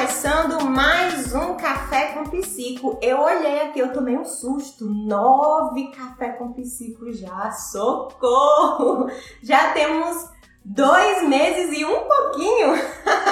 [0.00, 2.98] começando mais um Café com Psico.
[3.02, 4.86] Eu olhei aqui, eu tomei um susto.
[4.86, 7.50] Nove Café com Psico já.
[7.50, 9.10] Socorro!
[9.42, 10.26] Já temos
[10.64, 12.82] dois meses e um pouquinho.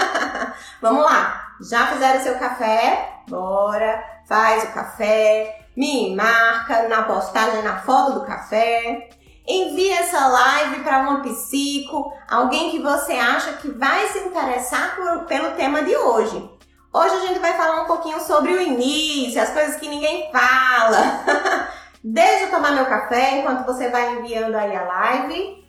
[0.83, 1.55] Vamos lá.
[1.71, 3.23] Já fizeram seu café?
[3.27, 4.05] Bora.
[4.27, 5.71] Faz o café.
[5.75, 9.09] Me marca na postagem, na foto do café.
[9.47, 15.25] Envie essa live para uma psico, alguém que você acha que vai se interessar por,
[15.25, 16.58] pelo tema de hoje.
[16.93, 20.99] Hoje a gente vai falar um pouquinho sobre o início, as coisas que ninguém fala.
[22.03, 25.69] Deixa eu tomar meu café enquanto você vai enviando aí a live.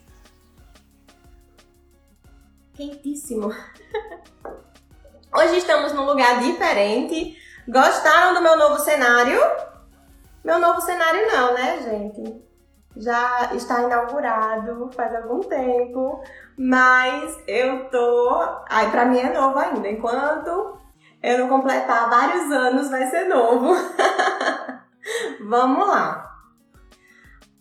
[2.73, 3.53] Quentíssimo.
[5.35, 7.37] Hoje estamos num lugar diferente.
[7.67, 9.39] Gostaram do meu novo cenário?
[10.43, 12.49] Meu novo cenário não, né, gente?
[12.99, 16.21] já está inaugurado faz algum tempo,
[16.57, 18.59] mas eu tô.
[18.67, 19.87] Aí pra mim é novo ainda.
[19.87, 20.77] Enquanto
[21.21, 23.75] eu não completar vários anos, vai ser novo.
[25.41, 26.29] Vamos lá.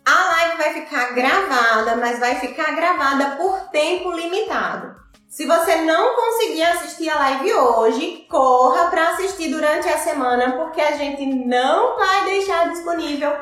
[0.07, 4.97] A live vai ficar gravada, mas vai ficar gravada por tempo limitado.
[5.29, 10.81] Se você não conseguir assistir a live hoje, corra para assistir durante a semana, porque
[10.81, 13.37] a gente não vai deixar disponível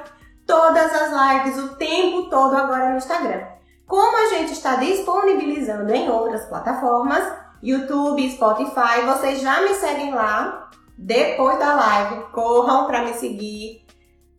[0.44, 3.46] todas as lives o tempo todo agora no Instagram.
[3.86, 7.24] Como a gente está disponibilizando em outras plataformas,
[7.62, 12.24] YouTube, Spotify, vocês já me seguem lá depois da live.
[12.32, 13.84] Corram para me seguir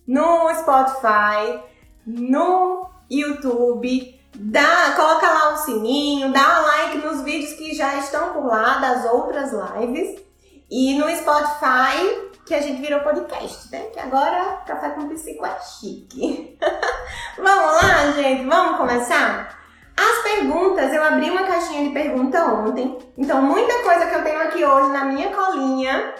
[0.07, 1.61] no Spotify,
[2.05, 4.15] no YouTube.
[4.39, 9.05] Dá, coloca lá o sininho, dá like nos vídeos que já estão por lá das
[9.05, 10.21] outras lives.
[10.69, 13.83] E no Spotify, que a gente virou podcast, né?
[13.93, 16.57] Que agora Café com Psico é chique.
[17.37, 18.45] vamos lá, gente?
[18.45, 19.56] Vamos começar?
[19.97, 24.41] As perguntas, eu abri uma caixinha de pergunta ontem, então muita coisa que eu tenho
[24.41, 26.13] aqui hoje na minha colinha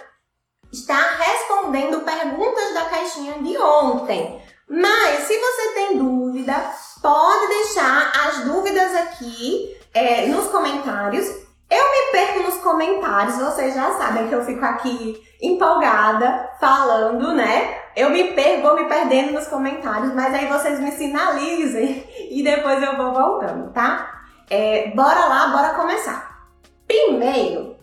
[0.72, 4.42] está respondendo perguntas da caixinha de ontem.
[4.68, 6.54] Mas se você tem dúvida,
[7.00, 11.47] pode deixar as dúvidas aqui é, nos comentários.
[11.70, 17.82] Eu me perco nos comentários, vocês já sabem que eu fico aqui empolgada, falando, né?
[17.94, 22.82] Eu me perco, vou me perdendo nos comentários, mas aí vocês me sinalizem e depois
[22.82, 24.22] eu vou voltando, tá?
[24.48, 26.48] É, bora lá, bora começar.
[26.86, 27.76] Primeiro,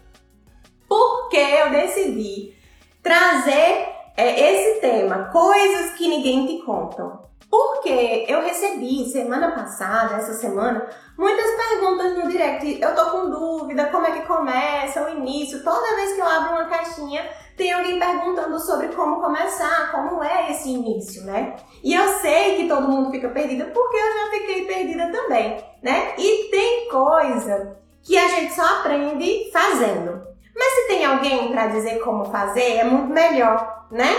[0.89, 2.55] por que eu decidi
[3.03, 3.87] trazer
[4.17, 7.24] é, esse tema, coisas que ninguém te contam?
[7.55, 10.85] Porque eu recebi semana passada, essa semana,
[11.17, 12.81] muitas perguntas no direct.
[12.81, 15.63] Eu tô com dúvida, como é que começa, o início.
[15.63, 20.51] Toda vez que eu abro uma caixinha, tem alguém perguntando sobre como começar, como é
[20.51, 21.55] esse início, né?
[21.81, 26.13] E eu sei que todo mundo fica perdido porque eu já fiquei perdida também, né?
[26.17, 30.27] E tem coisa que a gente só aprende fazendo.
[30.53, 34.13] Mas se tem alguém para dizer como fazer, é muito melhor, né?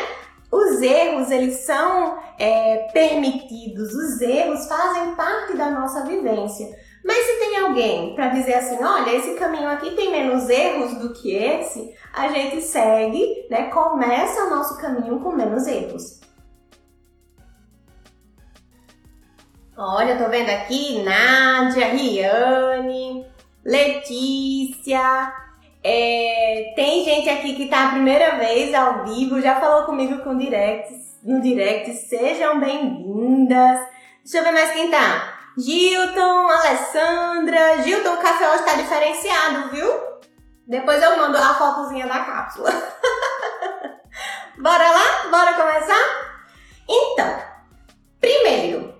[0.56, 6.66] Os erros, eles são é, permitidos, os erros fazem parte da nossa vivência.
[7.04, 11.12] Mas se tem alguém para dizer assim, olha, esse caminho aqui tem menos erros do
[11.12, 13.64] que esse, a gente segue, né?
[13.64, 16.20] Começa o nosso caminho com menos erros.
[19.76, 23.26] Olha, tô vendo aqui Nádia, Riane,
[23.62, 25.45] Letícia.
[25.88, 30.36] É, tem gente aqui que tá a primeira vez ao vivo, já falou comigo com
[30.36, 30.92] direct,
[31.22, 31.92] no direct.
[32.08, 33.78] Sejam bem-vindas.
[34.24, 35.38] Deixa eu ver mais quem tá.
[35.56, 37.84] Gilton, Alessandra.
[37.84, 39.88] Gilton, o café hoje tá diferenciado, viu?
[40.66, 42.72] Depois eu mando a fotozinha da cápsula.
[44.58, 45.30] Bora lá?
[45.30, 46.42] Bora começar?
[46.88, 47.38] Então,
[48.20, 48.92] primeiro,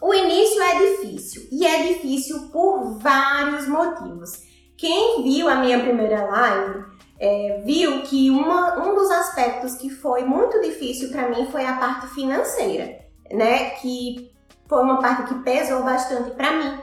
[0.00, 4.43] o início é difícil e é difícil por vários motivos.
[4.76, 6.84] Quem viu a minha primeira live
[7.18, 11.76] é, viu que uma, um dos aspectos que foi muito difícil para mim foi a
[11.76, 12.98] parte financeira,
[13.30, 13.70] né?
[13.70, 14.32] Que
[14.68, 16.82] foi uma parte que pesou bastante para mim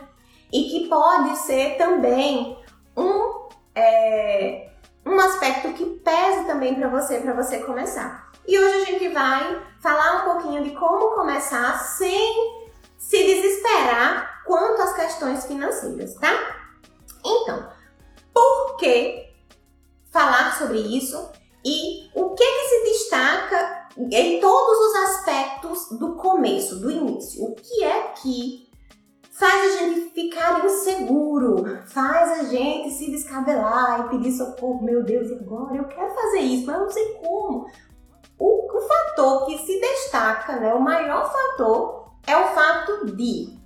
[0.51, 2.57] e que pode ser também
[2.95, 4.69] um, é,
[5.05, 8.31] um aspecto que pese também para você, para você começar.
[8.47, 12.61] E hoje a gente vai falar um pouquinho de como começar sem
[12.97, 16.31] se desesperar quanto às questões financeiras, tá?
[17.23, 17.69] Então,
[18.33, 19.29] por que
[20.11, 21.31] falar sobre isso
[21.63, 27.43] e o que que se destaca em todos os aspectos do começo, do início.
[27.43, 28.69] O que é que
[29.31, 34.83] faz a gente ficar inseguro, faz a gente se descabelar e pedir socorro.
[34.83, 35.75] Meu Deus, e agora?
[35.75, 37.67] Eu quero fazer isso, mas eu não sei como.
[38.37, 43.59] O, o fator que se destaca, né, o maior fator, é o fato de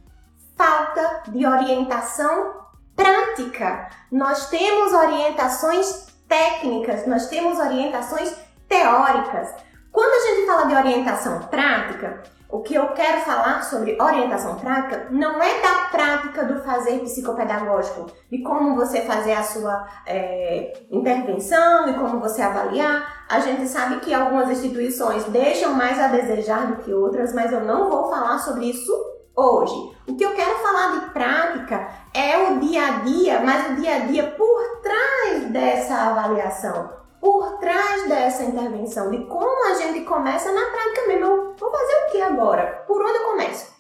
[0.56, 2.65] falta de orientação
[2.96, 3.90] prática.
[4.12, 8.36] Nós temos orientações técnicas, nós temos orientações
[8.68, 9.54] teóricas.
[9.92, 15.08] Quando a gente fala de orientação prática, o que eu quero falar sobre orientação prática
[15.10, 21.90] não é da prática do fazer psicopedagógico, de como você fazer a sua é, intervenção
[21.90, 23.26] e como você avaliar.
[23.28, 27.62] A gente sabe que algumas instituições deixam mais a desejar do que outras, mas eu
[27.62, 28.94] não vou falar sobre isso
[29.36, 29.95] hoje.
[30.08, 33.96] O que eu quero falar de prática é o dia a dia, mas o dia
[33.96, 40.52] a dia por trás dessa avaliação por trás dessa intervenção, de como a gente começa
[40.52, 41.26] na prática mesmo.
[41.26, 42.84] Eu vou fazer o que agora?
[42.86, 43.74] Por onde eu começo?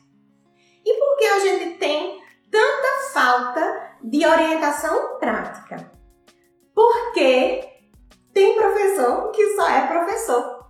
[0.83, 5.91] E por que a gente tem tanta falta de orientação prática?
[6.73, 7.69] Porque
[8.33, 10.65] tem professor que só é professor.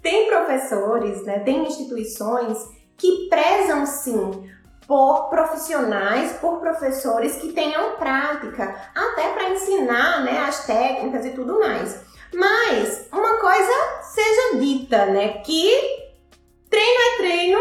[0.00, 2.56] Tem professores, né, tem instituições
[2.96, 4.50] que prezam sim
[4.86, 11.58] por profissionais, por professores que tenham prática, até para ensinar né, as técnicas e tudo
[11.58, 12.04] mais.
[12.32, 13.72] Mas uma coisa
[14.02, 15.38] seja dita, né?
[15.38, 15.70] Que
[16.68, 17.58] treino é treino,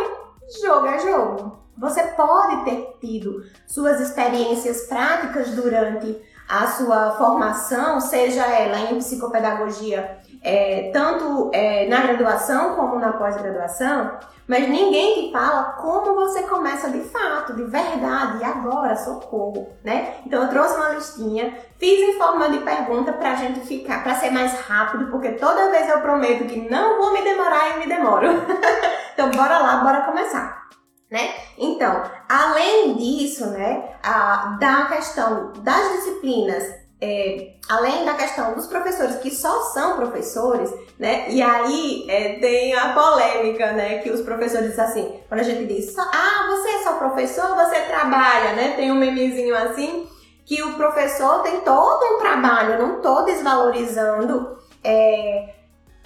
[0.61, 1.59] jogo é jogo.
[1.77, 10.19] Você pode ter tido suas experiências práticas durante a sua formação, seja ela em psicopedagogia,
[10.45, 16.91] é, tanto é, na graduação como na pós-graduação, mas ninguém te fala como você começa
[16.91, 20.17] de fato, de verdade, agora, socorro, né?
[20.23, 24.29] Então eu trouxe uma listinha, fiz em forma de pergunta pra gente ficar, pra ser
[24.29, 28.27] mais rápido, porque toda vez eu prometo que não vou me demorar e me demoro.
[29.15, 30.63] então bora lá, bora começar.
[31.09, 31.33] Né?
[31.57, 39.17] Então, além disso, né, a, da questão das disciplinas é, além da questão dos professores
[39.17, 41.29] que só são professores, né?
[41.29, 43.99] E aí é, tem a polêmica, né?
[43.99, 47.81] Que os professores dizem assim, quando a gente diz, ah, você é só professor, você
[47.81, 48.73] trabalha, né?
[48.75, 50.07] Tem um memezinho assim
[50.45, 55.55] que o professor tem todo um trabalho, não estou desvalorizando é,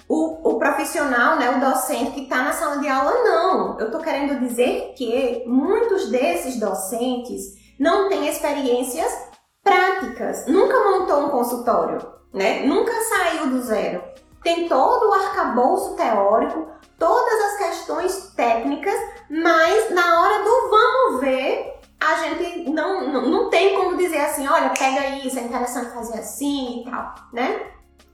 [0.08, 3.78] o, o, profissional, né, o docente que está na sala de aula, não.
[3.78, 9.29] Eu estou querendo dizer que muitos desses docentes não têm experiências
[9.70, 10.46] práticas.
[10.46, 11.98] Nunca montou um consultório,
[12.32, 12.66] né?
[12.66, 14.02] Nunca saiu do zero.
[14.42, 16.66] Tem todo o arcabouço teórico,
[16.98, 18.98] todas as questões técnicas,
[19.30, 24.48] mas na hora do vamos ver, a gente não, não, não tem como dizer assim,
[24.48, 27.60] olha, pega isso, é interessante fazer assim e tal, né?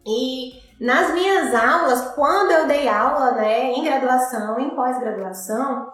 [0.05, 5.93] E nas minhas aulas, quando eu dei aula, né, em graduação, em pós-graduação,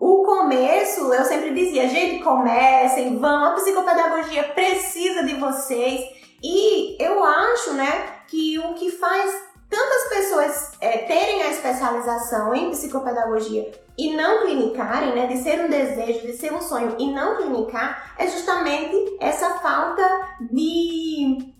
[0.00, 6.00] o começo, eu sempre dizia, gente, comecem, vão, a psicopedagogia precisa de vocês.
[6.42, 9.30] E eu acho, né, que o que faz
[9.68, 15.68] tantas pessoas é, terem a especialização em psicopedagogia e não clinicarem, né, de ser um
[15.68, 20.02] desejo, de ser um sonho e não clinicar, é justamente essa falta
[20.50, 21.52] de,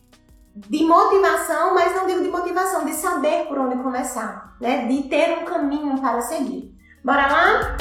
[0.57, 5.39] de motivação, mas não digo de motivação, de saber por onde começar, né, de ter
[5.39, 6.75] um caminho para seguir.
[7.05, 7.77] Bora lá?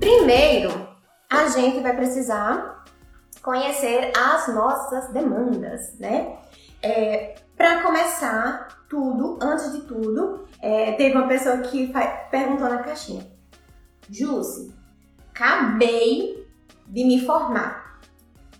[0.00, 0.88] Primeiro,
[1.28, 2.86] a gente vai precisar
[3.42, 6.38] conhecer as nossas demandas, né?
[6.82, 11.92] É, para começar tudo, antes de tudo, é, teve uma pessoa que
[12.30, 13.30] perguntou na caixinha:
[14.08, 14.74] Jússi,
[15.34, 16.48] acabei
[16.86, 18.00] de me formar.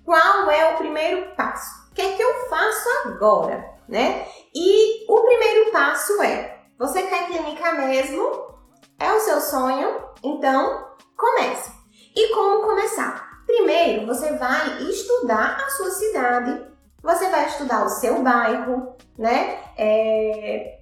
[0.05, 1.89] Qual é o primeiro passo?
[1.91, 4.27] O que é que eu faço agora, né?
[4.55, 8.51] E o primeiro passo é: você quer clínica mesmo?
[8.99, 10.05] É o seu sonho?
[10.23, 10.90] Então
[11.21, 11.71] Comece.
[12.17, 13.43] E como começar?
[13.47, 16.65] Primeiro, você vai estudar a sua cidade,
[17.03, 19.59] você vai estudar o seu bairro, né?
[19.77, 20.81] É...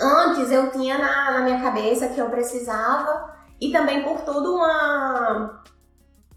[0.00, 5.62] Antes eu tinha na, na minha cabeça que eu precisava, e também por toda uma,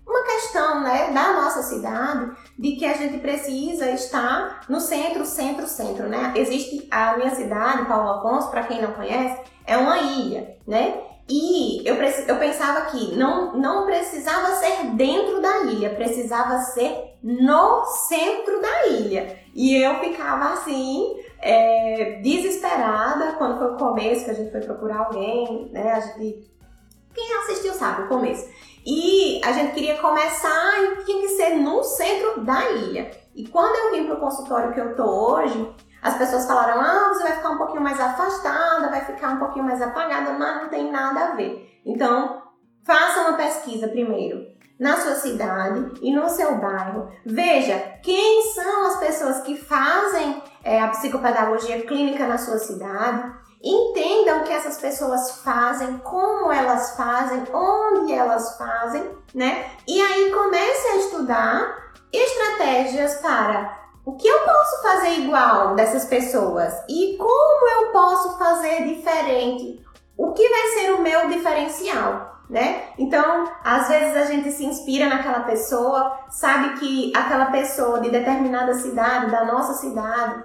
[0.07, 5.67] uma questão né, da nossa cidade, de que a gente precisa estar no centro, centro,
[5.67, 6.33] centro, né?
[6.35, 11.08] Existe a minha cidade, Paulo Afonso, para quem não conhece, é uma ilha, né?
[11.29, 17.85] E eu, eu pensava que não, não precisava ser dentro da ilha, precisava ser no
[17.85, 19.37] centro da ilha.
[19.53, 25.05] E eu ficava assim, é, desesperada quando foi o começo que a gente foi procurar
[25.05, 25.91] alguém, né?
[25.91, 26.49] A gente.
[27.13, 28.47] Quem assistiu sabe o começo.
[28.85, 33.11] E a gente queria começar e tinha que ser no centro da ilha.
[33.35, 35.69] E quando eu vim para o consultório que eu tô hoje,
[36.01, 39.65] as pessoas falaram, ah, você vai ficar um pouquinho mais afastada, vai ficar um pouquinho
[39.65, 41.81] mais apagada, mas não tem nada a ver.
[41.85, 42.43] Então,
[42.85, 47.11] faça uma pesquisa primeiro na sua cidade e no seu bairro.
[47.25, 53.37] Veja quem são as pessoas que fazem é, a psicopedagogia clínica na sua cidade.
[53.61, 59.03] Entenda o que essas pessoas fazem, como elas fazem, onde elas fazem,
[59.35, 59.69] né?
[59.85, 66.73] E aí comece a estudar estratégias para o que eu posso fazer igual dessas pessoas
[66.89, 69.83] e como eu posso fazer diferente?
[70.17, 72.29] O que vai ser o meu diferencial?
[72.49, 72.85] Né?
[72.97, 78.73] Então, às vezes a gente se inspira naquela pessoa, sabe que aquela pessoa de determinada
[78.73, 80.43] cidade, da nossa cidade,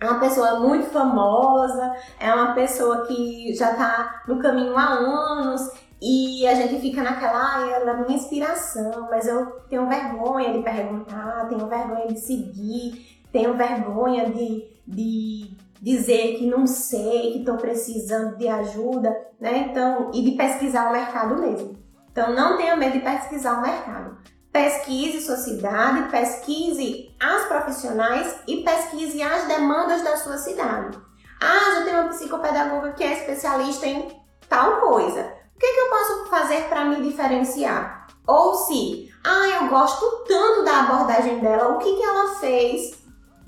[0.00, 5.70] é uma pessoa muito famosa, é uma pessoa que já está no caminho há anos
[6.00, 10.62] e a gente fica naquela, ah, ela é minha inspiração, mas eu tenho vergonha de
[10.62, 17.56] perguntar, tenho vergonha de seguir, tenho vergonha de, de dizer que não sei, que estou
[17.56, 19.68] precisando de ajuda, né?
[19.70, 21.78] Então, e de pesquisar o mercado mesmo.
[22.10, 24.18] Então, não tenha medo de pesquisar o mercado.
[24.52, 30.98] Pesquise sua cidade, pesquise as profissionais e pesquise as demandas da sua cidade.
[31.40, 34.08] Ah, já tem uma psicopedagoga que é especialista em
[34.48, 35.35] tal coisa.
[35.56, 38.08] O que, que eu posso fazer para me diferenciar?
[38.26, 43.02] Ou se, ah, eu gosto tanto da abordagem dela, o que, que ela fez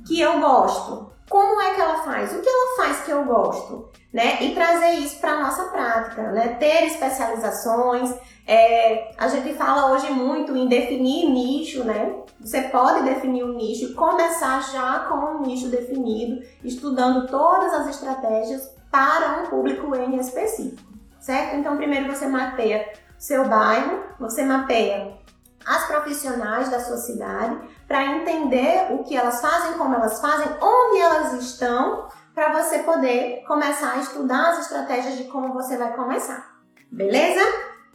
[0.06, 1.12] que eu gosto?
[1.28, 2.32] Como é que ela faz?
[2.32, 3.90] O que ela faz que eu gosto?
[4.10, 4.42] Né?
[4.42, 6.56] E trazer isso para a nossa prática, né?
[6.58, 8.14] Ter especializações.
[8.46, 12.22] É, a gente fala hoje muito em definir nicho, né?
[12.40, 17.88] Você pode definir um nicho e começar já com um nicho definido, estudando todas as
[17.88, 20.87] estratégias para um público em específico
[21.20, 21.56] certo?
[21.56, 25.18] Então, primeiro você mapeia seu bairro, você mapeia
[25.66, 31.00] as profissionais da sua cidade para entender o que elas fazem, como elas fazem, onde
[31.00, 36.56] elas estão, para você poder começar a estudar as estratégias de como você vai começar.
[36.90, 37.40] Beleza?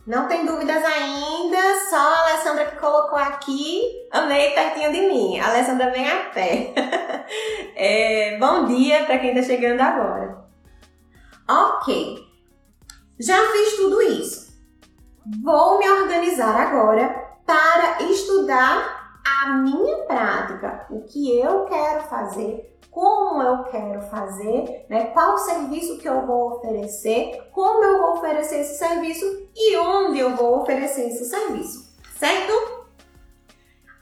[0.06, 1.58] Não tem dúvidas ainda,
[1.90, 5.40] só a Alessandra que colocou aqui, amei pertinho de mim.
[5.40, 6.74] A Alessandra vem a pé.
[7.76, 10.44] é, bom dia para quem está chegando agora.
[11.48, 12.33] Ok,
[13.20, 14.54] já fiz tudo isso.
[15.42, 17.10] Vou me organizar agora
[17.46, 25.06] para estudar a minha prática, o que eu quero fazer, como eu quero fazer, né?
[25.08, 30.36] qual serviço que eu vou oferecer, como eu vou oferecer esse serviço e onde eu
[30.36, 32.52] vou oferecer esse serviço, certo?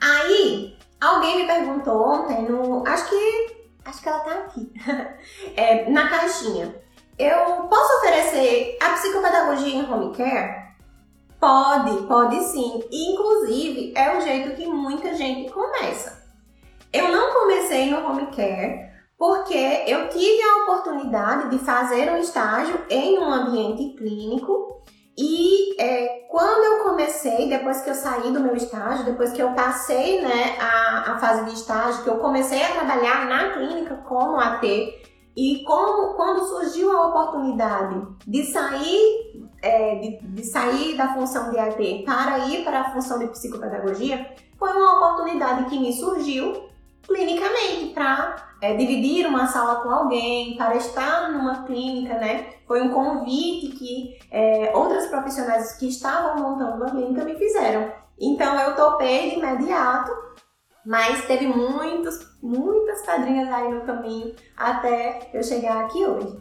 [0.01, 4.74] Aí, alguém me perguntou ontem, no, acho que acho que ela tá aqui,
[5.56, 6.80] é, na caixinha.
[7.22, 10.74] Eu posso oferecer a psicopedagogia em home care?
[11.40, 12.84] Pode, pode sim.
[12.92, 16.20] Inclusive, é o jeito que muita gente começa.
[16.92, 22.84] Eu não comecei no home care porque eu tive a oportunidade de fazer um estágio
[22.90, 24.82] em um ambiente clínico
[25.16, 29.51] e é, quando eu comecei, depois que eu saí do meu estágio, depois que eu
[29.51, 34.40] passei né, a, a fase de estágio, que eu comecei a trabalhar na clínica como
[34.40, 34.66] AT,
[35.35, 41.59] e como, quando surgiu a oportunidade de sair, é, de, de, sair da função de
[41.59, 46.69] AT para ir para a função de psicopedagogia, foi uma oportunidade que me surgiu
[47.03, 52.47] clinicamente para é, dividir uma sala com alguém, para estar numa clínica, né?
[52.67, 57.91] Foi um convite que é, outras profissionais que estavam montando uma clínica me fizeram.
[58.19, 60.11] Então eu topei de imediato
[60.85, 66.38] mas teve muitos, muitas pedrinhas aí no caminho até eu chegar aqui hoje.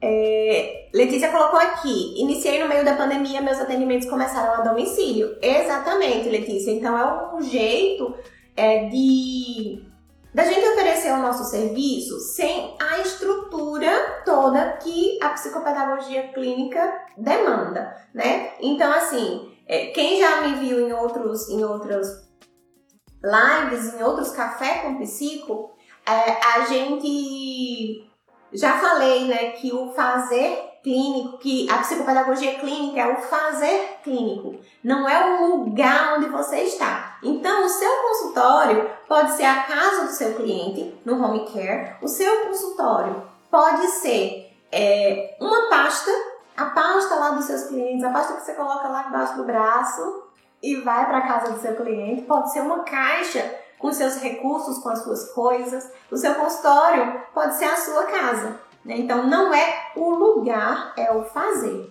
[0.00, 5.36] É, Letícia colocou aqui: iniciei no meio da pandemia, meus atendimentos começaram a domicílio.
[5.40, 6.72] Exatamente, Letícia.
[6.72, 8.14] Então é um jeito
[8.56, 9.84] é, de
[10.34, 17.94] da gente oferecer o nosso serviço sem a estrutura toda que a psicopedagogia clínica demanda,
[18.14, 18.52] né?
[18.60, 22.08] Então, assim, é, quem já me viu em outros, em outros
[23.22, 25.70] lives, em outros café com psico,
[26.04, 28.04] é, a gente
[28.52, 34.58] já falei, né, que o fazer clínico, que a psicopedagogia clínica é o fazer clínico,
[34.82, 37.18] não é o lugar onde você está.
[37.22, 42.08] Então, o seu consultório pode ser a casa do seu cliente no home care, o
[42.08, 46.10] seu consultório pode ser é, uma pasta,
[46.56, 50.24] a pasta lá dos seus clientes, a pasta que você coloca lá embaixo do braço,
[50.62, 52.22] e vai para casa do seu cliente.
[52.22, 55.90] Pode ser uma caixa com seus recursos, com as suas coisas.
[56.10, 58.60] O seu consultório pode ser a sua casa.
[58.84, 58.94] Né?
[58.98, 61.90] Então não é o lugar, é o fazer.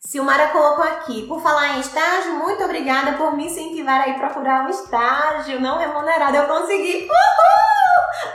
[0.00, 4.64] Silmara colocou aqui, por falar em estágio, muito obrigada por me incentivar a ir procurar
[4.64, 6.34] um estágio não remunerado.
[6.34, 7.02] Eu consegui!
[7.02, 7.58] Uhul!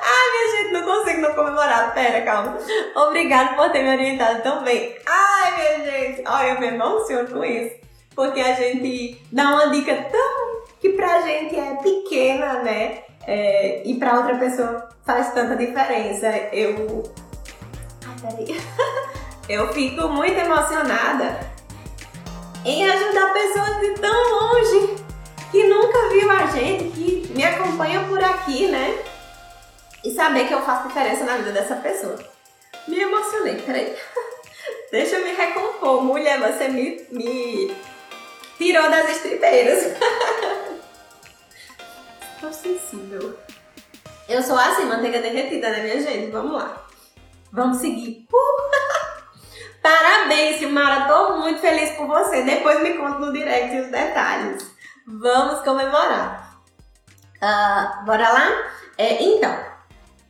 [0.03, 1.93] Ai, minha gente, não consigo não comemorar.
[1.93, 2.57] Pera, calma.
[2.95, 4.95] Obrigada por ter me orientado tão bem.
[5.07, 7.83] Ai, minha gente, olha, eu me emociono com isso
[8.15, 13.03] porque a gente dá uma dica tão que pra gente é pequena, né?
[13.25, 16.27] É, e pra outra pessoa faz tanta diferença.
[16.51, 17.03] Eu.
[18.05, 18.61] Ai, peraí.
[19.49, 21.39] Eu fico muito emocionada
[22.63, 24.95] em ajudar pessoas de tão longe
[25.51, 29.03] que nunca viu a gente, que me acompanha por aqui, né?
[30.03, 32.17] E saber que eu faço diferença na vida dessa pessoa.
[32.87, 33.95] Me emocionei, peraí.
[34.91, 36.01] Deixa eu me recompor.
[36.03, 37.75] Mulher, você me, me
[38.57, 39.93] tirou das estribeiras.
[42.39, 43.37] Tô sensível.
[44.27, 46.31] Eu sou assim, manteiga derretida, né, minha gente?
[46.31, 46.85] Vamos lá.
[47.51, 48.27] Vamos seguir.
[48.31, 49.13] Uh!
[49.81, 51.07] Parabéns, Silmara.
[51.07, 52.41] Tô muito feliz por você.
[52.43, 54.71] Depois me conta no direct os detalhes.
[55.05, 56.57] Vamos comemorar.
[57.41, 58.49] Uh, bora lá?
[58.97, 59.53] É, então,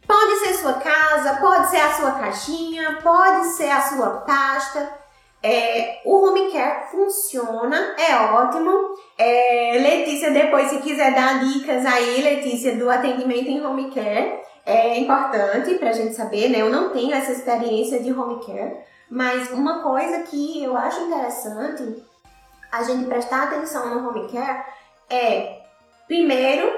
[0.08, 5.03] pode ser sua casa, pode ser a sua caixinha, pode ser a sua pasta.
[5.46, 8.96] É, o home care funciona, é ótimo.
[9.18, 14.98] É, Letícia, depois, se quiser dar dicas aí, Letícia, do atendimento em home care, é
[14.98, 16.62] importante pra gente saber, né?
[16.62, 18.78] Eu não tenho essa experiência de home care,
[19.10, 22.02] mas uma coisa que eu acho interessante
[22.72, 24.64] a gente prestar atenção no home care
[25.10, 25.62] é,
[26.08, 26.72] primeiro,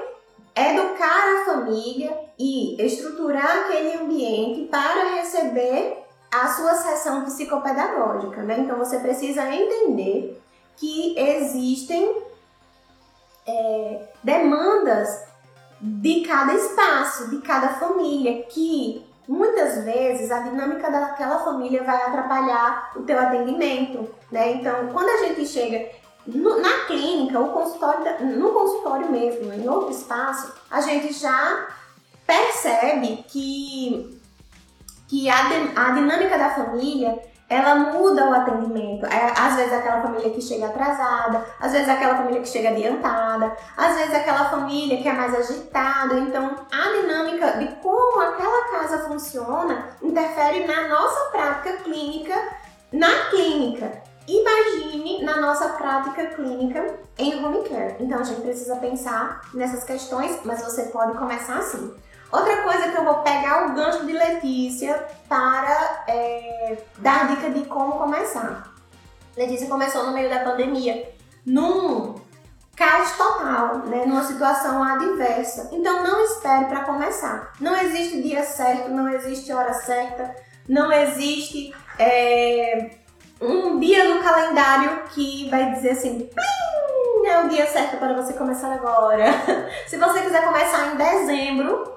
[0.55, 6.04] educar a família e estruturar aquele ambiente para receber
[6.43, 8.59] a sua sessão psicopedagógica, né?
[8.59, 10.41] Então você precisa entender
[10.77, 12.21] que existem
[13.47, 15.23] é, demandas
[15.79, 22.91] de cada espaço, de cada família, que muitas vezes a dinâmica daquela família vai atrapalhar
[22.95, 24.53] o teu atendimento, né?
[24.53, 25.89] Então, quando a gente chega
[26.25, 31.67] no, na clínica, o consultório, no consultório mesmo, em outro espaço, a gente já
[32.25, 34.14] percebe que
[35.07, 35.35] que a,
[35.75, 39.05] a dinâmica da família ela muda o atendimento.
[39.05, 43.55] É, às vezes aquela família que chega atrasada, às vezes aquela família que chega adiantada,
[43.77, 46.15] às vezes aquela família que é mais agitada.
[46.15, 52.35] Então, a dinâmica de como aquela casa funciona interfere na nossa prática clínica,
[52.91, 54.03] na clínica.
[54.27, 56.83] Imagine na nossa prática clínica
[57.19, 57.95] em home care.
[57.99, 61.93] Então, a gente precisa pensar nessas questões, mas você pode começar assim.
[62.35, 67.61] Outra coisa que eu vou pegar o gancho de Letícia para é, dar dica de
[67.61, 68.73] como começar.
[69.37, 71.13] Letícia começou no meio da pandemia,
[71.45, 72.15] num
[72.75, 75.69] caos total, né, numa situação adversa.
[75.71, 77.53] Então não espere para começar.
[77.61, 80.35] Não existe dia certo, não existe hora certa,
[80.67, 82.97] não existe é,
[83.39, 86.29] um dia no calendário que vai dizer assim,
[87.25, 89.23] é o dia certo para você começar agora.
[89.87, 91.94] Se você quiser começar em dezembro,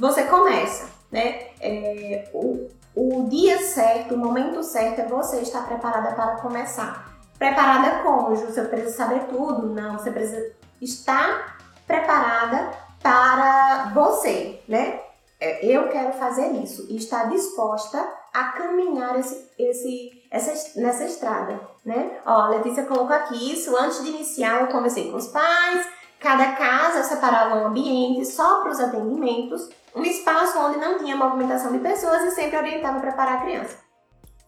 [0.00, 1.48] você começa, né?
[1.60, 7.20] É, o, o dia certo, o momento certo é você estar preparada para começar.
[7.38, 8.34] Preparada como?
[8.34, 9.66] Você precisa saber tudo?
[9.66, 12.70] Não, você precisa estar preparada
[13.02, 15.00] para você, né?
[15.38, 21.60] É, eu quero fazer isso e estar disposta a caminhar esse, esse, essa, nessa estrada,
[21.84, 22.18] né?
[22.24, 23.76] Ó, a Letícia colocou aqui isso.
[23.76, 25.86] Antes de iniciar, eu conversei com os pais.
[26.20, 31.72] Cada casa separava um ambiente só para os atendimentos um espaço onde não tinha movimentação
[31.72, 33.78] de pessoas e sempre orientava para preparar a criança.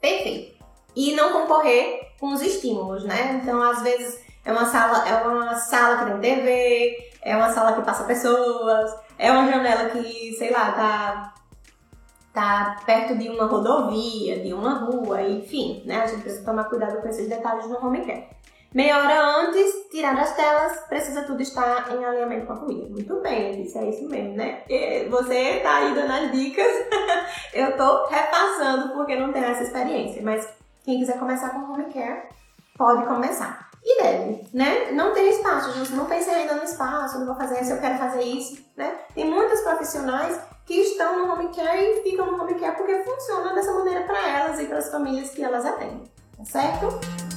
[0.01, 0.63] Perfeito.
[0.95, 3.41] E não concorrer com os estímulos, né?
[3.43, 7.73] Então, às vezes, é uma sala, é uma sala que tem TV, é uma sala
[7.73, 11.35] que passa pessoas, é uma janela que, sei lá, tá,
[12.33, 16.03] tá perto de uma rodovia, de uma rua, enfim, né?
[16.03, 18.29] A gente precisa tomar cuidado com esses detalhes no home care.
[18.75, 22.89] Meia hora antes, tirar as telas, precisa tudo estar em alinhamento com a família.
[22.89, 24.63] Muito bem, disse, é isso mesmo, né?
[24.69, 26.73] E você tá aí dando as dicas,
[27.53, 30.23] eu tô repassando porque não tenho essa experiência.
[30.23, 30.49] Mas
[30.85, 32.29] quem quiser começar com home care,
[32.79, 33.71] pode começar.
[33.85, 34.93] E deve, né?
[34.93, 35.93] Não tem espaço, gente.
[35.93, 38.97] Não pensei ainda no espaço, não vou fazer isso, eu quero fazer isso, né?
[39.15, 43.53] Tem muitas profissionais que estão no home care e ficam no home care porque funciona
[43.55, 46.05] dessa maneira para elas e para as famílias que elas atendem,
[46.37, 47.32] tá certo?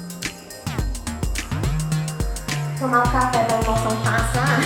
[2.80, 4.60] Tomar o café da emoção passar.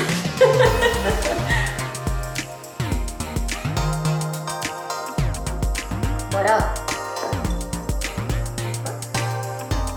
[6.31, 6.73] Bora.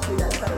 [0.06, 0.52] Cuidado para.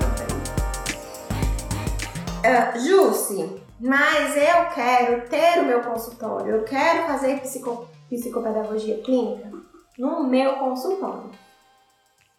[2.45, 9.51] Uh, Jussi, mas eu quero ter o meu consultório, eu quero fazer psico, psicopedagogia clínica
[9.99, 11.31] no meu consultório.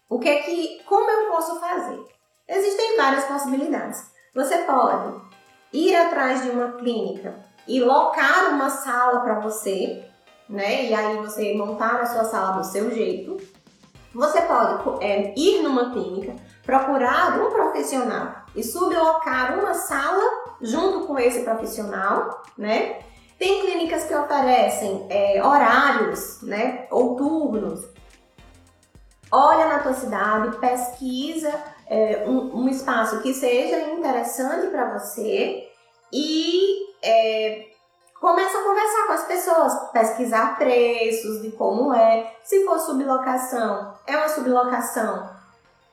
[0.08, 1.98] O que é que, como eu posso fazer?
[2.48, 4.15] Existem várias possibilidades.
[4.36, 5.18] Você pode
[5.72, 7.34] ir atrás de uma clínica
[7.66, 10.04] e locar uma sala para você,
[10.46, 10.84] né?
[10.84, 13.38] E aí você montar a sua sala do seu jeito.
[14.12, 20.22] Você pode é, ir numa clínica, procurar um profissional e sublocar uma sala
[20.60, 22.98] junto com esse profissional, né?
[23.38, 27.16] Tem clínicas que oferecem é, horários, né, ou.
[29.32, 31.52] Olha na tua cidade, pesquisa
[31.88, 35.68] é, um, um espaço que seja interessante para você
[36.12, 37.66] e é,
[38.20, 42.34] começa a conversar com as pessoas, pesquisar preços de como é.
[42.42, 45.30] Se for sublocação, é uma sublocação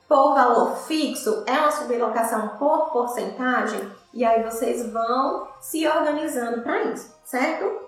[0.08, 6.82] por valor fixo, é uma sublocação por porcentagem, e aí vocês vão se organizando para
[6.84, 7.83] isso, certo?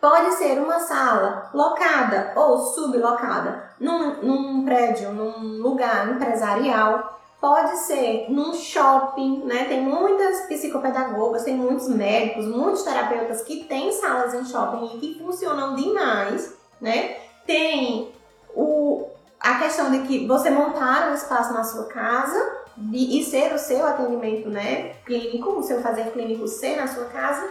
[0.00, 7.20] Pode ser uma sala locada ou sublocada num, num prédio, num lugar empresarial.
[7.40, 9.64] Pode ser num shopping, né?
[9.64, 15.18] Tem muitas psicopedagogas, tem muitos médicos, muitos terapeutas que têm salas em shopping e que
[15.18, 17.16] funcionam demais, né?
[17.44, 18.12] Tem
[18.54, 19.08] o,
[19.40, 23.58] a questão de que você montar um espaço na sua casa de, e ser o
[23.58, 24.94] seu atendimento, né?
[25.04, 27.48] Clínico, o seu fazer clínico ser na sua casa.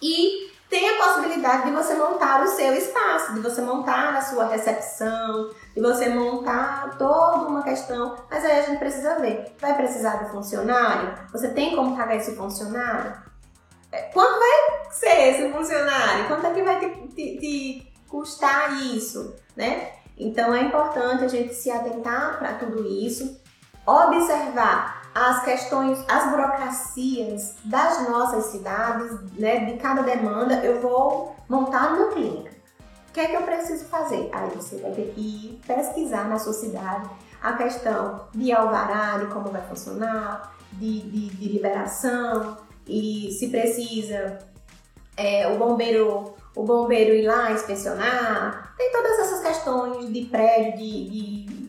[0.00, 4.46] E tem a possibilidade de você montar o seu espaço, de você montar a sua
[4.46, 8.16] recepção, de você montar toda uma questão.
[8.30, 11.12] Mas aí a gente precisa ver: vai precisar do funcionário?
[11.30, 13.12] Você tem como pagar esse funcionário?
[13.92, 16.26] É, quanto vai ser esse funcionário?
[16.26, 19.36] Quanto é que vai te, te, te custar isso?
[19.54, 19.92] Né?
[20.16, 23.38] Então é importante a gente se atentar para tudo isso,
[23.84, 31.94] observar as questões, as burocracias das nossas cidades, né, de cada demanda, eu vou montar
[31.94, 32.50] uma clínica.
[33.08, 34.30] O que é que eu preciso fazer?
[34.32, 37.10] Aí você vai ter que ir pesquisar na sua cidade
[37.42, 44.38] a questão de alvará, de como vai funcionar, de, de, de liberação, e se precisa
[45.16, 51.08] é, o bombeiro o bombeiro ir lá inspecionar, tem todas essas questões de prédio, de,
[51.08, 51.61] de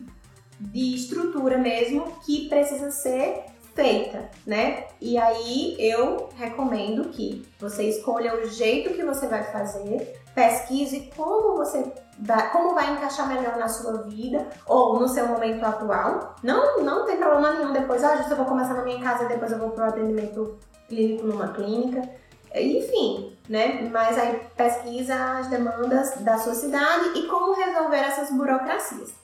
[0.72, 4.84] de estrutura mesmo que precisa ser feita, né?
[5.00, 11.56] E aí eu recomendo que você escolha o jeito que você vai fazer, pesquise como
[11.56, 16.36] você vai, como vai encaixar melhor na sua vida ou no seu momento atual.
[16.42, 19.50] Não, não tem problema nenhum depois, ah, eu vou começar na minha casa e depois
[19.50, 22.08] eu vou para o atendimento clínico numa clínica.
[22.54, 23.88] Enfim, né?
[23.90, 29.23] Mas aí pesquisa as demandas da sua cidade e como resolver essas burocracias.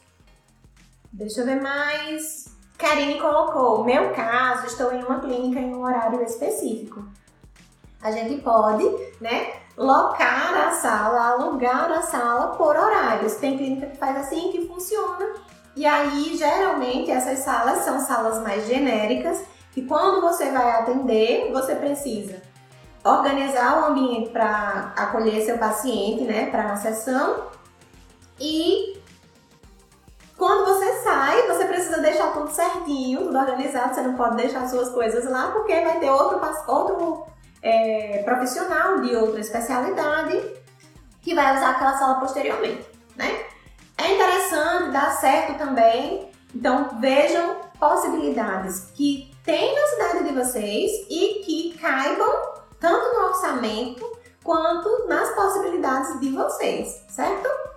[1.13, 2.47] Deixa eu ver mais.
[2.79, 7.05] Karine colocou: meu caso, estou em uma clínica em um horário específico.
[8.03, 8.85] A gente pode,
[9.21, 13.35] né, locar a sala, alugar a sala por horários.
[13.35, 15.35] Tem clínica que faz assim que funciona.
[15.77, 19.43] E aí, geralmente, essas salas são salas mais genéricas,
[19.73, 22.41] que quando você vai atender, você precisa
[23.05, 27.47] organizar o ambiente para acolher seu paciente, né, para uma sessão
[28.39, 29.00] e
[30.41, 34.89] quando você sai, você precisa deixar tudo certinho, tudo organizado, você não pode deixar suas
[34.89, 37.27] coisas lá, porque vai ter outro, outro
[37.63, 40.43] é, profissional de outra especialidade
[41.21, 43.45] que vai usar aquela sala posteriormente, né?
[43.99, 51.43] É interessante, dá certo também, então vejam possibilidades que tem na cidade de vocês e
[51.45, 54.11] que caibam tanto no orçamento
[54.43, 57.70] quanto nas possibilidades de vocês, certo?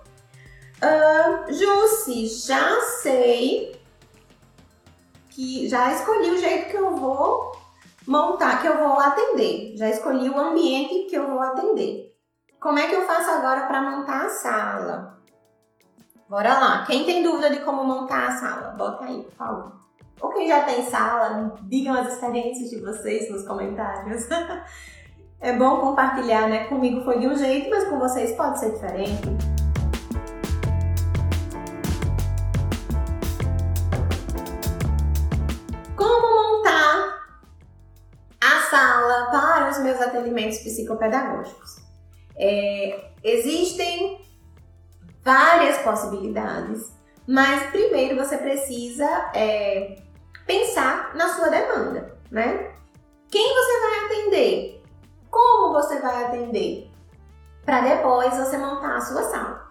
[0.84, 3.80] Uh, Jussi, já sei
[5.30, 7.52] que já escolhi o jeito que eu vou
[8.06, 9.74] montar, que eu vou atender.
[9.78, 12.14] Já escolhi o ambiente que eu vou atender.
[12.60, 15.18] Como é que eu faço agora para montar a sala?
[16.28, 16.84] Bora lá.
[16.84, 19.72] Quem tem dúvida de como montar a sala, bota aí, por favor.
[20.20, 24.28] Ou quem já tem sala, digam as experiências de vocês nos comentários.
[25.40, 26.64] é bom compartilhar, né?
[26.64, 29.63] Comigo foi de um jeito, mas com vocês pode ser diferente.
[38.74, 41.76] Sala para os meus atendimentos psicopedagógicos.
[42.36, 44.20] É, existem
[45.22, 46.92] várias possibilidades,
[47.26, 50.02] mas primeiro você precisa é,
[50.44, 52.72] pensar na sua demanda, né?
[53.30, 54.82] Quem você vai atender?
[55.30, 56.90] Como você vai atender?
[57.64, 59.64] Para depois você montar a sua sala.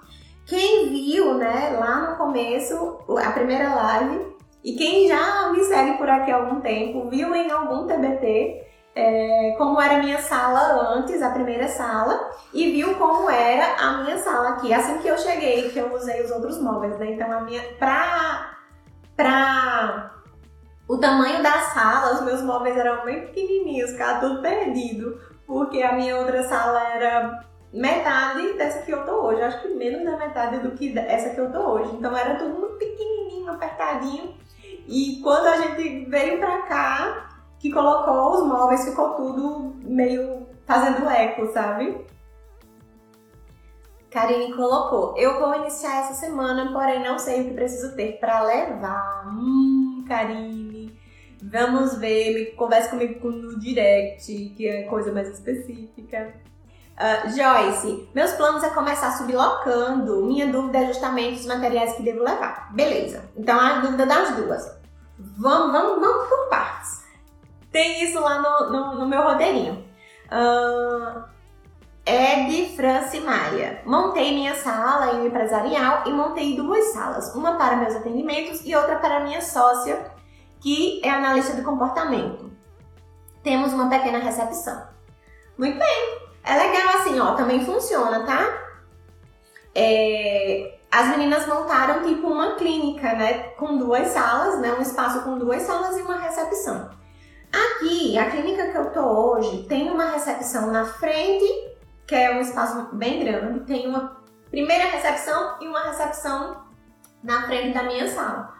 [0.45, 4.32] Quem viu, né, lá no começo, a primeira live,
[4.63, 8.63] e quem já me segue por aqui há algum tempo, viu em algum TBT
[8.95, 14.03] é, como era a minha sala antes, a primeira sala, e viu como era a
[14.03, 14.73] minha sala aqui.
[14.73, 17.13] Assim que eu cheguei, que eu usei os outros móveis, né?
[17.13, 17.61] Então a minha.
[17.79, 18.55] Pra.
[19.15, 20.11] Pra.
[20.87, 25.19] O tamanho da sala, os meus móveis eram bem pequenininhos, ficava tudo perdido.
[25.47, 29.41] Porque a minha outra sala era metade dessa que eu tô hoje.
[29.41, 31.95] Acho que menos da metade do que essa que eu tô hoje.
[31.95, 34.35] Então era tudo muito pequenininho, apertadinho.
[34.87, 41.09] E quando a gente veio pra cá, que colocou os móveis, ficou tudo meio fazendo
[41.09, 42.05] eco, sabe?
[44.09, 48.43] Karine colocou: Eu vou iniciar essa semana, porém não sei o que preciso ter para
[48.43, 49.27] levar.
[49.27, 50.97] Hum, Karine.
[51.41, 56.35] Vamos ver, converse comigo no direct, que é coisa mais específica.
[56.93, 60.25] Uh, Joyce, meus planos é começar sublocando.
[60.25, 62.71] Minha dúvida é justamente os materiais que devo levar.
[62.73, 63.29] Beleza.
[63.35, 64.79] Então a dúvida das duas.
[65.17, 67.03] Vamos, vamos, vamos por partes.
[67.71, 69.83] Tem isso lá no, no, no meu roteirinho.
[70.31, 71.23] Uh,
[72.05, 73.81] Ed France Maia.
[73.85, 78.97] Montei minha sala em empresarial e montei duas salas, uma para meus atendimentos e outra
[78.97, 80.11] para minha sócia,
[80.59, 82.51] que é analista de comportamento.
[83.41, 84.83] Temos uma pequena recepção.
[85.57, 88.61] Muito bem, é legal assim, ó, também funciona, tá?
[89.75, 95.37] É, as meninas montaram tipo uma clínica, né, com duas salas, né, um espaço com
[95.39, 96.89] duas salas e uma recepção.
[97.51, 101.73] Aqui, a clínica que eu tô hoje tem uma recepção na frente
[102.07, 104.17] que é um espaço bem grande, tem uma
[104.49, 106.63] primeira recepção e uma recepção
[107.23, 108.53] na frente da minha sala.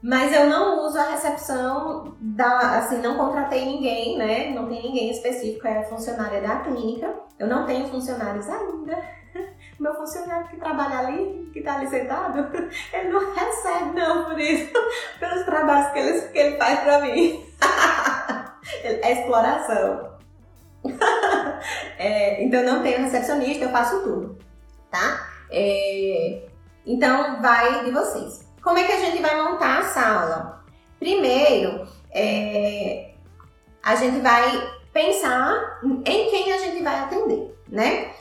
[0.00, 4.50] Mas eu não uso a recepção da, assim, não contratei ninguém, né?
[4.50, 7.12] Não tem ninguém específico, é funcionária da clínica.
[7.36, 8.96] Eu não tenho funcionários ainda.
[9.78, 12.48] Meu funcionário que trabalha ali, que tá ali sentado,
[12.92, 14.72] ele não recebe não por isso,
[15.18, 17.44] pelos trabalhos que ele, que ele faz pra mim.
[18.82, 20.16] é exploração.
[21.98, 24.38] é, então não tenho recepcionista, eu faço tudo,
[24.90, 25.28] tá?
[25.50, 26.46] É,
[26.86, 28.47] então vai de vocês.
[28.62, 30.64] Como é que a gente vai montar a sala?
[30.98, 33.12] Primeiro, é,
[33.82, 38.12] a gente vai pensar em quem a gente vai atender, né?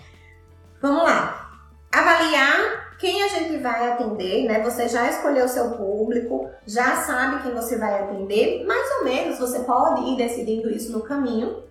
[0.81, 1.51] Vamos lá.
[1.91, 4.61] Avaliar quem a gente vai atender, né?
[4.61, 9.39] Você já escolheu o seu público, já sabe quem você vai atender, mais ou menos
[9.39, 11.63] você pode ir decidindo isso no caminho,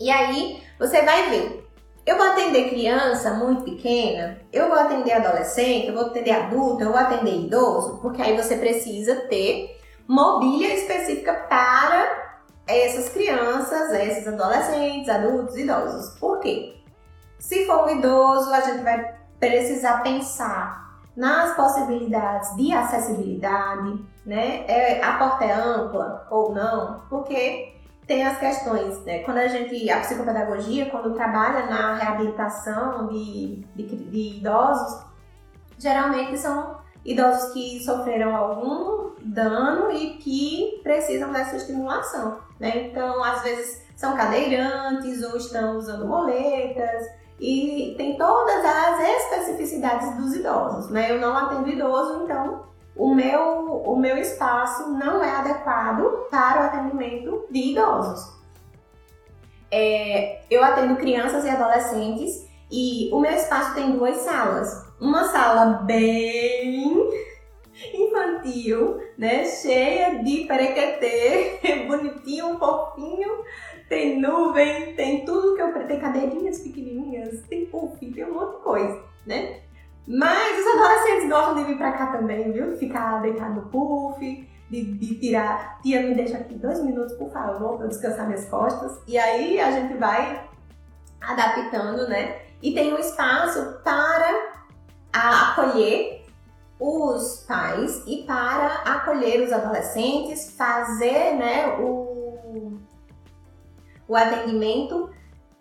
[0.00, 1.65] e aí você vai ver.
[2.06, 6.92] Eu vou atender criança muito pequena, eu vou atender adolescente, eu vou atender adulto, eu
[6.92, 15.08] vou atender idoso, porque aí você precisa ter mobília específica para essas crianças, esses adolescentes,
[15.08, 16.16] adultos, idosos.
[16.20, 16.76] Por quê?
[17.40, 24.64] Se for um idoso, a gente vai precisar pensar nas possibilidades de acessibilidade, né?
[24.68, 27.75] É, a porta é ampla ou não, porque
[28.06, 29.20] tem as questões, né?
[29.20, 35.04] Quando a gente, a psicopedagogia, quando trabalha na reabilitação de, de, de idosos,
[35.78, 42.86] geralmente são idosos que sofreram algum dano e que precisam dessa estimulação, né?
[42.86, 47.06] Então, às vezes são cadeirantes ou estão usando moletas
[47.40, 51.10] e tem todas as especificidades dos idosos, né?
[51.10, 52.66] Eu não atendo idoso, então
[52.96, 58.34] o meu, o meu espaço não é adequado para o atendimento de idosos.
[59.70, 64.86] É, eu atendo crianças e adolescentes e o meu espaço tem duas salas.
[64.98, 67.06] Uma sala bem
[67.92, 69.44] infantil, né?
[69.44, 73.44] Cheia de perequetê, bonitinho, fofinho.
[73.88, 78.62] Tem nuvem, tem tudo que eu tem cadeirinhas pequenininhas, tem puff, tem um monte de
[78.62, 79.60] coisa, né?
[80.06, 82.76] Mas os adolescentes gostam de vir pra cá também, viu?
[82.76, 85.80] Ficar deitado no puff, de, de, tirar.
[85.82, 89.00] Tia, me deixa aqui dois minutos, por favor, pra eu descansar minhas costas.
[89.06, 90.48] E aí a gente vai
[91.20, 92.40] adaptando, né?
[92.62, 94.54] E tem um espaço para
[95.12, 96.24] acolher
[96.78, 102.78] os pais e para acolher os adolescentes, fazer né, o,
[104.06, 105.10] o atendimento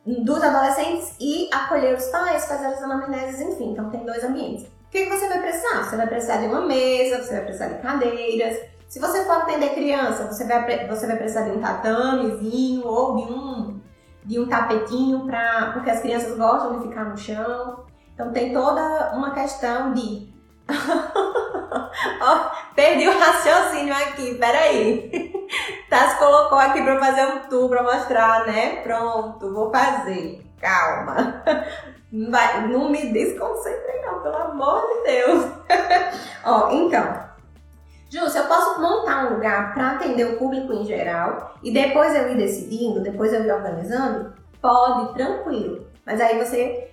[0.06, 3.72] dos adolescentes e acolher os pais, fazer as anamneses, enfim.
[3.72, 4.66] Então tem dois ambientes.
[4.66, 5.84] O que, você vai precisar?
[5.84, 8.58] Você vai precisar de uma mesa, você vai precisar de cadeiras.
[8.88, 13.34] Se você for atender criança, você vai, você vai precisar de um tatamezinho ou de
[13.34, 13.82] um,
[14.24, 17.84] de um tapetinho, pra, porque as crianças gostam de ficar no chão.
[18.14, 20.34] Então tem toda uma questão de.
[20.70, 25.34] Oh, perdi o raciocínio aqui, peraí.
[25.90, 28.82] Tassi colocou aqui pra fazer um tour pra mostrar, né?
[28.82, 30.44] Pronto, vou fazer.
[30.60, 31.44] Calma.
[32.12, 35.46] Não, vai, não me desconcentre não, pelo amor de Deus.
[36.44, 37.26] Ó, então.
[38.10, 42.16] Ju, se eu posso montar um lugar para atender o público em geral e depois
[42.16, 45.88] eu ir decidindo, depois eu ir organizando, pode, tranquilo.
[46.06, 46.92] Mas aí você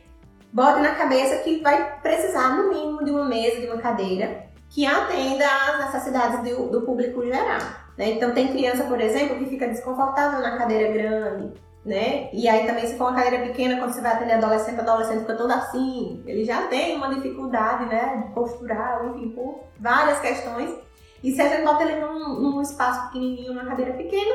[0.53, 4.87] bote na cabeça que vai precisar, no mínimo, de uma mesa, de uma cadeira que
[4.87, 7.61] atenda às necessidades do, do público geral.
[7.97, 8.13] Né?
[8.13, 11.53] Então tem criança, por exemplo, que fica desconfortável na cadeira grande,
[11.85, 12.31] né?
[12.33, 15.35] E aí também se for uma cadeira pequena, quando você vai atender adolescente, adolescente fica
[15.35, 20.75] todo assim, ele já tem uma dificuldade, né, de postural, enfim, por várias questões.
[21.23, 24.35] E se a gente bota ele num, num espaço pequenininho, numa cadeira pequena,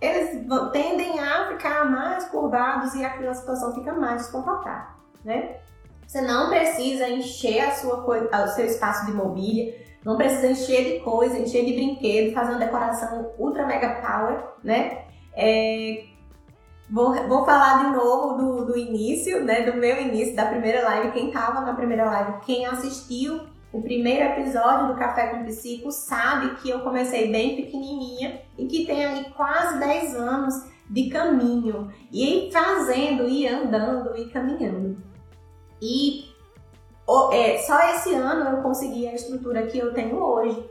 [0.00, 4.97] eles tendem a ficar mais curvados e aquela situação fica mais desconfortável,
[5.28, 5.56] né?
[6.06, 11.00] Você não precisa encher a sua, o seu espaço de mobília, não precisa encher de
[11.00, 15.04] coisa, encher de brinquedo, fazer uma decoração ultra mega power, né?
[15.34, 16.04] É,
[16.90, 19.70] vou, vou falar de novo do, do início, né?
[19.70, 21.12] Do meu início, da primeira live.
[21.12, 26.54] Quem tava na primeira live, quem assistiu o primeiro episódio do Café com Psico sabe
[26.56, 30.54] que eu comecei bem pequenininha e que tem aí quase 10 anos
[30.88, 35.07] de caminho e fazendo e andando e caminhando.
[35.80, 36.28] E
[37.32, 40.68] é, só esse ano eu consegui a estrutura que eu tenho hoje.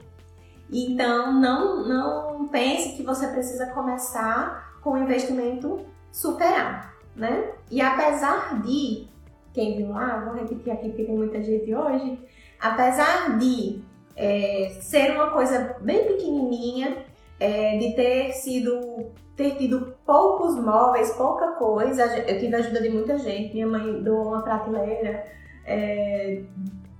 [0.71, 7.51] Então não, não pense que você precisa começar com um investimento superar, né?
[7.71, 9.07] E apesar de,
[9.53, 12.19] quem viu lá, vou repetir aqui porque tem muita gente hoje,
[12.59, 13.81] apesar de
[14.15, 17.05] é, ser uma coisa bem pequenininha,
[17.39, 22.03] é, de ter sido ter tido poucos móveis, pouca coisa.
[22.27, 23.53] Eu tive a ajuda de muita gente.
[23.53, 25.23] Minha mãe doou uma prateleira,
[25.63, 26.41] é,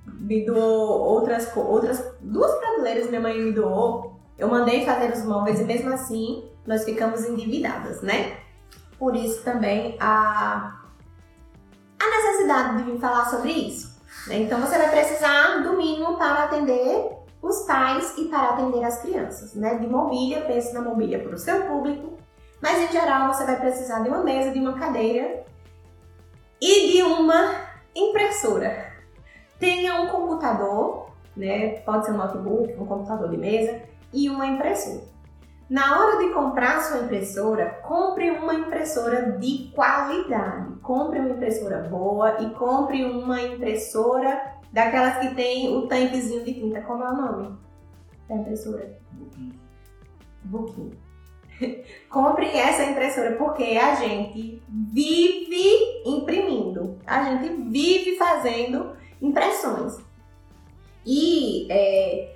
[0.06, 4.19] me doou outras, outras duas prateleiras minha mãe me doou.
[4.38, 8.38] Eu mandei fazer os móveis e mesmo assim nós ficamos endividadas, né?
[9.00, 10.80] Por isso também a,
[12.00, 14.00] a necessidade de vir falar sobre isso.
[14.28, 14.41] Né?
[14.41, 19.54] Então você vai precisar do mínimo para atender os pais e para atender as crianças,
[19.56, 19.76] né?
[19.76, 22.17] De mobília, pense na mobília para o seu público,
[22.62, 25.45] mas em geral você vai precisar de uma mesa, de uma cadeira
[26.62, 27.56] e de uma
[27.95, 28.93] impressora.
[29.60, 31.80] Tenha um computador, né?
[31.82, 33.82] Pode ser um notebook, um computador de mesa
[34.13, 35.17] e uma impressora.
[35.69, 40.76] Na hora de comprar sua impressora, compre uma impressora de qualidade.
[40.82, 46.82] Compre uma impressora boa e compre uma impressora daquelas que tem o tanquezinho de tinta.
[46.82, 47.58] Como é o nome
[48.27, 48.97] da impressora?
[50.43, 50.91] Booking.
[52.10, 59.97] Compre essa impressora porque a gente vive imprimindo, a gente vive fazendo impressões.
[61.06, 62.36] E é,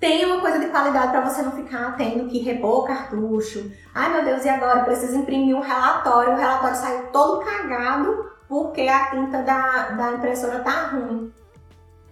[0.00, 3.70] tem uma coisa de qualidade para você não ficar tendo que repor cartucho.
[3.94, 4.80] Ai meu Deus, e agora?
[4.80, 6.32] Eu preciso imprimir um relatório.
[6.32, 11.32] O relatório saiu todo cagado porque a tinta da, da impressora tá ruim.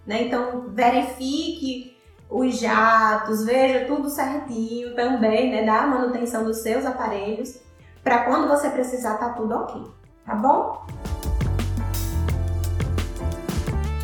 [0.05, 0.25] Né?
[0.25, 1.97] Então verifique
[2.29, 5.65] os jatos, veja tudo certinho também, né?
[5.65, 7.61] Da manutenção dos seus aparelhos,
[8.03, 9.85] para quando você precisar tá tudo ok,
[10.27, 10.85] tá bom?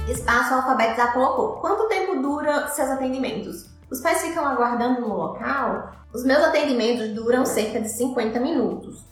[0.09, 1.57] Espaço Alfabeto colocou.
[1.57, 3.69] Quanto tempo dura seus atendimentos?
[3.91, 5.91] Os pais ficam aguardando no local?
[6.15, 9.05] Os meus atendimentos duram cerca de 50 minutos.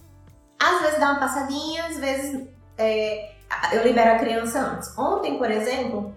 [0.60, 3.30] Às vezes dá uma passadinha, às vezes é,
[3.72, 4.96] eu libero a criança antes.
[4.96, 6.14] Ontem, por exemplo,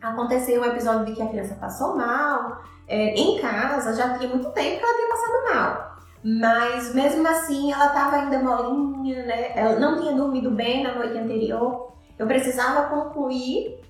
[0.00, 2.62] aconteceu um episódio de que a criança passou mal.
[2.88, 5.96] É, em casa, já tinha muito tempo que ela tinha passado mal.
[6.22, 9.52] Mas mesmo assim, ela estava ainda molinha, né?
[9.54, 11.92] Ela não tinha dormido bem na noite anterior.
[12.18, 13.80] Eu precisava concluir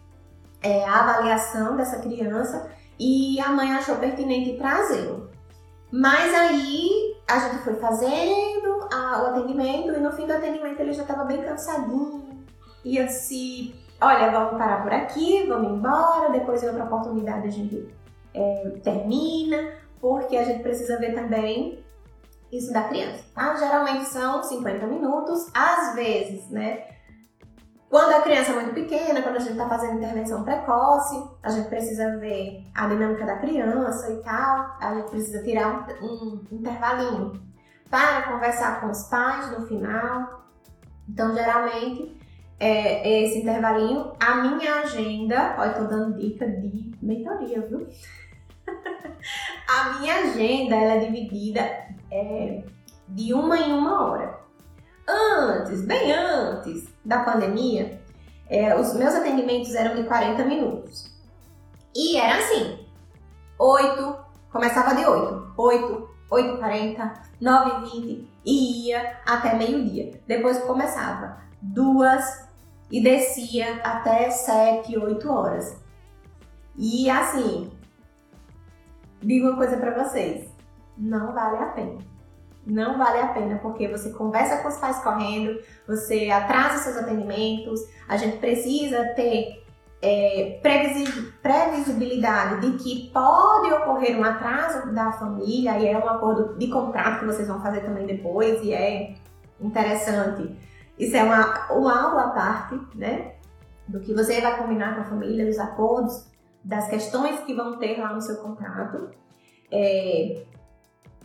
[0.62, 5.30] é, a avaliação dessa criança e a mãe achou pertinente trazê-lo.
[5.90, 10.92] Mas aí a gente foi fazendo a, o atendimento e no fim do atendimento ele
[10.92, 12.44] já estava bem cansadinho,
[12.84, 17.88] ia se olha, vamos parar por aqui, vamos embora, depois em outra oportunidade a gente
[18.34, 21.84] é, termina, porque a gente precisa ver também
[22.52, 23.56] isso da criança, tá?
[23.56, 26.95] Geralmente são 50 minutos, às vezes, né?
[27.88, 31.68] Quando a criança é muito pequena, quando a gente está fazendo intervenção precoce, a gente
[31.68, 37.32] precisa ver a dinâmica da criança e tal, a gente precisa tirar um, um intervalinho
[37.88, 40.44] para conversar com os pais no final.
[41.08, 42.20] Então, geralmente,
[42.58, 47.86] é, esse intervalinho, a minha agenda, olha, tô dando dica de mentoria, viu?
[49.68, 51.60] a minha agenda, ela é dividida
[52.10, 52.64] é,
[53.06, 54.40] de uma em uma hora.
[55.08, 58.00] Antes, bem antes da pandemia,
[58.48, 61.16] é, os meus atendimentos eram de 40 minutos.
[61.94, 62.86] E era assim,
[63.58, 64.16] 8,
[64.52, 70.20] começava de 8, 8, 8h40, 9h20 e ia até meio-dia.
[70.26, 72.46] Depois começava duas,
[72.90, 75.76] e descia até 7, 8 horas.
[76.76, 77.70] E assim,
[79.20, 80.48] digo uma coisa para vocês,
[80.96, 81.98] não vale a pena.
[82.66, 87.80] Não vale a pena porque você conversa com os pais correndo, você atrasa seus atendimentos,
[88.08, 89.64] a gente precisa ter
[90.02, 90.58] é,
[91.40, 97.20] previsibilidade de que pode ocorrer um atraso da família e é um acordo de contrato
[97.20, 99.14] que vocês vão fazer também depois e é
[99.60, 100.54] interessante
[100.98, 103.34] isso é uma, uma aula à parte, né?
[103.86, 106.26] Do que você vai combinar com a família, dos acordos,
[106.64, 109.10] das questões que vão ter lá no seu contrato.
[109.70, 110.42] É,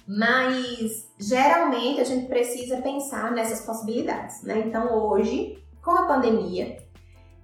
[0.07, 4.63] mas geralmente a gente precisa pensar nessas possibilidades, né?
[4.65, 6.77] Então hoje, com a pandemia,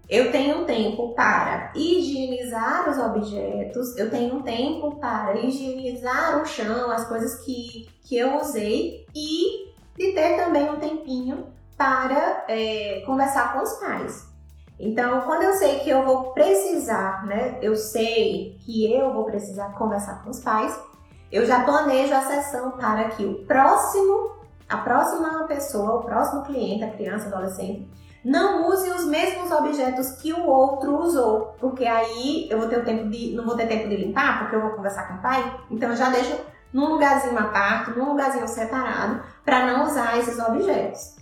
[0.09, 6.45] eu tenho um tempo para higienizar os objetos, eu tenho um tempo para higienizar o
[6.45, 13.03] chão, as coisas que, que eu usei e de ter também um tempinho para é,
[13.05, 14.27] conversar com os pais.
[14.79, 17.57] Então, quando eu sei que eu vou precisar, né?
[17.61, 20.79] Eu sei que eu vou precisar conversar com os pais,
[21.31, 24.31] eu já planejo a sessão para que o próximo,
[24.67, 27.87] a próxima pessoa, o próximo cliente, a criança, adolescente,
[28.23, 32.83] não use os mesmos objetos que o outro usou, porque aí eu vou ter o
[32.83, 35.59] tempo de, não vou ter tempo de limpar, porque eu vou conversar com o pai.
[35.71, 36.37] Então eu já deixo
[36.73, 41.15] num lugarzinho à parte, num lugarzinho separado, para não usar esses objetos.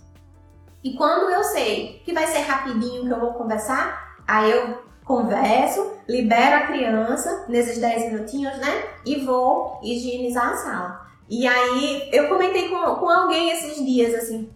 [0.82, 5.92] E quando eu sei que vai ser rapidinho que eu vou conversar, aí eu converso,
[6.08, 8.84] libero a criança nesses 10 minutinhos, né?
[9.06, 11.06] E vou higienizar a sala.
[11.30, 14.50] E aí eu comentei com, com alguém esses dias assim,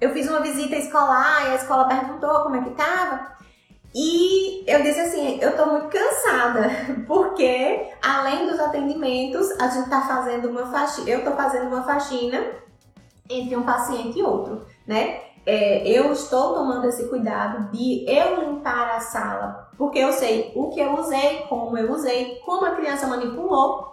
[0.00, 3.34] eu fiz uma visita escolar e a escola perguntou como é que tava.
[3.94, 6.68] E eu disse assim, eu tô muito cansada,
[7.06, 12.44] porque além dos atendimentos, a gente tá fazendo uma faxina, eu tô fazendo uma faxina
[13.30, 15.22] entre um paciente e outro, né?
[15.46, 20.70] É, eu estou tomando esse cuidado de eu limpar a sala, porque eu sei o
[20.70, 23.92] que eu usei, como eu usei, como a criança manipulou,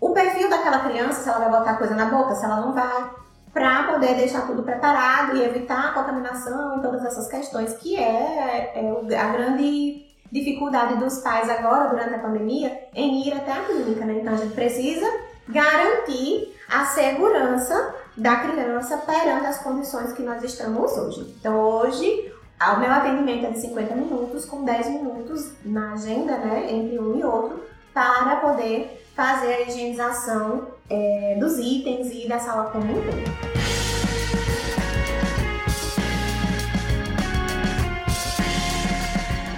[0.00, 3.10] o perfil daquela criança, se ela vai botar coisa na boca, se ela não vai,
[3.52, 8.72] para poder deixar tudo preparado e evitar a contaminação e todas essas questões, que é,
[8.74, 14.04] é a grande dificuldade dos pais agora, durante a pandemia, em ir até a clínica,
[14.04, 14.18] né?
[14.20, 15.06] Então a gente precisa
[15.48, 21.34] garantir a segurança da criança perante as condições que nós estamos hoje.
[21.38, 26.72] Então hoje o meu atendimento é de 50 minutos, com 10 minutos na agenda, né,
[26.72, 27.62] entre um e outro,
[27.92, 33.66] para poder fazer a higienização é, dos itens e da sala como um todo.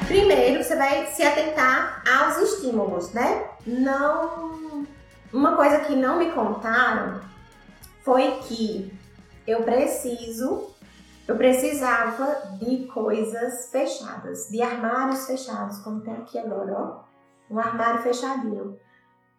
[0.09, 3.44] Primeiro, você vai se atentar aos estímulos, né?
[3.66, 4.86] Não.
[5.32, 7.20] Uma coisa que não me contaram
[8.09, 8.90] foi que
[9.46, 10.70] eu preciso,
[11.26, 17.54] eu precisava de coisas fechadas, de armários fechados, como tem aqui agora, ó.
[17.54, 18.78] Um armário fechadinho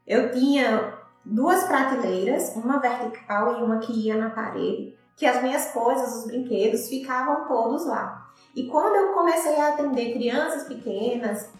[0.05, 5.71] eu tinha duas prateleiras, uma vertical e uma que ia na parede, que as minhas
[5.71, 8.31] coisas, os brinquedos, ficavam todos lá.
[8.55, 11.51] E quando eu comecei a atender crianças pequenas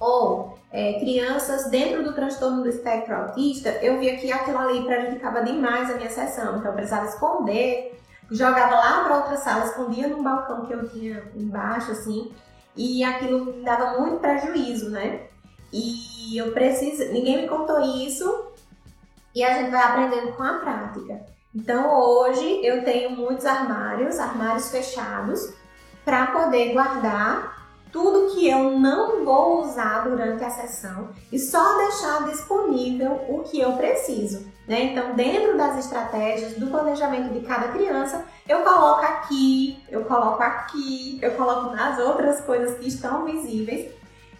[0.00, 5.42] ou é, crianças dentro do transtorno do espectro autista, eu via que aquilo ali prejudicava
[5.42, 6.58] demais a minha sessão.
[6.58, 7.98] Então eu precisava esconder,
[8.30, 12.32] jogava lá para outra sala, escondia num balcão que eu tinha embaixo, assim,
[12.76, 15.22] e aquilo me dava muito prejuízo, né?
[15.72, 18.52] E eu preciso, ninguém me contou isso
[19.34, 21.26] e a gente vai aprendendo com a prática.
[21.54, 25.52] Então hoje eu tenho muitos armários, armários fechados,
[26.04, 27.57] para poder guardar
[27.92, 33.60] tudo que eu não vou usar durante a sessão e só deixar disponível o que
[33.60, 34.46] eu preciso.
[34.66, 34.92] Né?
[34.92, 41.18] Então, dentro das estratégias do planejamento de cada criança, eu coloco aqui, eu coloco aqui,
[41.22, 43.98] eu coloco nas outras coisas que estão visíveis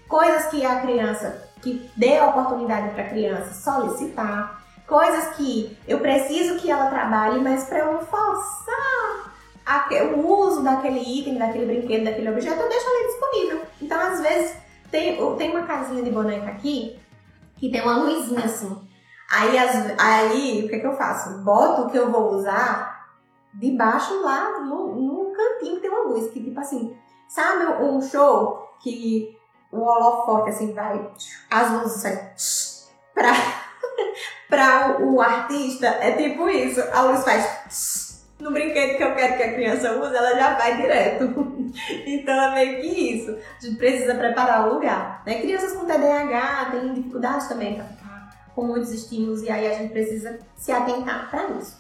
[0.08, 6.00] coisas que a criança, que dê a oportunidade para a criança solicitar, coisas que eu
[6.00, 9.28] preciso que ela trabalhe, mas para eu forçar
[10.16, 13.17] o uso daquele item, daquele brinquedo, daquele objeto, eu deixo ali disponível.
[13.80, 14.56] Então, às vezes,
[14.90, 16.98] tem, tem uma casinha de boneca aqui
[17.56, 18.88] que tem uma luzinha assim.
[19.30, 21.42] Aí, as, aí o que, que eu faço?
[21.42, 22.98] Boto o que eu vou usar
[23.52, 26.96] debaixo lá no, no cantinho que tem uma luz, que tipo assim,
[27.28, 29.36] sabe um show que
[29.70, 31.10] o holofote assim vai,
[31.50, 32.18] as luzes saem
[34.48, 38.07] pra o, o, artista, é tipo isso, a luz faz
[38.38, 41.24] no brinquedo que eu quero que a criança use, ela já vai direto.
[42.06, 43.30] então é meio que isso.
[43.30, 45.22] A gente precisa preparar o lugar.
[45.26, 45.40] Né?
[45.40, 49.92] Crianças com TDAH têm dificuldade também para ficar com muitos estímulos e aí a gente
[49.92, 51.76] precisa se atentar para isso.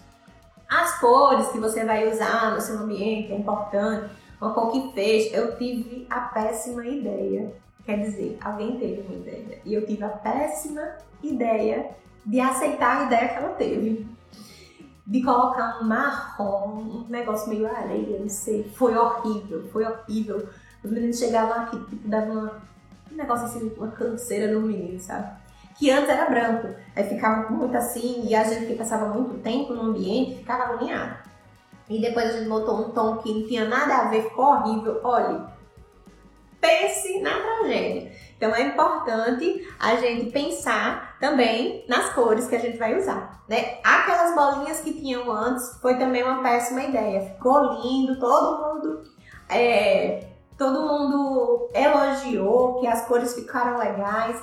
[0.68, 4.10] As cores que você vai usar no seu ambiente é importante.
[4.40, 7.52] Uma cor que fez, eu tive a péssima ideia
[7.88, 10.82] Quer dizer, alguém teve uma ideia e eu tive a péssima
[11.22, 11.88] ideia
[12.26, 14.06] de aceitar a ideia que ela teve.
[15.08, 18.62] De colocar um marrom, um negócio meio areia, não sei.
[18.74, 20.46] Foi horrível, foi horrível.
[20.84, 22.62] Os meninos chegavam aqui, tipo, dava uma,
[23.10, 25.32] um negócio assim, uma canseira no menino, sabe?
[25.78, 29.72] Que antes era branco, aí ficava muito assim, e a gente que passava muito tempo
[29.72, 31.16] no ambiente ficava agoniado.
[31.88, 35.00] E depois a gente botou um tom que não tinha nada a ver, ficou horrível.
[35.02, 35.46] Olha,
[36.60, 38.12] pense na tragédia.
[38.38, 43.78] Então é importante a gente pensar também nas cores que a gente vai usar, né?
[43.82, 47.34] Aquelas bolinhas que tinham antes foi também uma péssima ideia.
[47.34, 49.02] Ficou lindo, todo mundo
[49.48, 54.40] é, todo mundo elogiou que as cores ficaram legais.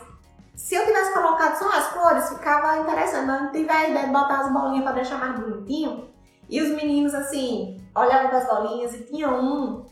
[0.56, 3.28] Se eu tivesse colocado só as cores, ficava interessante.
[3.28, 6.10] Mas não tive a ideia de botar as bolinhas para deixar mais bonitinho.
[6.50, 9.86] E os meninos, assim, olhavam para as bolinhas e tinha um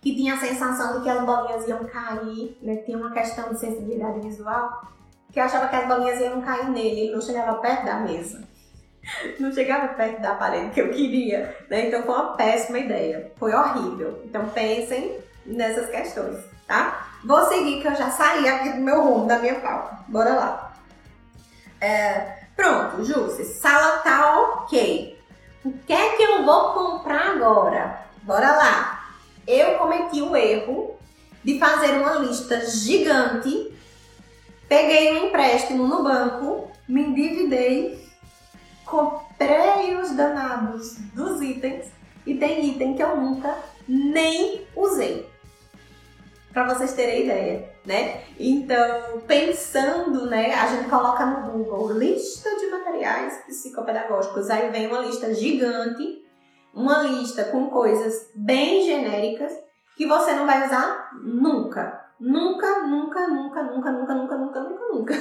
[0.00, 2.76] que tinha a sensação de que as bolinhas iam cair, né?
[2.76, 4.86] Tinha uma questão de sensibilidade visual,
[5.32, 8.46] que eu achava que as bolinhas iam cair nele, ele não chegava perto da mesa.
[9.40, 11.86] Não chegava perto da parede que eu queria, né?
[11.86, 13.32] Então foi uma péssima ideia.
[13.36, 14.20] Foi horrível.
[14.24, 17.08] Então pensem nessas questões, tá?
[17.24, 20.00] Vou seguir que eu já saí aqui do meu rumo, da minha pauta.
[20.08, 20.72] Bora lá.
[21.80, 25.18] É, pronto, Júcia, sala tá ok.
[25.64, 28.02] O que é que eu vou comprar agora?
[28.24, 28.97] Bora lá
[29.48, 30.94] eu cometi o erro
[31.42, 33.72] de fazer uma lista gigante,
[34.68, 38.06] peguei um empréstimo no banco, me endividei,
[38.84, 41.86] comprei os danados dos itens
[42.26, 43.56] e tem item que eu nunca
[43.88, 45.26] nem usei.
[46.52, 48.24] Para vocês terem ideia, né?
[48.38, 55.00] Então, pensando, né, a gente coloca no Google lista de materiais psicopedagógicos, aí vem uma
[55.00, 56.27] lista gigante
[56.74, 59.52] uma lista com coisas bem genéricas
[59.96, 62.06] que você não vai usar nunca.
[62.20, 65.14] Nunca, nunca, nunca, nunca, nunca, nunca, nunca, nunca, nunca.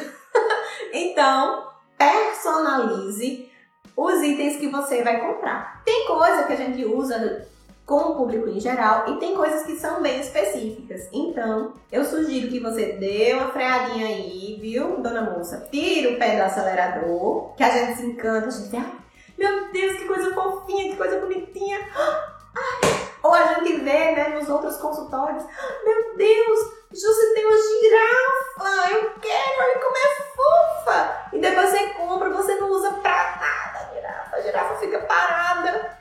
[0.93, 1.67] então,
[1.97, 3.51] personalize
[3.95, 5.81] os itens que você vai comprar.
[5.83, 7.47] Tem coisa que a gente usa
[7.87, 11.07] com o público em geral e tem coisas que são bem específicas.
[11.13, 15.67] Então, eu sugiro que você dê uma freadinha aí, viu, dona moça?
[15.71, 18.96] Tira o pé do acelerador, que a gente se encanta, a gente ah,
[19.37, 21.79] meu Deus, que coisa fofinha, que coisa bonitinha.
[21.95, 23.07] Ai.
[23.23, 25.43] Ou a gente vê, né, nos outros consultórios,
[25.83, 26.59] meu Deus,
[26.91, 31.29] Júcia tem uma girafa, eu quero, olha como é fofa.
[31.33, 35.97] E depois você compra, você não usa pra nada a girafa, a girafa fica parada,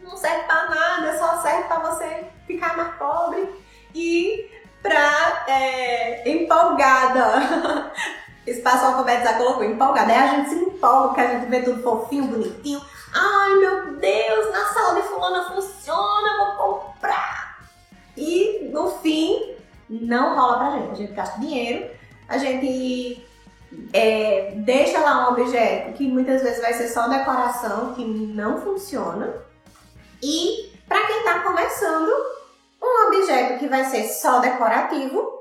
[0.00, 3.48] não serve pra nada, só serve pra você ficar mais pobre
[3.94, 4.50] e
[4.82, 7.92] pra é, empolgada
[8.46, 10.12] Espaço alfabetizar colocou empolgada.
[10.12, 12.80] Aí a gente se empolga, que a gente vê tudo fofinho, bonitinho.
[13.12, 17.58] Ai meu Deus, na sala de fulana funciona, vou comprar.
[18.16, 19.56] E no fim,
[19.88, 20.92] não rola pra gente.
[20.92, 21.90] A gente gasta dinheiro,
[22.28, 23.26] a gente
[23.92, 29.34] é, deixa lá um objeto que muitas vezes vai ser só decoração, que não funciona.
[30.22, 32.10] E para quem está começando,
[32.82, 35.35] um objeto que vai ser só decorativo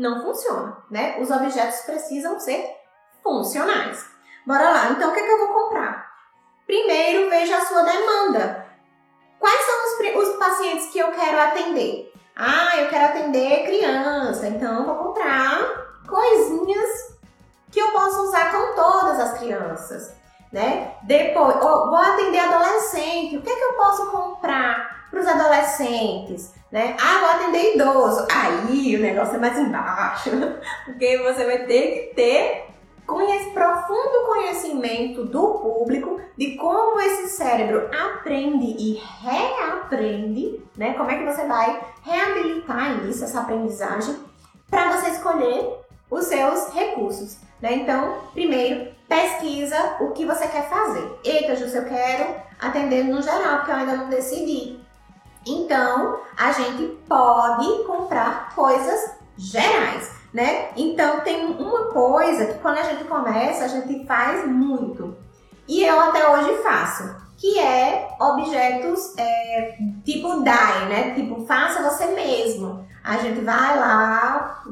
[0.00, 1.18] não funciona, né?
[1.20, 2.74] Os objetos precisam ser
[3.22, 4.06] funcionais.
[4.46, 6.10] Bora lá, então o que, é que eu vou comprar?
[6.66, 8.66] Primeiro, veja a sua demanda.
[9.38, 12.12] Quais são os, os pacientes que eu quero atender?
[12.34, 15.58] Ah, eu quero atender criança, então eu vou comprar
[16.08, 17.18] coisinhas
[17.70, 20.16] que eu posso usar com todas as crianças,
[20.50, 20.94] né?
[21.02, 26.60] Depois, vou atender adolescente, o que, é que eu posso comprar para os adolescentes?
[26.70, 26.96] né?
[27.00, 28.26] Ah, vou atender idoso.
[28.30, 30.30] Aí o negócio é mais embaixo,
[30.86, 32.70] porque você vai ter que ter
[33.06, 40.94] conhece, profundo conhecimento do público de como esse cérebro aprende e reaprende, né?
[40.94, 44.16] Como é que você vai reabilitar isso, essa aprendizagem,
[44.70, 47.74] para você escolher os seus recursos, né?
[47.74, 51.18] Então, primeiro, pesquisa o que você quer fazer.
[51.24, 54.78] Eita, Júcia, eu quero atender no geral, porque eu ainda não decidi.
[55.46, 60.68] Então, a gente pode comprar coisas gerais, né?
[60.76, 65.16] Então, tem uma coisa que quando a gente começa, a gente faz muito.
[65.66, 71.14] E eu até hoje faço, que é objetos é, tipo DIY, né?
[71.14, 72.86] Tipo, faça você mesmo.
[73.02, 74.62] A gente vai lá,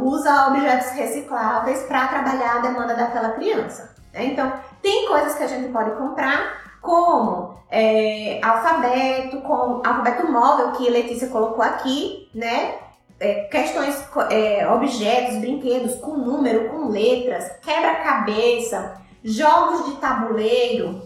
[0.00, 3.94] usa objetos recicláveis para trabalhar a demanda daquela criança.
[4.14, 4.24] Né?
[4.26, 4.50] Então,
[4.80, 11.28] tem coisas que a gente pode comprar como é, alfabeto, com alfabeto móvel que Letícia
[11.28, 12.76] colocou aqui, né?
[13.18, 21.02] É, questões, é, objetos, brinquedos com número, com letras, quebra-cabeça, jogos de tabuleiro,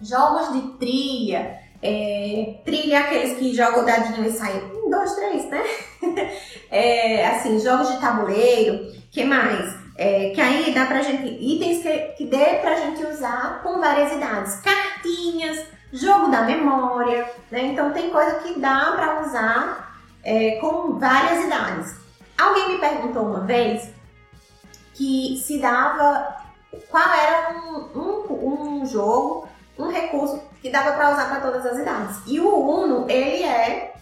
[0.00, 5.62] jogos de trilha, é, trilha aqueles que jogam dadinho e saem um, dois, três, né?
[6.70, 9.83] é, assim, jogos de tabuleiro, que mais?
[9.96, 14.12] É, que aí dá pra gente, itens que, que dê pra gente usar com várias
[14.12, 14.56] idades.
[14.56, 17.66] Cartinhas, jogo da memória, né?
[17.66, 21.96] Então tem coisa que dá pra usar é, com várias idades.
[22.36, 23.88] Alguém me perguntou uma vez
[24.94, 26.42] que se dava
[26.90, 31.78] qual era um, um, um jogo, um recurso que dava para usar para todas as
[31.78, 32.16] idades.
[32.26, 33.94] E o Uno, ele é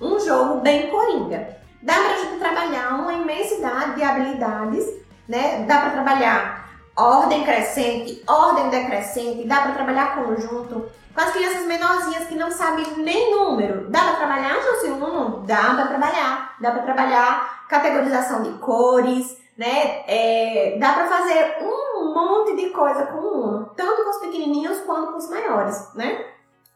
[0.00, 1.56] um jogo bem coringa.
[1.82, 4.84] Dá pra gente trabalhar uma imensidade de habilidades
[5.30, 5.64] né?
[5.66, 10.90] Dá para trabalhar ordem crescente, ordem decrescente, dá para trabalhar conjunto.
[11.14, 15.44] Com as crianças menorzinhas que não sabem nem número, dá para trabalhar, Josiuno?
[15.46, 16.56] Dá para trabalhar.
[16.60, 20.02] Dá para trabalhar categorização de cores, né?
[20.06, 24.80] É, dá para fazer um monte de coisa com o Uno, tanto com os pequenininhos
[24.80, 26.26] quanto com os maiores, né?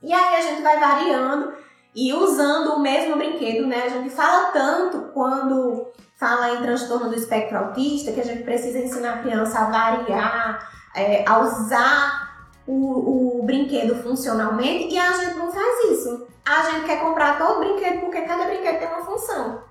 [0.02, 1.52] E aí a gente vai variando
[1.94, 3.84] e usando o mesmo brinquedo, né?
[3.84, 5.86] A gente fala tanto quando
[6.24, 10.70] fala em transtorno do espectro autista que a gente precisa ensinar a criança a variar,
[10.94, 16.26] é, a usar o, o brinquedo funcionalmente e a gente não faz isso.
[16.46, 19.62] A gente quer comprar todo brinquedo porque cada brinquedo tem uma função.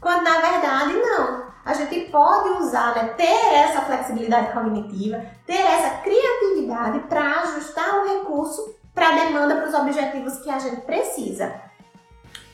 [0.00, 1.46] Quando na verdade não.
[1.64, 8.08] A gente pode usar, né, ter essa flexibilidade cognitiva, ter essa criatividade para ajustar o
[8.08, 11.60] recurso para a demanda, para os objetivos que a gente precisa.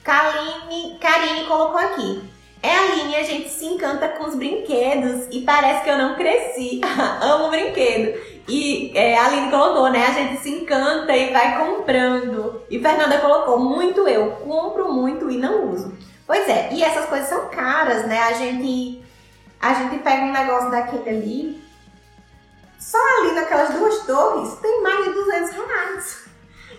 [0.03, 2.32] Karine, Karine colocou aqui.
[2.63, 6.15] É a linha, a gente se encanta com os brinquedos e parece que eu não
[6.15, 6.81] cresci.
[7.21, 8.17] Amo brinquedo.
[8.49, 10.07] E é, a Aline colocou, né?
[10.07, 12.63] A gente se encanta e vai comprando.
[12.71, 14.31] E Fernanda colocou, muito eu.
[14.37, 15.93] Compro muito e não uso.
[16.25, 18.21] Pois é, e essas coisas são caras, né?
[18.23, 19.05] A gente,
[19.61, 21.63] a gente pega um negócio daquele ali.
[22.79, 26.25] Só ali naquelas duas torres tem mais de 200 reais.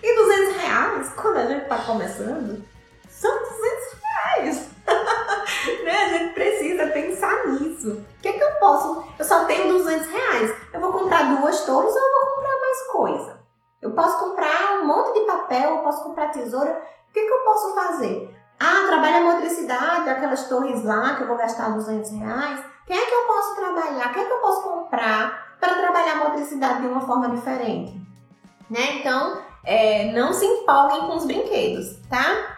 [0.01, 2.63] E 200 reais, quando a gente tá começando,
[3.09, 3.57] são 200
[4.01, 4.72] reais.
[5.83, 5.91] né?
[5.91, 7.91] A gente precisa pensar nisso.
[7.91, 9.03] O que é que eu posso?
[9.17, 10.55] Eu só tenho 200 reais.
[10.73, 13.43] Eu vou comprar duas torres ou eu vou comprar mais coisa?
[13.81, 16.81] Eu posso comprar um monte de papel, eu posso comprar tesoura.
[17.09, 18.35] O que é que eu posso fazer?
[18.59, 22.63] Ah, trabalha a motricidade, aquelas torres lá que eu vou gastar 200 reais.
[22.85, 24.09] Quem é que eu posso trabalhar?
[24.09, 28.01] O que é que eu posso comprar para trabalhar a motricidade de uma forma diferente?
[28.69, 28.99] Né?
[28.99, 32.57] Então, é, não se empolguem com os brinquedos, tá?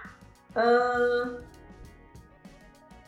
[0.56, 1.45] Hum,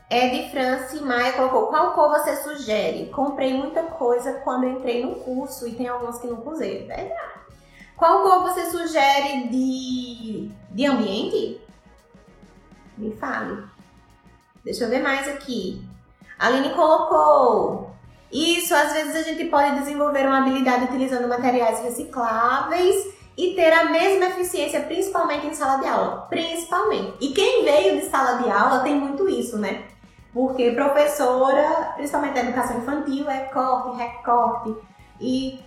[0.09, 3.09] Ed France Maia colocou: Qual cor você sugere?
[3.09, 6.87] Comprei muita coisa quando entrei no curso e tem algumas que não usei.
[6.87, 7.37] Verdade.
[7.97, 11.61] Qual cor você sugere de, de ambiente?
[12.97, 13.63] Me fale.
[14.63, 15.85] Deixa eu ver mais aqui.
[16.39, 17.91] A Aline colocou.
[18.31, 23.85] Isso, às vezes a gente pode desenvolver uma habilidade utilizando materiais recicláveis e ter a
[23.85, 26.27] mesma eficiência, principalmente em sala de aula.
[26.29, 27.13] Principalmente.
[27.21, 29.85] E quem veio de sala de aula tem muito isso, né?
[30.33, 34.75] Porque professora, principalmente a educação infantil, é corte, recorte.
[35.19, 35.59] E.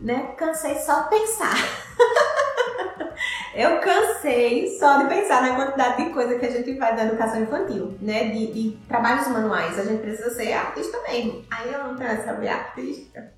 [0.00, 0.34] Né?
[0.36, 1.54] Cansei só de pensar.
[3.54, 7.42] Eu cansei só de pensar na quantidade de coisa que a gente faz na educação
[7.42, 8.30] infantil, né?
[8.30, 9.78] De, de trabalhos manuais.
[9.78, 11.44] A gente precisa ser artista mesmo.
[11.50, 13.32] Aí eu não quero saber artista.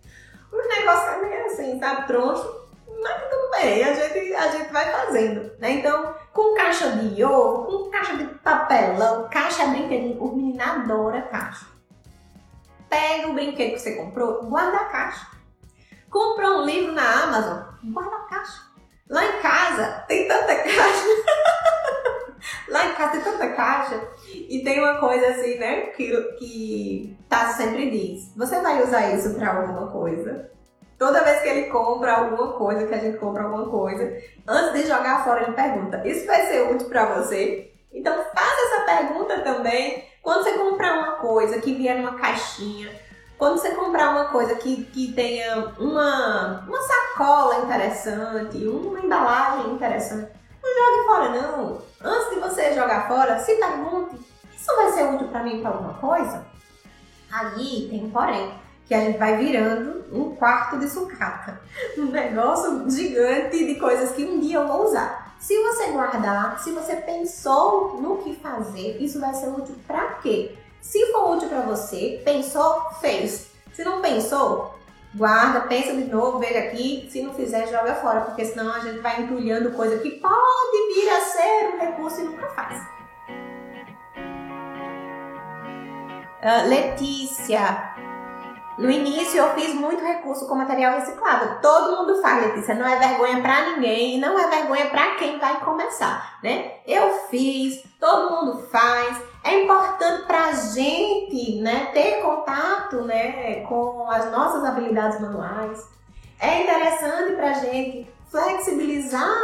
[0.52, 2.06] Os negócios é meio assim, sabe?
[2.06, 2.64] Troncho
[3.04, 5.72] mas tudo bem, a gente, a gente vai fazendo, né?
[5.72, 11.66] Então, com caixa de ovo, com caixa de papelão, caixa brinquedinho, o menino adora caixa.
[12.90, 15.28] Pega o brinquedo que você comprou, guarda a caixa.
[16.10, 18.62] Comprou um livro na Amazon, guarda a caixa.
[19.08, 21.04] Lá em casa tem tanta caixa.
[22.68, 24.08] Lá em casa tem tanta caixa.
[24.32, 25.82] E tem uma coisa assim, né?
[25.88, 30.50] Que, que Tassi sempre diz: Você vai usar isso para alguma coisa?
[30.98, 34.16] Toda vez que ele compra alguma coisa, que a gente compra alguma coisa,
[34.46, 37.72] antes de jogar fora, ele pergunta: Isso vai ser útil para você?
[37.92, 42.90] Então faça essa pergunta também quando você comprar uma coisa que vier numa caixinha,
[43.36, 50.32] quando você comprar uma coisa que, que tenha uma, uma sacola interessante, uma embalagem interessante,
[50.62, 51.82] não jogue fora não.
[52.02, 54.16] Antes de você jogar fora, se pergunte:
[54.56, 56.46] Isso vai ser útil para mim para alguma coisa?
[57.32, 61.60] Aí tem um porém que a gente vai virando um quarto de sucata.
[61.98, 65.36] Um negócio gigante de coisas que um dia eu vou usar.
[65.38, 70.56] Se você guardar, se você pensou no que fazer, isso vai ser útil para quê?
[70.80, 73.50] Se for útil para você, pensou, fez.
[73.72, 74.74] Se não pensou,
[75.14, 77.08] guarda, pensa de novo, veja aqui.
[77.10, 81.08] Se não fizer, joga fora, porque senão a gente vai entulhando coisa que pode vir
[81.08, 82.94] a ser um recurso e nunca faz.
[86.44, 87.93] Uh, Letícia,
[88.76, 91.60] no início eu fiz muito recurso com material reciclável.
[91.60, 92.74] Todo mundo faz, Letícia.
[92.74, 96.72] Não é vergonha para ninguém e não é vergonha para quem vai começar, né?
[96.86, 99.22] Eu fiz, todo mundo faz.
[99.44, 105.86] É importante para a gente, né, ter contato, né, com as nossas habilidades manuais.
[106.40, 109.36] É interessante para a gente flexibilizar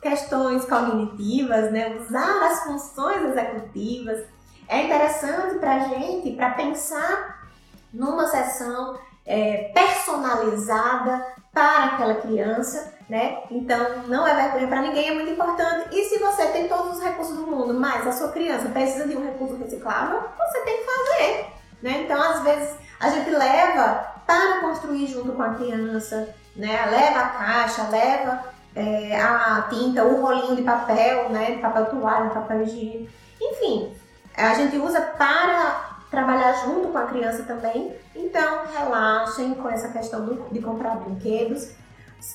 [0.00, 4.24] questões cognitivas, né, usar as funções executivas.
[4.68, 7.45] É interessante para a gente, para pensar
[7.92, 13.42] numa sessão é, personalizada para aquela criança, né?
[13.50, 15.88] Então não é vergonha para ninguém, é muito importante.
[15.92, 19.16] E se você tem todos os recursos do mundo, mas a sua criança precisa de
[19.16, 21.46] um recurso reciclável, você tem que fazer.
[21.82, 22.02] Né?
[22.04, 26.86] Então, às vezes, a gente leva para construir junto com a criança, né?
[26.90, 31.58] leva a caixa, leva é, a tinta, o rolinho de papel, né?
[31.58, 33.10] papel toalha, papel higiênico,
[33.40, 33.94] enfim,
[34.36, 37.96] a gente usa para trabalhar junto com a criança também.
[38.14, 41.72] Então, relaxem com essa questão do, de comprar brinquedos.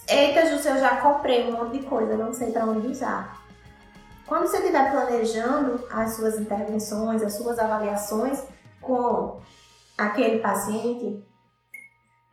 [0.07, 3.41] Eita, Júcia, eu já comprei um monte de coisa, não sei para onde usar.
[4.25, 8.41] Quando você estiver planejando as suas intervenções, as suas avaliações
[8.79, 9.41] com
[9.97, 11.21] aquele paciente,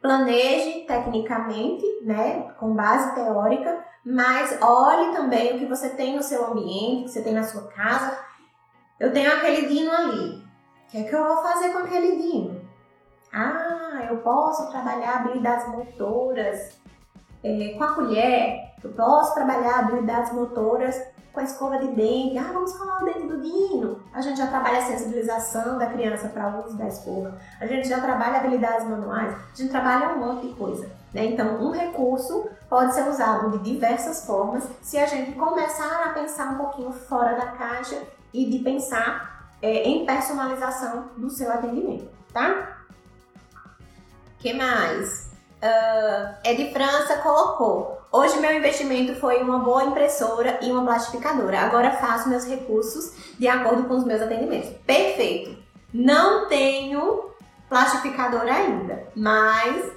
[0.01, 6.47] planeje tecnicamente, né, com base teórica, mas olhe também o que você tem no seu
[6.47, 8.19] ambiente, que você tem na sua casa.
[8.99, 10.48] Eu tenho aquele dino ali.
[10.89, 12.63] O que é que eu vou fazer com aquele dino?
[13.31, 16.79] Ah, eu posso trabalhar habilidades motoras
[17.45, 20.99] é, com a colher, eu posso trabalhar habilidades motoras
[21.31, 22.39] com a escova de dente.
[22.39, 24.01] Ah, vamos escovar o dente do Dino.
[24.15, 27.37] A gente já trabalha a sensibilização da criança para o uso da escova.
[27.61, 29.35] A gente já trabalha habilidades manuais.
[29.35, 30.91] A gente trabalha um monte de coisa.
[31.13, 31.27] Né?
[31.27, 36.55] Então, um recurso pode ser usado de diversas formas se a gente começar a pensar
[36.55, 42.77] um pouquinho fora da caixa e de pensar é, em personalização do seu atendimento, tá?
[44.39, 45.29] que mais?
[45.61, 51.61] Uh, é de França colocou Hoje meu investimento foi uma boa impressora e uma plastificadora.
[51.61, 54.71] Agora faço meus recursos de acordo com os meus atendimentos.
[54.87, 55.63] Perfeito.
[55.93, 57.29] Não tenho
[57.69, 59.93] plastificadora ainda, mas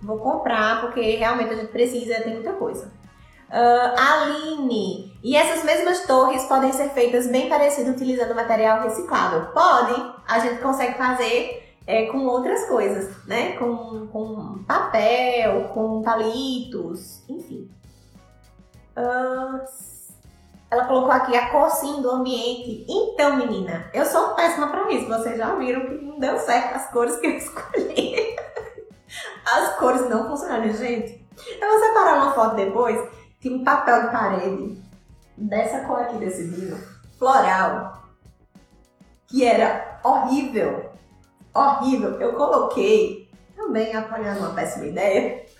[0.00, 2.92] vou comprar porque realmente a gente precisa, tem muita coisa.
[3.48, 9.46] Uh, Aline, e essas mesmas torres podem ser feitas bem parecidas utilizando material reciclável?
[9.52, 13.52] Podem, a gente consegue fazer é, com outras coisas, né?
[13.56, 17.70] Com, com papel, com palitos, enfim.
[18.96, 19.64] Uh,
[20.68, 22.84] ela colocou aqui a cor sim do ambiente.
[22.88, 25.06] Então, menina, eu sou péssima pra isso.
[25.06, 28.36] Vocês já viram que não deu certo as cores que eu escolhi.
[29.44, 31.24] As cores não funcionaram, gente.
[31.60, 32.98] Eu vou separar uma foto depois.
[33.50, 34.82] Um papel de parede
[35.36, 36.78] dessa cor aqui desse vinho,
[37.18, 38.02] floral,
[39.26, 40.96] que era horrível
[41.56, 42.20] horrível.
[42.20, 45.44] Eu coloquei, também apoiando uma péssima ideia.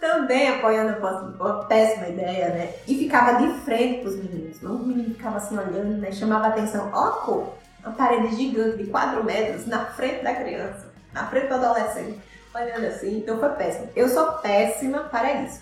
[0.00, 2.74] também apoiando uma péssima ideia, né?
[2.86, 4.62] E ficava de frente pros meninos.
[4.62, 6.12] O menino ficava assim olhando, né?
[6.12, 6.90] Chamava atenção.
[6.92, 7.54] Ó, cor!
[7.82, 12.18] Uma parede gigante de 4 metros na frente da criança, na frente do adolescente,
[12.54, 13.18] olhando assim.
[13.18, 13.90] Então foi péssimo.
[13.94, 15.60] Eu sou péssima para isso.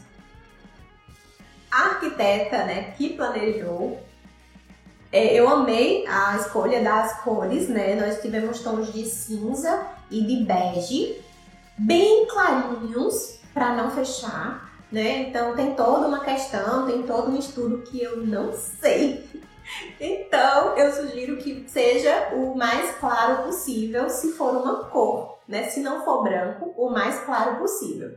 [1.70, 3.98] A arquiteta, né, que planejou
[5.12, 7.94] é, eu amei a escolha das cores, né?
[7.94, 11.20] Nós tivemos tons de cinza e de bege,
[11.76, 15.28] bem clarinhos, para não fechar, né?
[15.28, 19.28] Então tem toda uma questão, tem todo um estudo que eu não sei.
[20.00, 25.64] Então eu sugiro que seja o mais claro possível, se for uma cor, né?
[25.64, 28.10] Se não for branco, o mais claro possível.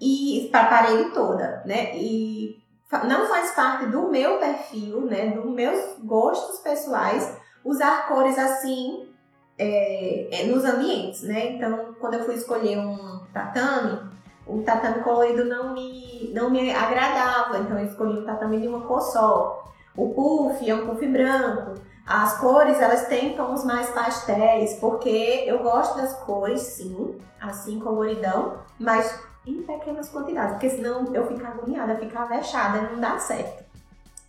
[0.00, 1.96] E para a parede toda, né?
[1.96, 2.60] E
[3.04, 9.08] não faz parte do meu perfil, né, dos meus gostos pessoais, usar cores assim
[9.56, 11.52] é, é, nos ambientes, né?
[11.52, 14.10] Então, quando eu fui escolher um tatame,
[14.46, 18.86] o tatame colorido não me, não me agradava, então eu escolhi um tatame de uma
[18.86, 19.70] cor só.
[20.00, 21.74] O puff é um puff branco.
[22.06, 28.60] As cores, elas têm tons mais pastéis, porque eu gosto das cores, sim, assim, coloridão,
[28.78, 29.14] mas
[29.46, 33.62] em pequenas quantidades, porque senão eu fico agoniada, fico avexada, não dá certo.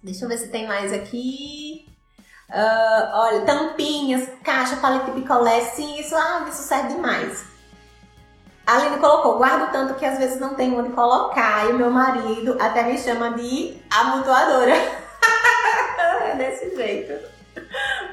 [0.03, 1.85] Deixa eu ver se tem mais aqui.
[2.49, 7.45] Uh, olha, tampinhas, caixa, paleta de picolé, sim, isso, ah, isso serve demais.
[8.67, 12.57] A Aline colocou, guardo tanto que às vezes não tem onde colocar e meu marido
[12.59, 14.73] até me chama de amontoadora.
[16.81, 17.13] jeito.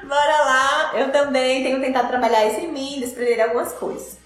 [0.03, 4.19] Bora lá, eu também tenho tentado trabalhar isso em mim, desprender algumas coisas.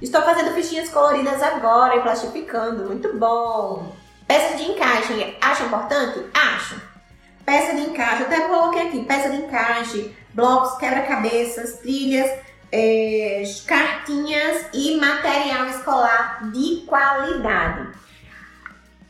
[0.00, 2.84] Estou fazendo fichinhas coloridas agora e plastificando.
[2.86, 3.94] Muito bom!
[4.26, 5.36] Peça de encaixe.
[5.40, 6.24] Acha importante?
[6.32, 6.80] Acho.
[7.44, 8.22] Peça de encaixe.
[8.22, 9.04] Até coloquei aqui.
[9.04, 12.30] Peça de encaixe, blocos, quebra-cabeças, trilhas,
[12.72, 17.88] é, cartinhas e material escolar de qualidade.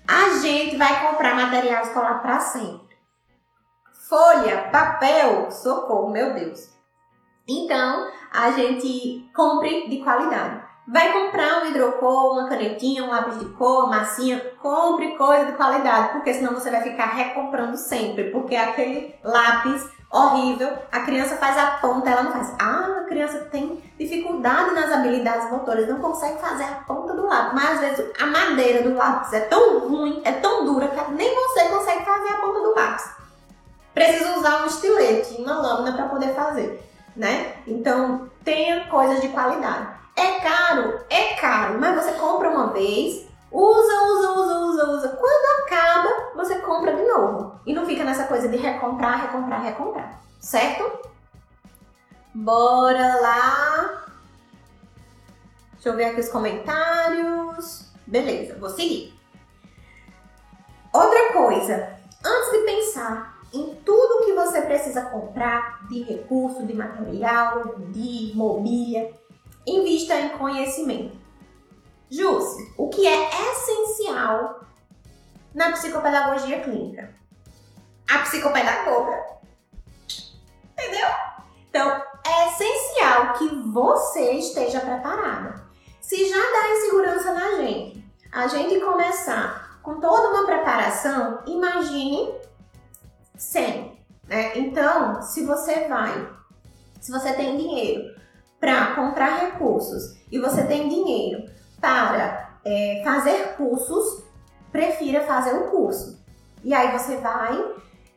[0.09, 2.90] A gente vai comprar material escolar para sempre.
[4.11, 6.69] Folha, papel, socorro, meu Deus.
[7.49, 10.65] Então, a gente compre de qualidade.
[10.89, 16.15] Vai comprar um hidrocor, uma canetinha, um lápis de cor, massinha, compre coisa de qualidade,
[16.15, 21.79] porque senão você vai ficar recomprando sempre, porque aquele lápis horrível, a criança faz a
[21.81, 22.53] ponta, ela não faz.
[22.61, 27.55] Ah, a criança tem dificuldade nas habilidades motoras, não consegue fazer a ponta do lápis,
[27.55, 31.33] mas às vezes a madeira do lápis é tão ruim, é tão dura que nem
[31.33, 33.20] você consegue fazer a ponta do lápis.
[33.95, 36.87] Precisa usar um estilete, uma lâmina para poder fazer.
[37.17, 37.57] né?
[37.67, 39.89] Então, tenha coisas de qualidade.
[40.17, 41.01] É caro?
[41.11, 45.09] É caro, mas você compra uma vez, usa, usa, usa, usa, usa.
[45.09, 47.61] Quando acaba, você compra de novo.
[47.67, 50.21] E não fica nessa coisa de recomprar, recomprar, recomprar.
[50.39, 51.11] Certo?
[52.33, 54.05] Bora lá.
[55.73, 57.91] Deixa eu ver aqui os comentários.
[58.07, 59.19] Beleza, vou seguir.
[60.93, 67.77] Outra coisa, antes de pensar em tudo que você precisa comprar de recurso, de material,
[67.89, 69.13] de mobília,
[69.67, 71.19] invista em conhecimento.
[72.09, 74.61] Jússi, o que é essencial
[75.55, 77.15] na psicopedagogia clínica?
[78.09, 79.25] A psicopedagoga.
[80.73, 81.09] Entendeu?
[81.69, 85.65] Então, é essencial que você esteja preparada.
[86.01, 92.35] Se já dá insegurança na gente, a gente começar com toda uma preparação, imagine
[93.41, 93.99] sem.
[94.29, 94.59] Né?
[94.59, 96.29] Então, se você vai,
[97.01, 98.15] se você tem dinheiro
[98.61, 104.23] para comprar recursos e você tem dinheiro para é, fazer cursos,
[104.71, 106.21] prefira fazer o curso.
[106.63, 107.59] E aí você vai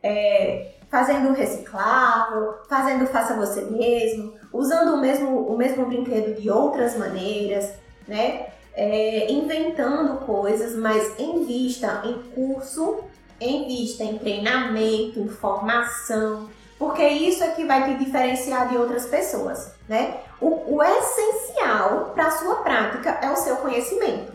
[0.02, 6.98] é, fazendo reciclável, fazendo faça você mesmo, usando o mesmo, o mesmo brinquedo de outras
[6.98, 7.72] maneiras,
[8.06, 8.48] né?
[8.76, 13.04] É, inventando coisas, mas em vista em curso,
[13.40, 19.06] em vista em treinamento, em formação, porque isso é que vai te diferenciar de outras
[19.06, 20.20] pessoas, né?
[20.40, 24.32] O, o essencial para a sua prática é o seu conhecimento.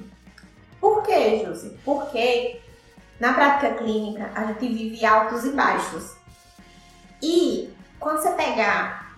[0.79, 1.77] Por quê, Josi?
[1.83, 2.61] Porque
[3.19, 6.15] na prática clínica a gente vive altos e baixos.
[7.21, 9.13] E quando você pegar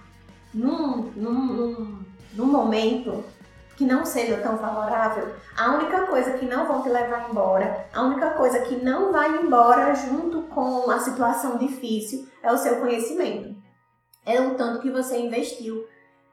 [0.53, 3.23] num, num, num, num momento
[3.81, 8.03] que não seja tão favorável, a única coisa que não vão te levar embora, a
[8.03, 13.55] única coisa que não vai embora junto com a situação difícil é o seu conhecimento.
[14.23, 15.83] É o tanto que você investiu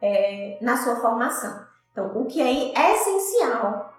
[0.02, 1.64] é, na sua formação.
[1.90, 3.94] Então, o que é essencial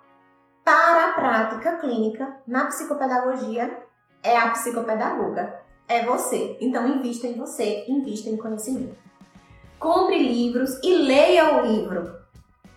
[0.63, 3.83] para a prática clínica na psicopedagogia
[4.21, 6.55] é a psicopedagoga, é você.
[6.61, 8.95] Então, invista em você, invista em conhecimento.
[9.79, 12.19] Compre livros e leia o livro.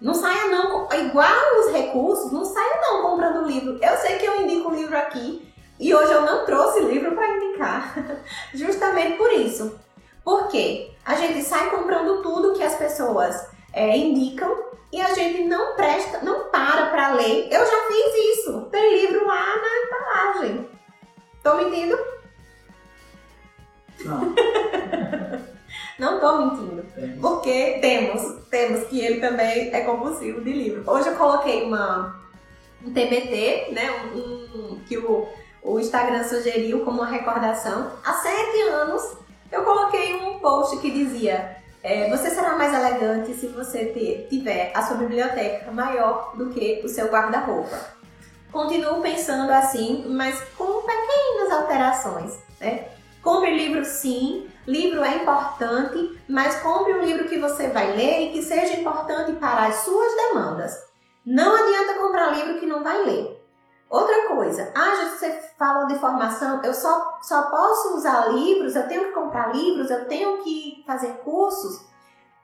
[0.03, 3.79] Não saia não, igual os recursos, não saia não comprando livro.
[3.81, 5.49] Eu sei que eu indico livro aqui
[5.79, 7.95] e hoje eu não trouxe livro para indicar,
[8.53, 9.79] justamente por isso.
[10.25, 14.53] Porque a gente sai comprando tudo que as pessoas é, indicam
[14.91, 17.47] e a gente não presta, não para para ler.
[17.49, 18.63] Eu já fiz isso.
[18.73, 20.69] Tem livro lá na embalagem.
[21.45, 21.97] Tô mentindo?
[24.05, 24.35] Não.
[26.03, 26.85] Não tô mentindo.
[27.21, 30.83] Porque temos, temos que ele também é compulsivo de livro.
[30.85, 32.21] Hoje eu coloquei uma,
[32.85, 33.89] um TBT, né?
[34.13, 35.29] Um, um, que o,
[35.63, 37.93] o Instagram sugeriu como uma recordação.
[38.05, 39.17] Há sete anos
[39.53, 44.73] eu coloquei um post que dizia é, você será mais elegante se você ter, tiver
[44.75, 47.79] a sua biblioteca maior do que o seu guarda-roupa.
[48.51, 52.39] Continuo pensando assim, mas com pequenas alterações.
[52.61, 52.89] Né?
[53.23, 58.33] Compre livro sim, livro é importante, mas compre um livro que você vai ler e
[58.33, 60.73] que seja importante para as suas demandas.
[61.25, 63.43] Não adianta comprar livro que não vai ler.
[63.89, 68.89] Outra coisa, ah, já você falou de formação, eu só, só posso usar livros, eu
[68.89, 71.85] tenho que comprar livros, eu tenho que fazer cursos.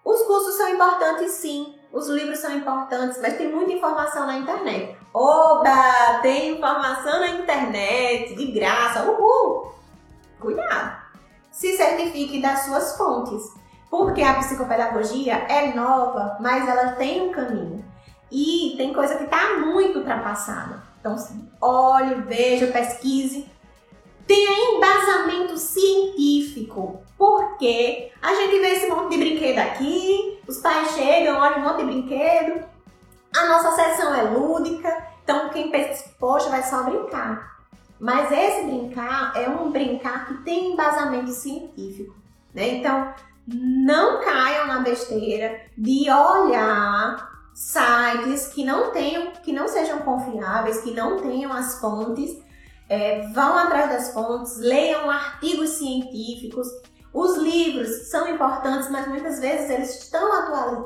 [0.04, 4.98] Os cursos são importantes sim, os livros são importantes, mas tem muita informação na internet.
[5.14, 9.72] Oba, tem informação na internet, de graça, uhul!
[10.38, 11.07] Cuidado.
[11.58, 13.52] Se certifique das suas fontes,
[13.90, 17.84] porque a psicopedagogia é nova, mas ela tem um caminho.
[18.30, 20.80] E tem coisa que está muito ultrapassada.
[21.00, 21.16] Então,
[21.60, 23.50] olhe, veja, pesquise.
[24.24, 27.02] Tenha embasamento científico.
[27.18, 31.78] Porque a gente vê esse monte de brinquedo aqui, os pais chegam, olham um monte
[31.78, 32.64] de brinquedo.
[33.36, 37.57] A nossa sessão é lúdica, então quem pensa, poxa, vai só brincar.
[38.00, 42.14] Mas esse brincar é um brincar que tem embasamento científico,
[42.54, 42.76] né?
[42.76, 43.12] Então,
[43.46, 50.92] não caiam na besteira de olhar sites que não tenham, que não sejam confiáveis, que
[50.92, 52.38] não tenham as fontes,
[52.88, 56.68] é, vão atrás das fontes, leiam artigos científicos.
[57.12, 60.28] Os livros são importantes, mas muitas vezes eles estão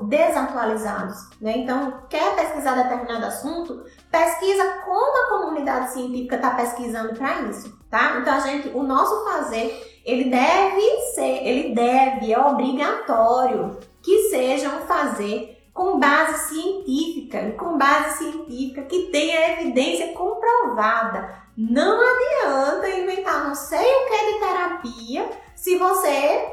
[0.06, 1.16] desatualizados.
[1.40, 1.58] Né?
[1.58, 8.18] Então, quer pesquisar determinado assunto, pesquisa como a comunidade científica está pesquisando para isso, tá?
[8.20, 10.80] Então, a gente, o nosso fazer, ele deve
[11.14, 18.82] ser, ele deve, é obrigatório que seja um fazer com base científica, com base científica
[18.82, 21.42] que tenha evidência comprovada.
[21.56, 25.30] Não adianta inventar não sei o que de terapia
[25.62, 26.44] se você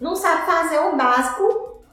[0.00, 1.84] não sabe fazer o básico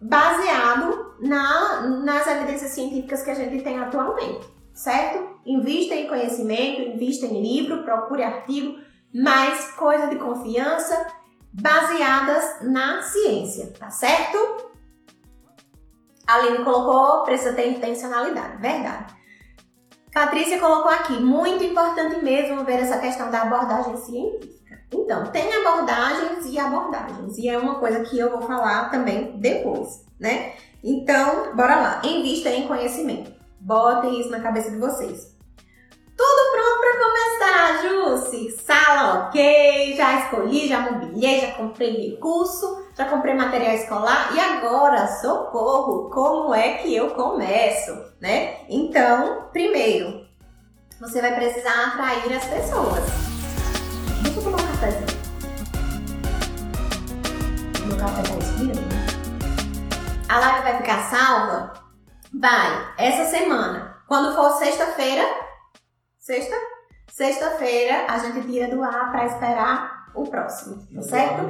[0.00, 5.40] baseado na, nas evidências científicas que a gente tem atualmente, certo?
[5.44, 8.78] Invista em conhecimento, invista em livro, procure artigo,
[9.12, 11.08] mas coisa de confiança
[11.52, 14.70] baseadas na ciência, tá certo?
[16.24, 19.12] A Aline colocou, precisa ter intencionalidade, verdade.
[20.14, 24.61] Patrícia colocou aqui, muito importante mesmo ver essa questão da abordagem científica.
[24.92, 30.04] Então, tem abordagens e abordagens, e é uma coisa que eu vou falar também depois,
[30.20, 30.52] né?
[30.84, 33.32] Então, bora lá, invista em conhecimento.
[33.60, 35.32] Botem isso na cabeça de vocês.
[36.16, 38.50] Tudo pronto para começar, Jussi?
[38.60, 45.06] Sala ok, já escolhi, já mobiliei, já comprei recurso, já comprei material escolar e agora,
[45.20, 48.58] socorro, como é que eu começo, né?
[48.68, 50.26] Então, primeiro,
[51.00, 53.04] você vai precisar atrair as pessoas.
[54.22, 55.06] Deixa eu tomar cafezinho.
[57.86, 58.80] Meu café tá esfriando.
[60.28, 61.72] A live vai ficar salva?
[62.34, 63.96] Vai, essa semana.
[64.08, 65.22] Quando for sexta-feira,
[66.18, 66.54] Sexta?
[67.10, 71.48] Sexta-feira a gente tira do ar para esperar o próximo, tá certo?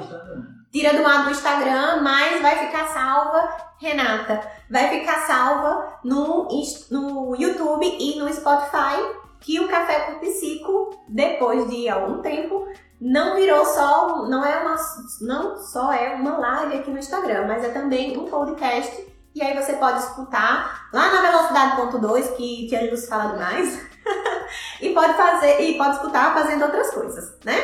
[0.71, 6.49] Tira do ar do Instagram, mas vai ficar salva, Renata, vai ficar salva no,
[6.91, 8.97] no YouTube e no Spotify,
[9.41, 12.67] que o Café com Psico, depois de algum tempo,
[13.05, 14.77] não virou só, não é uma,
[15.23, 19.13] não só é uma live aqui no Instagram, mas é também um podcast.
[19.35, 23.85] E aí você pode escutar lá na velocidade.2, que Tia Luz fala demais.
[24.81, 27.57] e pode fazer e pode escutar fazendo outras coisas, né?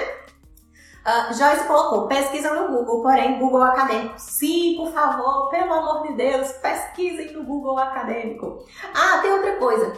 [1.07, 4.19] Uh, Joyce colocou, pesquisa no Google, porém Google Acadêmico.
[4.19, 8.67] Sim, por favor, pelo amor de Deus, pesquisem no Google Acadêmico.
[8.93, 9.93] Ah, tem outra coisa.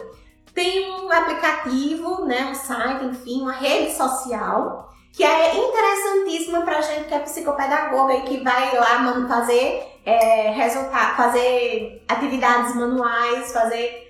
[0.53, 7.05] Tem um aplicativo, né, um site, enfim, uma rede social que é interessantíssima para gente
[7.05, 14.09] que é psicopedagoga e que vai lá fazer é, resultado, fazer atividades manuais, fazer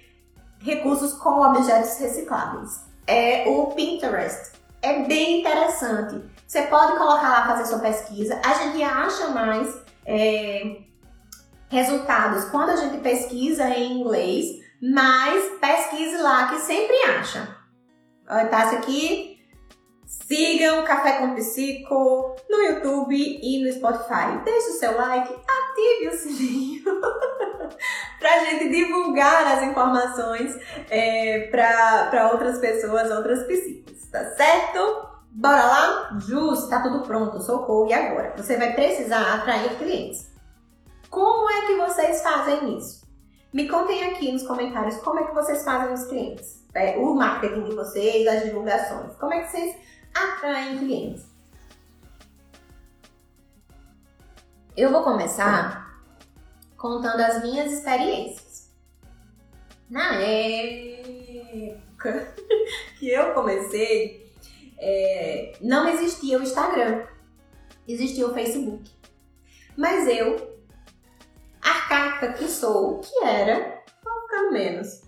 [0.59, 2.85] recursos com objetos recicláveis.
[3.07, 4.51] É o Pinterest.
[4.81, 6.23] É bem interessante.
[6.47, 8.39] Você pode colocar lá fazer sua pesquisa.
[8.45, 10.77] A gente acha mais é,
[11.69, 14.45] resultados quando a gente pesquisa em inglês,
[14.81, 17.57] mas pesquise lá que sempre acha.
[18.49, 19.30] Tá, isso aqui
[20.31, 24.41] Sigam Café com Psico no YouTube e no Spotify.
[24.45, 26.83] Deixe o seu like, ative o sininho
[28.17, 30.57] para gente divulgar as informações
[30.89, 35.05] é, para outras pessoas, outras psicos, tá certo?
[35.31, 36.17] Bora lá?
[36.21, 37.89] Justo, tá tudo pronto, socorro.
[37.89, 38.33] E agora?
[38.37, 40.31] Você vai precisar atrair clientes.
[41.09, 43.01] Como é que vocês fazem isso?
[43.51, 46.65] Me contem aqui nos comentários como é que vocês fazem os clientes.
[46.73, 49.13] É, o marketing de vocês, as divulgações.
[49.17, 51.25] Como é que vocês atraem clientes.
[54.75, 56.01] Eu vou começar
[56.77, 58.71] contando as minhas experiências.
[59.89, 61.51] Na época
[62.97, 64.33] que eu comecei,
[64.79, 67.05] é, não existia o Instagram,
[67.87, 68.89] existia o Facebook.
[69.77, 70.57] Mas eu,
[71.61, 75.01] arcaica que sou, que era, vou ficando menos,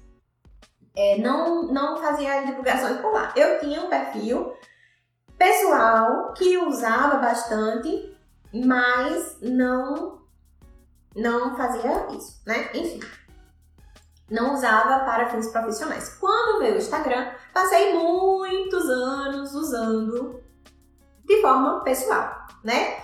[0.96, 3.34] é, não, não fazia divulgações por lá.
[3.36, 4.54] Eu tinha um perfil
[5.44, 8.18] pessoal que usava bastante,
[8.54, 10.22] mas não
[11.14, 12.70] não fazia isso, né?
[12.74, 13.02] Enfim,
[14.32, 16.18] não usava para fins profissionais.
[16.18, 20.42] Quando veio o Instagram, passei muitos anos usando
[21.26, 23.02] de forma pessoal, né?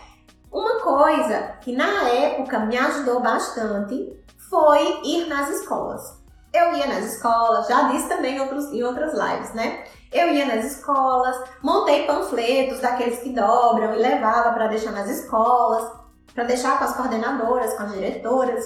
[0.49, 4.17] Uma coisa que na época me ajudou bastante
[4.49, 6.18] foi ir nas escolas.
[6.51, 9.83] Eu ia nas escolas, já disse também em, outros, em outras lives, né?
[10.11, 15.91] Eu ia nas escolas, montei panfletos daqueles que dobram e levava para deixar nas escolas,
[16.33, 18.65] para deixar com as coordenadoras, com as diretoras.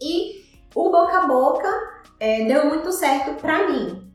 [0.00, 0.42] E
[0.74, 1.68] o boca a boca
[2.20, 4.12] é, deu muito certo para mim.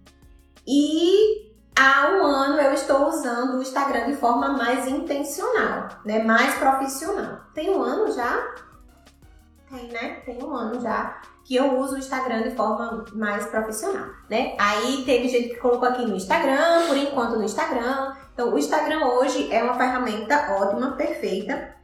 [0.68, 6.24] E há um ano eu estou usando o Instagram de forma mais intencional, né?
[6.24, 7.40] Mais profissional.
[7.54, 8.54] Tem um ano já?
[9.70, 10.22] Tem, né?
[10.26, 14.56] Tem um ano já que eu uso o Instagram de forma mais profissional, né?
[14.60, 18.16] Aí teve gente que colocou aqui no Instagram, por enquanto no Instagram.
[18.34, 21.76] Então, o Instagram hoje é uma ferramenta ótima, perfeita,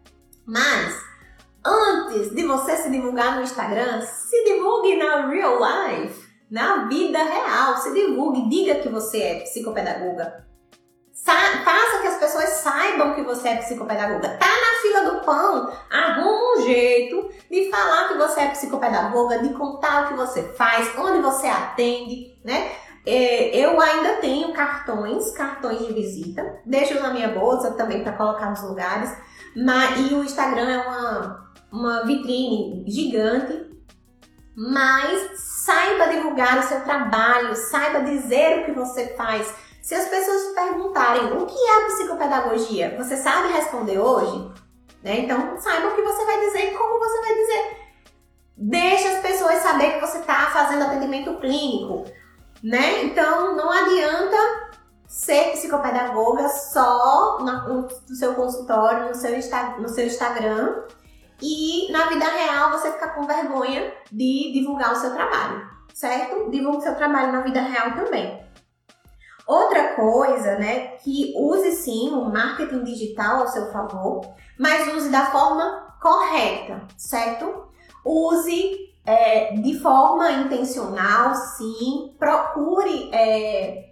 [0.45, 1.01] mas
[1.65, 7.77] antes de você se divulgar no Instagram, se divulgue na real life, na vida real,
[7.77, 10.45] se divulgue, diga que você é psicopedagoga,
[11.23, 14.29] faça que as pessoas saibam que você é psicopedagoga.
[14.37, 19.53] Tá na fila do pão, arruma um jeito de falar que você é psicopedagoga, de
[19.53, 22.71] contar o que você faz, onde você atende, né?
[23.05, 28.49] É, eu ainda tenho cartões, cartões de visita, deixo na minha bolsa também para colocar
[28.49, 29.13] nos lugares.
[29.55, 33.71] Mas, e o Instagram é uma, uma vitrine gigante,
[34.55, 35.31] mas
[35.65, 39.53] saiba divulgar o seu trabalho, saiba dizer o que você faz.
[39.83, 44.49] Se as pessoas perguntarem o que é a psicopedagogia, você sabe responder hoje?
[45.03, 45.19] Né?
[45.19, 47.77] Então, saiba o que você vai dizer e como você vai dizer.
[48.55, 52.05] Deixe as pessoas saber que você está fazendo atendimento clínico,
[52.63, 53.03] né?
[53.03, 54.37] Então, não adianta
[55.05, 59.31] ser psicopedagoga só no, seu consultório, no seu,
[59.79, 60.85] no seu Instagram
[61.41, 66.49] e na vida real você ficar com vergonha de divulgar o seu trabalho, certo?
[66.49, 68.42] Divulgue o seu trabalho na vida real também.
[69.47, 74.21] Outra coisa, né, que use sim o marketing digital ao seu favor,
[74.57, 77.67] mas use da forma correta, certo?
[78.05, 82.15] Use é, de forma intencional, sim.
[82.17, 83.91] Procure é,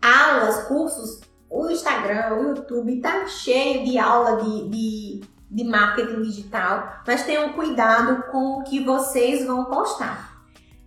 [0.00, 1.20] aulas, cursos.
[1.50, 5.20] O Instagram, o YouTube tá cheio de aula de, de,
[5.50, 10.35] de marketing digital, mas tenham cuidado com o que vocês vão postar.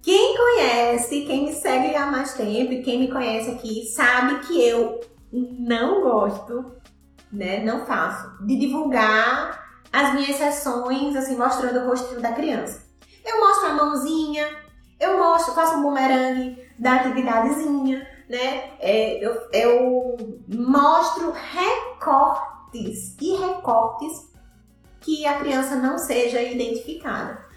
[0.09, 4.59] Quem conhece, quem me segue há mais tempo e quem me conhece aqui, sabe que
[4.59, 4.99] eu
[5.31, 6.65] não gosto,
[7.31, 7.63] né?
[7.63, 12.87] Não faço, de divulgar as minhas sessões, assim, mostrando o rostinho da criança.
[13.23, 14.49] Eu mostro a mãozinha,
[14.99, 18.71] eu mostro, faço um bumerangue da atividadezinha, né?
[18.79, 24.27] É, eu, eu mostro recortes e recortes
[25.01, 27.47] que a criança não seja identificada.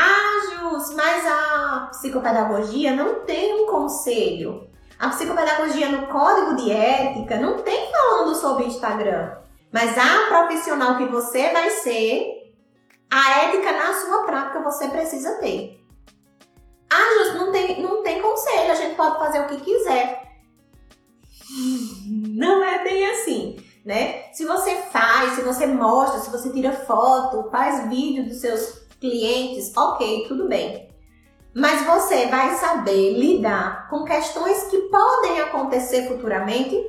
[0.00, 4.70] Ah, Jus, mas a psicopedagogia não tem um conselho.
[4.96, 9.38] A psicopedagogia no código de ética não tem falando sobre Instagram.
[9.72, 12.54] Mas a profissional que você vai ser,
[13.10, 15.84] a ética na sua prática você precisa ter.
[16.88, 20.28] Ah, Jus, não tem, não tem conselho, a gente pode fazer o que quiser.
[22.06, 24.32] Não é bem assim, né?
[24.32, 29.76] Se você faz, se você mostra, se você tira foto, faz vídeo dos seus clientes,
[29.76, 30.88] ok, tudo bem.
[31.54, 36.88] Mas você vai saber lidar com questões que podem acontecer futuramente?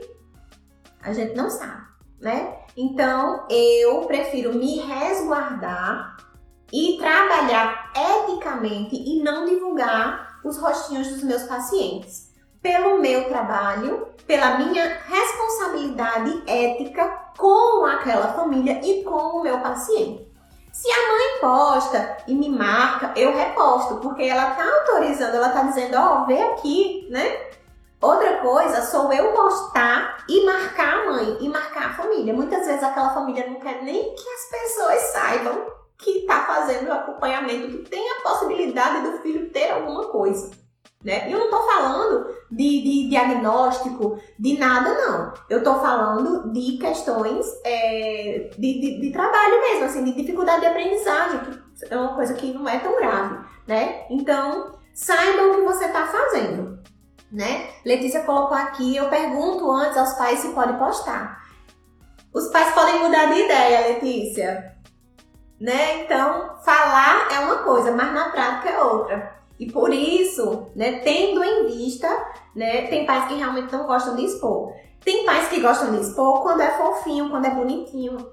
[1.01, 1.87] A gente não sabe,
[2.19, 2.59] né?
[2.77, 6.17] Então eu prefiro me resguardar
[6.71, 12.29] e trabalhar eticamente e não divulgar os rostinhos dos meus pacientes.
[12.61, 17.07] Pelo meu trabalho, pela minha responsabilidade ética
[17.37, 20.28] com aquela família e com o meu paciente.
[20.79, 25.63] Se a mãe posta e me marca, eu reposto, porque ela tá autorizando, ela tá
[25.63, 27.49] dizendo, ó, oh, vê aqui, né?
[27.99, 32.33] Outra coisa sou eu postar e marcar a mãe e marcar a família.
[32.33, 35.65] Muitas vezes aquela família não quer nem que as pessoas saibam
[35.97, 40.49] que tá fazendo o acompanhamento, que tem a possibilidade do filho ter alguma coisa.
[41.03, 41.31] Né?
[41.31, 45.33] Eu não estou falando de, de, diagnóstico, de nada, não.
[45.49, 50.67] Eu estou falando de questões é, de, de, de, trabalho mesmo, assim, de dificuldade de
[50.67, 54.05] aprendizagem, que é uma coisa que não é tão grave, né?
[54.09, 56.79] Então, saiba o que você está fazendo,
[57.31, 57.69] né?
[57.85, 61.39] Letícia colocou aqui, eu pergunto antes aos pais se pode postar.
[62.33, 64.75] Os pais podem mudar de ideia, Letícia.
[65.59, 66.03] Né?
[66.03, 69.39] Então, falar é uma coisa, mas na prática é outra.
[69.59, 72.07] E por isso, né, tendo em vista,
[72.55, 74.73] né, tem pais que realmente não gostam de expor.
[75.03, 78.31] Tem pais que gostam de expor quando é fofinho, quando é bonitinho.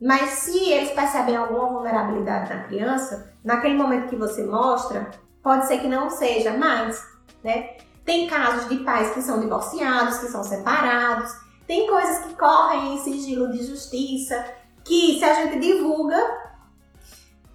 [0.00, 5.10] Mas se eles percebem alguma vulnerabilidade na criança, naquele momento que você mostra,
[5.42, 7.02] pode ser que não seja mais,
[7.42, 7.76] né?
[8.04, 11.32] Tem casos de pais que são divorciados, que são separados,
[11.66, 14.44] tem coisas que correm em sigilo de justiça,
[14.84, 16.18] que se a gente divulga,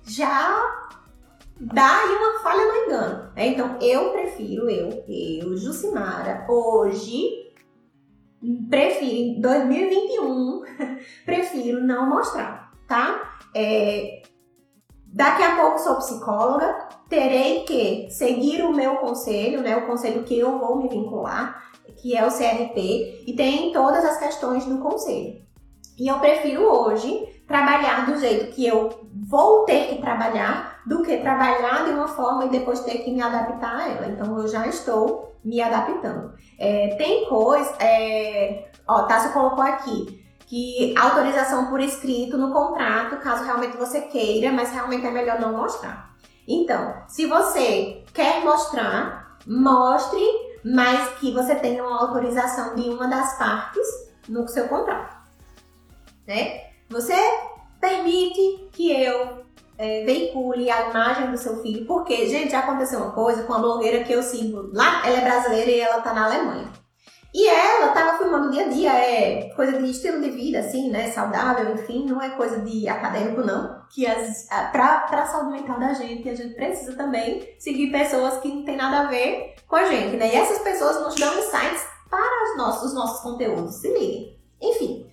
[0.03, 0.89] já
[1.61, 3.31] dá uma falha no engano.
[3.35, 3.47] Né?
[3.47, 7.29] Então, eu prefiro, eu, eu, Jucimara, hoje,
[8.69, 10.61] prefiro, em 2021,
[11.25, 13.39] prefiro não mostrar, tá?
[13.55, 14.23] É,
[15.05, 19.77] daqui a pouco sou psicóloga, terei que seguir o meu conselho, né?
[19.77, 21.71] O conselho que eu vou me vincular,
[22.01, 25.41] que é o CRP, e tem todas as questões do conselho.
[25.99, 31.17] E eu prefiro hoje trabalhar do jeito que eu vou ter que trabalhar do que
[31.17, 34.07] trabalhar de uma forma e depois ter que me adaptar a ela.
[34.07, 36.33] Então eu já estou me adaptando.
[36.57, 43.45] É, tem coisa, é, ó, Tássio colocou aqui que autorização por escrito no contrato, caso
[43.45, 46.11] realmente você queira, mas realmente é melhor não mostrar.
[46.47, 50.21] Então, se você quer mostrar, mostre,
[50.63, 53.87] mas que você tenha uma autorização de uma das partes
[54.27, 55.15] no seu contrato,
[56.27, 56.70] né?
[56.91, 57.15] Você
[57.80, 59.41] permite que eu
[59.77, 63.59] é, veicule a imagem do seu filho, porque, gente, já aconteceu uma coisa com a
[63.59, 66.81] blogueira que eu sigo lá, ela é brasileira e ela tá na Alemanha.
[67.34, 70.89] E ela tava filmando o dia a dia, é coisa de estilo de vida, assim,
[70.89, 71.09] né?
[71.11, 73.81] Saudável, enfim, não é coisa de acadêmico, não.
[73.89, 78.49] Que as, pra, pra saúde mental da gente, a gente precisa também seguir pessoas que
[78.49, 80.34] não tem nada a ver com a gente, né?
[80.34, 84.38] E essas pessoas nos dão insights para os nossos, os nossos conteúdos, se liguem.
[84.61, 85.09] Enfim,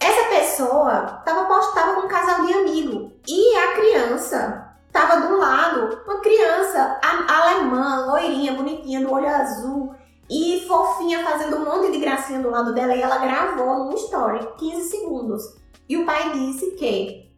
[0.00, 6.00] essa pessoa tava postada com um casal de amigo e a criança tava do lado,
[6.06, 9.94] uma criança alemã, loirinha, bonitinha, do olho azul
[10.30, 14.46] e fofinha, fazendo um monte de gracinha do lado dela e ela gravou num story,
[14.58, 15.42] 15 segundos.
[15.88, 17.28] E o pai disse que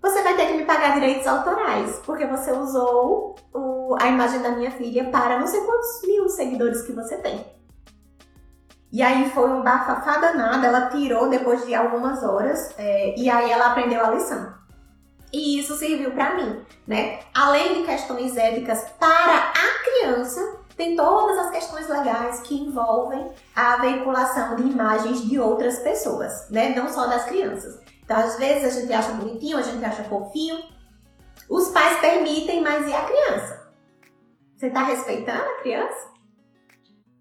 [0.00, 4.50] você vai ter que me pagar direitos autorais, porque você usou o, a imagem da
[4.50, 7.53] minha filha para não sei quantos mil seguidores que você tem.
[8.94, 13.50] E aí foi um bafafá danado, ela tirou depois de algumas horas, é, e aí
[13.50, 14.54] ela aprendeu a lição.
[15.32, 17.18] E isso serviu para mim, né?
[17.34, 23.78] Além de questões éticas para a criança, tem todas as questões legais que envolvem a
[23.78, 26.68] veiculação de imagens de outras pessoas, né?
[26.68, 27.80] Não só das crianças.
[28.04, 30.56] Então, às vezes a gente acha bonitinho, a gente acha fofinho.
[31.50, 33.72] Os pais permitem, mas e a criança?
[34.54, 36.14] Você tá respeitando a criança?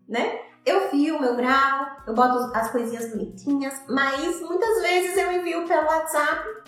[0.08, 0.53] Né?
[0.66, 5.86] Eu filmo, eu gravo, eu boto as coisinhas bonitinhas, mas muitas vezes eu envio pelo
[5.86, 6.64] WhatsApp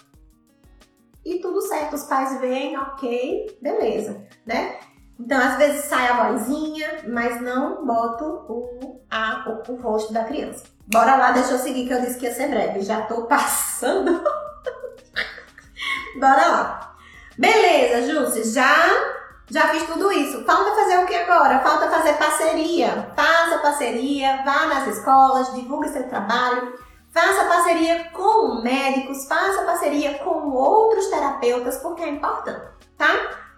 [1.24, 4.80] e tudo certo, os pais veem, ok, beleza, né?
[5.20, 10.26] Então, às vezes sai a vozinha, mas não boto o, a, o, o, rosto da
[10.26, 10.66] criança.
[10.92, 12.82] Bora lá, deixa eu seguir que eu disse que ia ser breve.
[12.82, 14.22] Já tô passando.
[16.20, 16.96] Bora lá.
[17.38, 20.44] Beleza, Júcia, já já fiz tudo isso.
[20.44, 21.60] Falta fazer o que agora?
[21.60, 23.14] Falta fazer parceria.
[23.16, 26.74] Faça parceria, vá nas escolas, divulgue seu trabalho.
[27.12, 32.66] Faça parceria com médicos, faça parceria com outros terapeutas, porque é importante,
[32.98, 33.08] tá?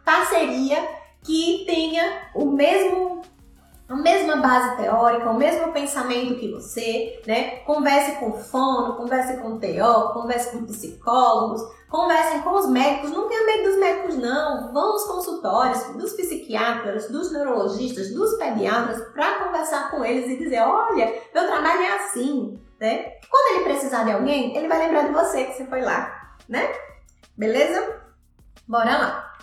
[0.05, 0.87] Parceria
[1.23, 3.23] que tenha o mesmo
[3.89, 7.57] a mesma base teórica, o mesmo pensamento que você, né?
[7.59, 13.45] Converse com fono, converse com TO, converse com psicólogos, conversem com os médicos, não tenha
[13.45, 19.89] medo dos médicos não, vão aos consultórios dos psiquiatras, dos neurologistas, dos pediatras para conversar
[19.91, 23.13] com eles e dizer, olha, meu trabalho é assim, né?
[23.29, 26.69] Quando ele precisar de alguém, ele vai lembrar de você que você foi lá, né?
[27.37, 28.01] Beleza?
[28.67, 29.33] Bora lá.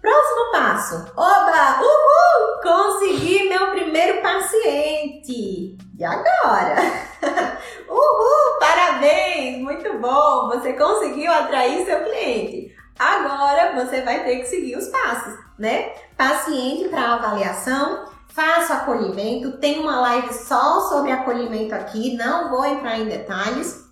[0.00, 0.94] Próximo passo.
[1.14, 1.80] Oba!
[1.82, 2.62] Uhul!
[2.62, 5.76] Consegui meu primeiro paciente.
[6.00, 6.76] E agora?
[7.86, 8.58] Uhul!
[8.58, 9.62] Parabéns!
[9.62, 10.48] Muito bom!
[10.48, 12.74] Você conseguiu atrair seu cliente.
[12.98, 15.92] Agora você vai ter que seguir os passos, né?
[16.16, 19.58] Paciente para avaliação, faça acolhimento.
[19.58, 23.86] Tem uma live só sobre acolhimento aqui, não vou entrar em detalhes.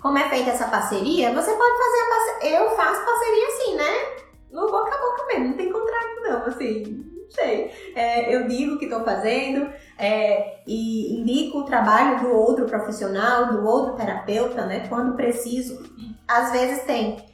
[0.00, 1.34] Como é feita essa parceria?
[1.34, 2.58] Você pode fazer a parceria.
[2.60, 4.18] Eu faço parceria assim, né?
[4.50, 7.92] no boca a boca mesmo, não tem contrato não, assim, sei.
[7.94, 13.66] É, eu digo que estou fazendo é, e indico o trabalho do outro profissional, do
[13.66, 15.82] outro terapeuta, né, quando preciso.
[16.26, 17.24] Às vezes tem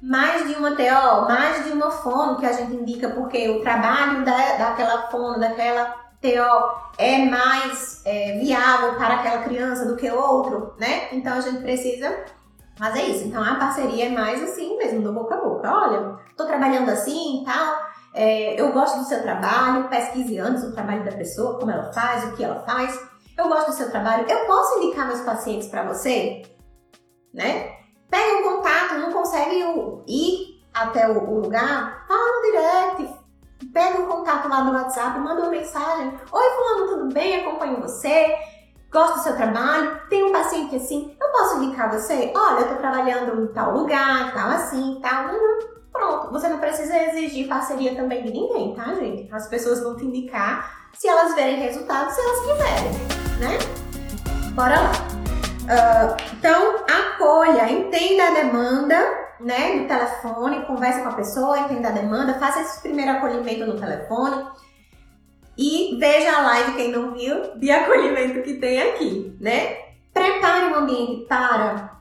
[0.00, 4.24] mais de uma TO, mais de uma fono que a gente indica, porque o trabalho
[4.24, 5.86] da, daquela fono, daquela
[6.20, 11.08] TO é mais é, viável para aquela criança do que o outro, né?
[11.12, 12.24] Então a gente precisa
[12.80, 15.72] é isso, então a parceria é mais assim mesmo, do boca a boca.
[15.72, 17.76] Olha, tô trabalhando assim e tal,
[18.14, 22.24] é, eu gosto do seu trabalho, pesquise antes o trabalho da pessoa, como ela faz,
[22.24, 22.98] o que ela faz.
[23.36, 26.42] Eu gosto do seu trabalho, eu posso indicar meus pacientes para você?
[27.32, 27.72] Né?
[28.08, 29.56] Pega um contato, não consegue
[30.06, 33.18] ir até o, o lugar, fala no direct,
[33.72, 36.16] pega um contato lá no WhatsApp, manda uma mensagem.
[36.30, 37.40] Oi, fulano, tudo bem?
[37.40, 38.36] Acompanho você
[38.94, 42.32] gosto do seu trabalho, tem um paciente assim, eu posso indicar você?
[42.32, 45.34] Olha, eu tô trabalhando em tal lugar, tal assim, tal.
[45.34, 45.73] Uhum.
[45.94, 49.32] Pronto, você não precisa exigir parceria também de ninguém, tá, gente?
[49.32, 52.92] As pessoas vão te indicar se elas verem resultados, se elas quiserem,
[53.38, 53.58] né?
[54.54, 54.92] Bora lá.
[55.64, 58.96] Uh, então, acolha, entenda a demanda,
[59.38, 63.78] né, no telefone, converse com a pessoa, entenda a demanda, faça esse primeiro acolhimento no
[63.78, 64.46] telefone
[65.56, 69.76] e veja a live, quem não viu, de acolhimento que tem aqui, né?
[70.12, 71.93] Prepare um ambiente para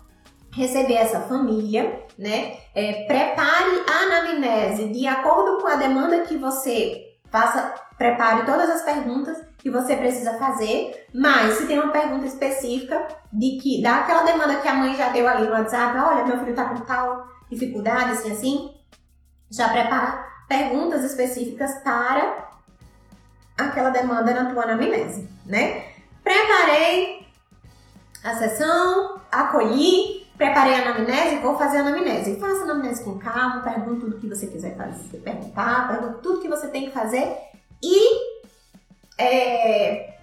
[0.55, 2.57] receber essa família, né?
[2.75, 8.84] É, prepare a anamnese de acordo com a demanda que você faça, prepare todas as
[8.84, 14.57] perguntas que você precisa fazer, mas se tem uma pergunta específica de que daquela demanda
[14.57, 18.11] que a mãe já deu ali no WhatsApp, olha, meu filho tá com tal dificuldade,
[18.11, 18.73] assim, assim,
[19.49, 22.49] já prepara perguntas específicas para
[23.57, 25.85] aquela demanda na tua anamnese, né?
[26.23, 27.25] Preparei
[28.23, 32.39] a sessão, acolhi, preparei a anamnese, vou fazer a anamnese.
[32.39, 36.47] Faça a anamnese com calma, pergunte tudo que você quiser fazer, perguntar, pergunte tudo que
[36.47, 37.38] você tem que fazer
[37.81, 38.34] e
[39.18, 40.18] é,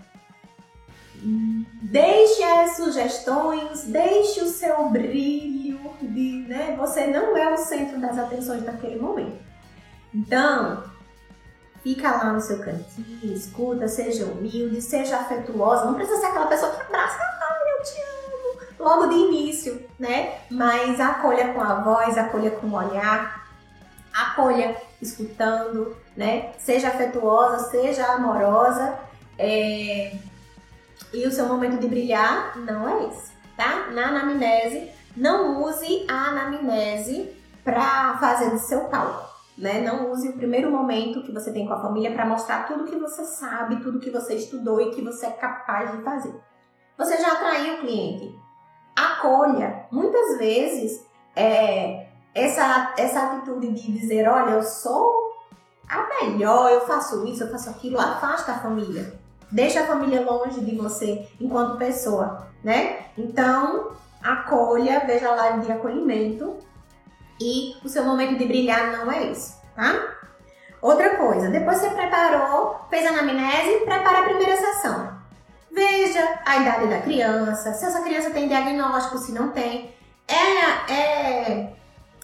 [1.83, 6.77] deixe as sugestões, deixe o seu brilho, de, né?
[6.79, 9.39] Você não é o centro das atenções naquele momento.
[10.15, 10.83] Então,
[11.83, 15.85] fica lá no seu cantinho, escuta, seja humilde, seja afetuosa.
[15.85, 18.20] Não precisa ser aquela pessoa que abraça, ai, eu te amo,
[18.81, 20.39] logo de início, né?
[20.51, 23.47] Mas acolha com a voz, acolha com o olhar,
[24.13, 26.53] acolha escutando, né?
[26.59, 28.99] Seja afetuosa, seja amorosa.
[29.39, 30.17] É...
[31.13, 33.89] E o seu momento de brilhar não é esse, tá?
[33.93, 37.35] Na anamnese, não use a anamnese
[37.65, 39.29] para fazer de seu palco.
[39.59, 39.83] Né?
[39.83, 42.97] Não use o primeiro momento que você tem com a família para mostrar tudo que
[42.97, 46.35] você sabe, tudo que você estudou e que você é capaz de fazer.
[46.97, 48.35] Você já atraiu o cliente.
[49.21, 49.85] Acolha.
[49.91, 51.05] Muitas vezes,
[51.37, 55.31] é, essa, essa atitude de dizer, olha, eu sou
[55.89, 59.19] a melhor, eu faço isso, eu faço aquilo, afasta a família.
[59.53, 63.07] Deixa a família longe de você enquanto pessoa, né?
[63.19, 63.91] Então,
[64.23, 66.57] acolha, veja a live de acolhimento
[67.41, 70.17] e o seu momento de brilhar não é isso, tá?
[70.81, 75.20] Outra coisa, depois você preparou, fez a anamnese, prepara a primeira sessão.
[75.73, 79.95] Veja a idade da criança, se essa criança tem diagnóstico, se não tem.
[80.27, 81.73] É, é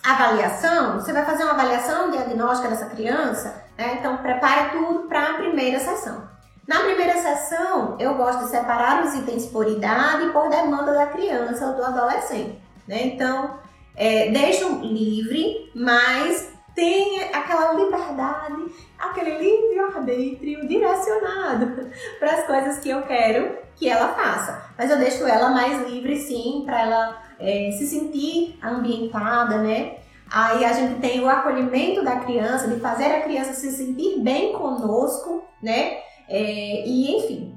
[0.03, 3.97] avaliação, você vai fazer uma avaliação diagnóstica dessa criança, né?
[3.99, 6.29] Então prepare tudo para a primeira sessão.
[6.67, 11.07] Na primeira sessão, eu gosto de separar os itens por idade e por demanda da
[11.07, 13.07] criança ou do adolescente, né?
[13.07, 13.59] Então,
[13.95, 18.67] é, deixo livre, mas tem aquela liberdade,
[18.99, 24.71] aquele livre-arbítrio direcionado para as coisas que eu quero que ela faça.
[24.77, 29.99] Mas eu deixo ela mais livre, sim, para ela é, se sentir ambientada, né?
[30.31, 34.53] Aí a gente tem o acolhimento da criança, de fazer a criança se sentir bem
[34.53, 35.99] conosco, né?
[36.29, 37.57] É, e enfim,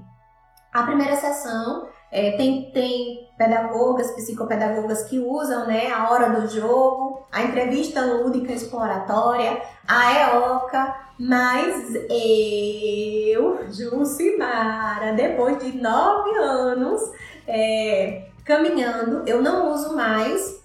[0.71, 7.25] a primeira sessão é, tem, tem pedagogas, psicopedagogas que usam né, a hora do jogo,
[7.31, 17.01] a entrevista lúdica exploratória, a EOCA, mas eu, Jucimara, depois de nove anos
[17.47, 20.59] é, caminhando, eu não uso mais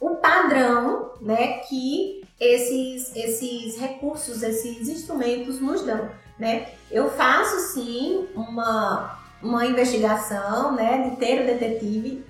[0.00, 6.08] o padrão né, que esses, esses recursos, esses instrumentos nos dão.
[6.38, 6.68] Né?
[6.92, 12.24] Eu faço sim uma, uma investigação né, de ter o detetive.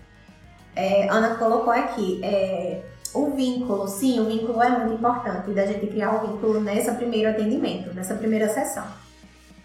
[0.75, 2.21] É, Ana colocou aqui.
[2.23, 2.83] É,
[3.15, 6.93] o vínculo, sim, o vínculo é muito importante da gente criar o um vínculo nessa
[6.93, 8.85] primeiro atendimento, nessa primeira sessão.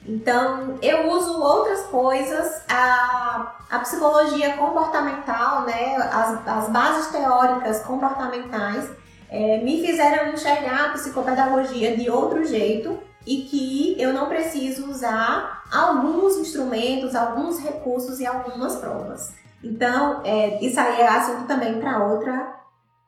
[0.05, 8.89] Então, eu uso outras coisas, a, a psicologia comportamental, né, as, as bases teóricas comportamentais,
[9.29, 15.63] é, me fizeram enxergar a psicopedagogia de outro jeito e que eu não preciso usar
[15.71, 19.33] alguns instrumentos, alguns recursos e algumas provas.
[19.63, 22.55] Então, é, isso aí é assunto também para outra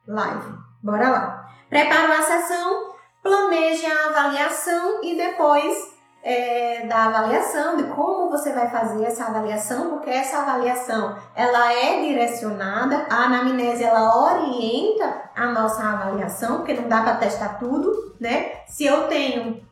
[0.08, 0.54] live.
[0.82, 1.50] Bora lá.
[1.70, 8.70] Prepara a sessão, planeje a avaliação e depois é, da avaliação, de como você vai
[8.70, 15.84] fazer essa avaliação, porque essa avaliação ela é direcionada, a anamnese ela orienta a nossa
[15.84, 18.52] avaliação, porque não dá para testar tudo, né?
[18.68, 19.66] Se eu tenho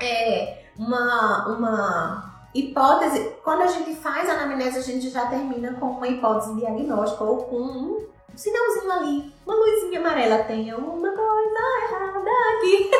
[0.00, 5.86] é, uma, uma hipótese, quando a gente faz a anamnese, a gente já termina com
[5.86, 11.58] uma hipótese diagnóstica ou com um sinalzinho ali, uma luzinha amarela, tem uma coisa
[11.90, 12.90] errada aqui.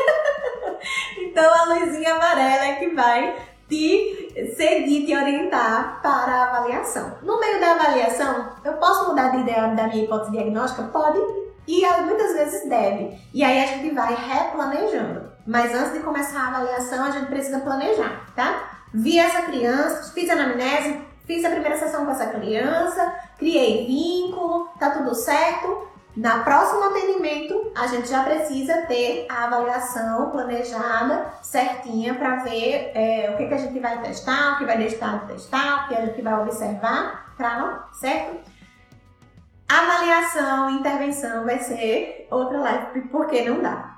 [1.25, 3.37] então a luzinha amarela é que vai
[3.69, 7.19] te seguir, te orientar para a avaliação.
[7.23, 10.85] No meio da avaliação, eu posso mudar de ideia da minha hipótese diagnóstica?
[10.85, 11.19] Pode,
[11.67, 13.19] e muitas vezes deve.
[13.35, 15.36] E aí a gente vai replanejando.
[15.47, 18.81] Mas antes de começar a avaliação, a gente precisa planejar, tá?
[18.93, 24.69] Vi essa criança, fiz a anamnese, fiz a primeira sessão com essa criança, criei vínculo,
[24.79, 25.89] tá tudo certo.
[26.17, 33.31] Na próximo atendimento, a gente já precisa ter a avaliação planejada, certinha, para ver é,
[33.33, 35.95] o que, que a gente vai testar, o que vai deixar de testar, o que
[35.95, 37.89] a gente vai observar, tá?
[37.93, 38.41] Certo?
[39.69, 43.96] Avaliação, intervenção vai ser outra live, porque não dá.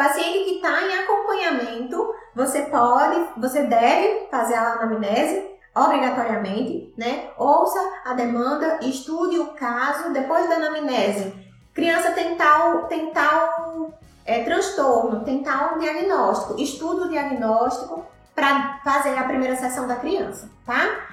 [0.00, 5.46] Paciente que está em acompanhamento, você pode, você deve fazer a anamnese
[5.76, 7.28] obrigatoriamente, né?
[7.36, 11.34] Ouça a demanda, estude o caso, depois da anamnese.
[11.74, 13.92] Criança tem tal, tem tal
[14.24, 16.58] é, transtorno, tem tal diagnóstico.
[16.58, 21.08] Estude o diagnóstico para fazer a primeira sessão da criança, tá?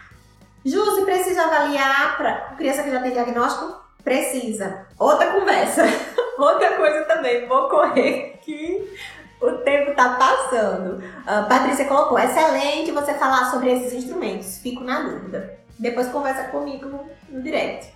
[0.63, 3.81] Júzi, precisa avaliar para criança que já tem diagnóstico?
[4.01, 4.87] Precisa.
[4.97, 5.83] Outra conversa.
[6.37, 8.87] Outra coisa também, vou correr aqui
[9.41, 10.97] o tempo tá passando.
[10.97, 14.57] Uh, Patrícia colocou, excelente você falar sobre esses instrumentos.
[14.57, 15.59] Fico na dúvida.
[15.77, 17.93] Depois conversa comigo no, no direct.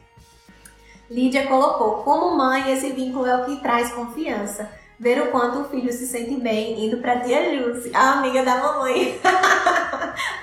[1.10, 4.70] Lídia colocou, como mãe, esse vínculo é o que traz confiança.
[5.02, 8.58] Ver o quanto o filho se sente bem indo pra tia Júcia, a amiga da
[8.58, 9.20] mamãe.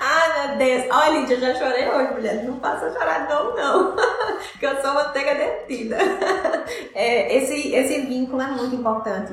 [0.01, 0.83] Ai, meu Deus.
[0.91, 2.43] Olha, Lídia, eu já chorei hoje, mulher.
[2.43, 3.95] Não faça chorar não, não.
[4.59, 5.95] que eu sou manteiga derretida.
[6.93, 9.31] é, esse, esse vínculo é muito importante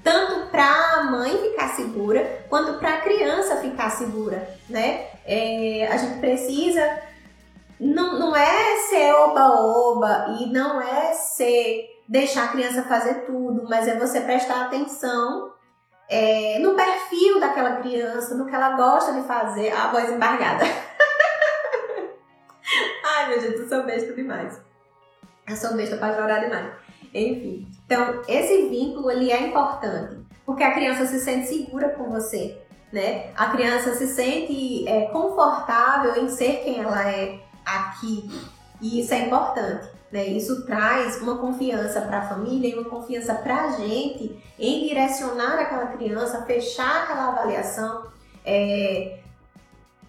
[0.00, 5.06] tanto para a mãe ficar segura quanto para a criança ficar segura, né?
[5.26, 7.00] É, a gente precisa
[7.80, 13.86] não, não é ser oba-oba e não é ser deixar a criança fazer tudo, mas
[13.86, 15.52] é você prestar atenção
[16.08, 19.70] é, no perfil daquela criança, no que ela gosta de fazer.
[19.72, 20.64] A voz embargada.
[23.04, 24.58] Ai, meu Deus, eu sou besta demais.
[25.46, 26.72] Eu sou besta para chorar demais.
[27.12, 32.58] Enfim, então esse vínculo ele é importante porque a criança se sente segura com você,
[32.92, 33.32] né?
[33.34, 38.30] A criança se sente é, confortável em ser quem ela é aqui
[38.80, 39.97] e isso é importante.
[40.10, 40.26] Né?
[40.28, 45.58] Isso traz uma confiança para a família e uma confiança para a gente em direcionar
[45.58, 48.06] aquela criança, fechar aquela avaliação,
[48.44, 49.20] é,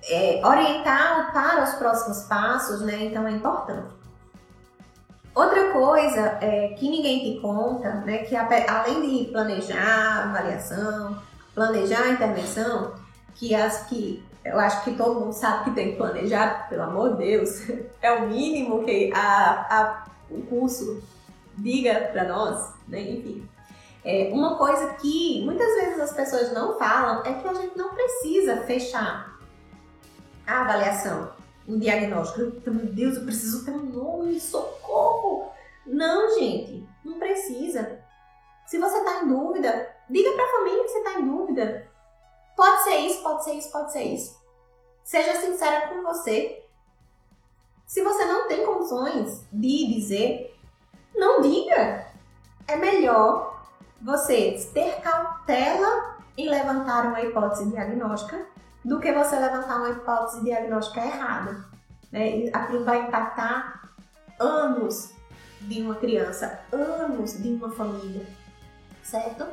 [0.07, 3.05] é, orientar para os próximos passos, né?
[3.05, 3.99] Então é importante.
[5.35, 11.17] Outra coisa é, que ninguém te conta, né, que além de planejar avaliação,
[11.53, 12.93] planejar a intervenção,
[13.35, 17.11] que as que eu acho que todo mundo sabe que tem que planejar, pelo amor
[17.11, 17.69] de Deus,
[18.01, 21.01] é o mínimo que a, a, o curso
[21.57, 23.01] diga para nós, né?
[23.01, 23.47] Enfim.
[24.03, 27.93] É, uma coisa que muitas vezes as pessoas não falam é que a gente não
[27.93, 29.37] precisa fechar
[30.47, 31.31] a avaliação
[31.69, 32.71] um diagnóstico.
[32.71, 35.51] Meu Deus, eu preciso ter um nome, socorro!
[35.85, 37.99] Não, gente, não precisa.
[38.65, 41.87] Se você está em dúvida, diga para a família que você está em dúvida.
[42.59, 44.37] Pode ser isso, pode ser isso, pode ser isso.
[45.01, 46.61] Seja sincera com você.
[47.87, 50.59] Se você não tem condições de dizer,
[51.15, 52.05] não diga.
[52.67, 53.63] É melhor
[54.01, 58.45] você ter cautela em levantar uma hipótese diagnóstica
[58.83, 61.65] do que você levantar uma hipótese diagnóstica errada.
[62.11, 62.49] Né?
[62.51, 63.89] Aquilo vai impactar
[64.37, 65.13] anos
[65.61, 68.27] de uma criança, anos de uma família,
[69.01, 69.47] certo?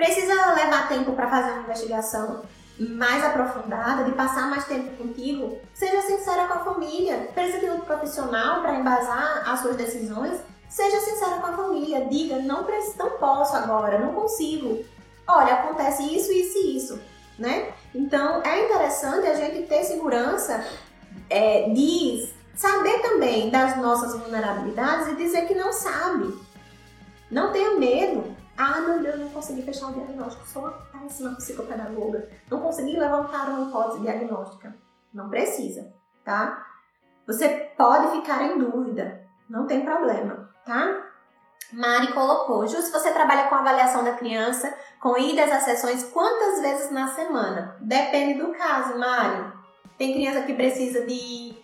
[0.00, 2.42] Precisa levar tempo para fazer uma investigação
[2.78, 5.58] mais aprofundada, de passar mais tempo contigo.
[5.74, 7.28] Seja sincera com a família.
[7.34, 10.40] Precisa de um profissional para embasar as suas decisões.
[10.68, 12.06] Seja sincera com a família.
[12.06, 12.66] Diga, não,
[12.96, 14.82] não posso agora, não consigo.
[15.26, 17.00] Olha, acontece isso, isso e isso
[17.40, 17.72] né?
[17.94, 20.62] Então é interessante a gente ter segurança
[21.28, 26.38] é, de saber também das nossas vulnerabilidades e dizer que não sabe.
[27.30, 28.36] Não tenha medo.
[28.62, 32.28] Ah, meu Deus, não consegui fechar o diagnóstico, sou uma péssima psicopedagoga.
[32.50, 34.76] Não consegui levantar uma hipótese diagnóstica.
[35.14, 35.90] Não precisa,
[36.22, 36.66] tá?
[37.26, 41.06] Você pode ficar em dúvida, não tem problema, tá?
[41.72, 46.60] Mari colocou, Ju, se você trabalha com avaliação da criança, com idas às sessões, quantas
[46.60, 47.78] vezes na semana?
[47.80, 49.54] Depende do caso, Mari.
[49.96, 51.56] Tem criança que precisa de,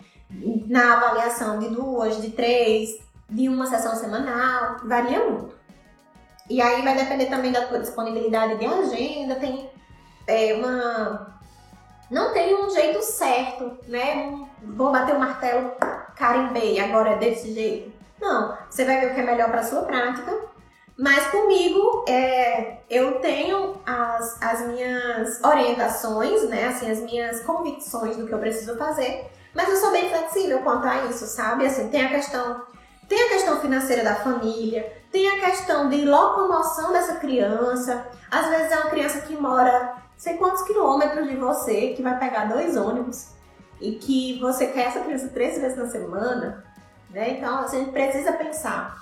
[0.67, 2.89] na avaliação, de duas, de três,
[3.29, 5.56] de uma sessão semanal, varia muito.
[6.49, 9.71] E aí vai depender também da tua disponibilidade de agenda, tem
[10.27, 11.35] é, uma...
[12.11, 14.47] Não tem um jeito certo, né?
[14.63, 15.73] Vou bater o martelo,
[16.15, 19.83] carimbei, agora é desse jeito não, você vai ver o que é melhor para sua
[19.83, 20.47] prática.
[20.99, 26.69] Mas comigo, é, eu tenho as, as minhas orientações, né?
[26.69, 29.31] Assim, as minhas convicções do que eu preciso fazer.
[29.55, 31.67] Mas eu sou bem flexível quanto a isso, sabe?
[31.67, 32.63] Assim, tem a questão,
[33.09, 38.07] tem a questão financeira da família, tem a questão de locomoção dessa criança.
[38.31, 42.47] Às vezes é uma criança que mora sei quantos quilômetros de você, que vai pegar
[42.47, 43.29] dois ônibus
[43.81, 46.65] e que você quer essa criança três vezes na semana.
[47.11, 47.39] Né?
[47.39, 48.97] Então, a gente precisa pensar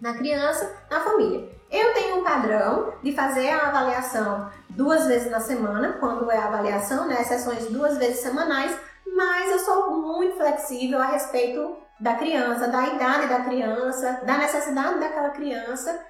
[0.00, 1.48] na criança, na família.
[1.70, 6.46] Eu tenho um padrão de fazer a avaliação duas vezes na semana, quando é a
[6.46, 7.22] avaliação, né?
[7.22, 8.76] Sessões duas vezes semanais,
[9.14, 14.98] mas eu sou muito flexível a respeito da criança, da idade da criança, da necessidade
[14.98, 16.02] daquela criança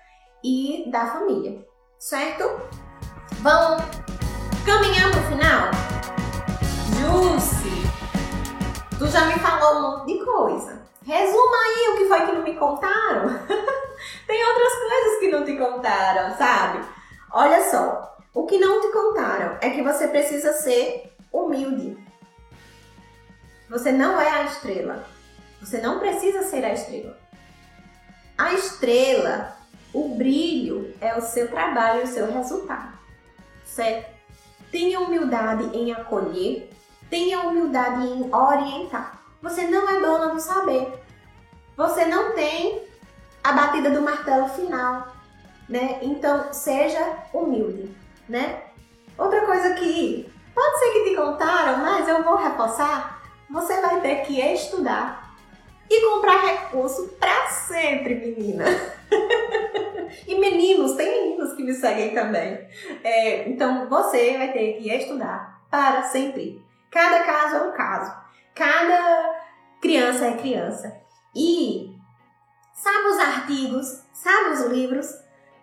[0.42, 1.66] e da família,
[1.98, 2.44] certo?
[3.40, 3.82] Vamos
[4.64, 5.70] caminhar para o final?
[6.94, 7.70] Jusce,
[8.98, 10.80] tu já me falou um monte de coisa.
[11.04, 13.28] Resuma aí o que foi que não me contaram.
[14.26, 16.86] Tem outras coisas que não te contaram, sabe?
[17.32, 21.98] Olha só, o que não te contaram é que você precisa ser humilde.
[23.68, 25.04] Você não é a estrela.
[25.60, 27.18] Você não precisa ser a estrela.
[28.36, 29.56] A estrela,
[29.92, 32.98] o brilho é o seu trabalho, o seu resultado.
[33.64, 34.10] certo?
[34.72, 36.70] Tenha humildade em acolher,
[37.08, 39.20] tenha humildade em orientar.
[39.42, 40.92] Você não é dona do saber.
[41.76, 42.82] Você não tem
[43.42, 45.14] a batida do martelo final,
[45.68, 45.98] né?
[46.02, 47.94] Então, seja humilde,
[48.28, 48.62] né?
[49.16, 54.22] Outra coisa que pode ser que te contaram, mas eu vou reforçar, você vai ter
[54.22, 55.29] que estudar
[55.90, 58.64] e comprar recurso para sempre, menina.
[60.26, 62.68] e meninos, tem meninos que me seguem também.
[63.02, 66.62] É, então você vai ter que estudar para sempre.
[66.90, 68.14] Cada caso é um caso.
[68.54, 69.40] Cada
[69.80, 70.96] criança é criança.
[71.34, 71.92] E
[72.72, 75.06] sabe os artigos, sabe os livros,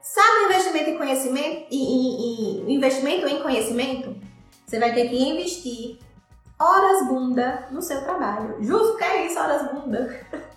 [0.01, 4.15] sabe o investimento em conhecimento e, e, e investimento em conhecimento?
[4.65, 5.99] Você vai ter que investir
[6.59, 8.57] horas bunda no seu trabalho.
[8.59, 10.19] Justo que é isso, horas bunda.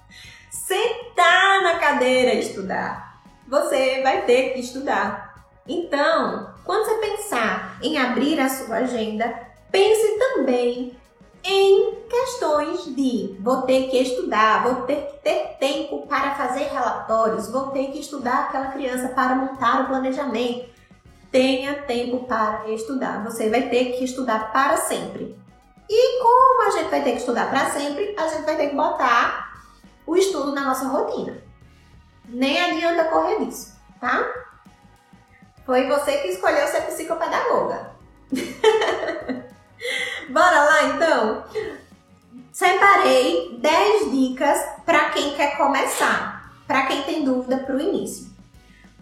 [0.50, 3.20] Sentar na cadeira e estudar.
[3.46, 5.34] Você vai ter que estudar.
[5.66, 9.32] Então, quando você pensar em abrir a sua agenda,
[9.70, 10.96] pense também
[11.42, 17.50] em questões de vou ter que estudar, vou ter que ter tempo para fazer relatórios,
[17.50, 20.70] vou ter que estudar aquela criança para montar o planejamento.
[21.30, 23.22] Tenha tempo para estudar.
[23.24, 25.39] Você vai ter que estudar para sempre.
[25.92, 28.76] E como a gente vai ter que estudar para sempre, a gente vai ter que
[28.76, 29.60] botar
[30.06, 31.42] o estudo na nossa rotina.
[32.28, 34.24] Nem adianta correr disso, tá?
[35.66, 37.90] Foi você que escolheu ser psicopedagoga.
[40.30, 41.44] Bora lá então?
[42.52, 48.30] Separei 10 dicas para quem quer começar, para quem tem dúvida para o início.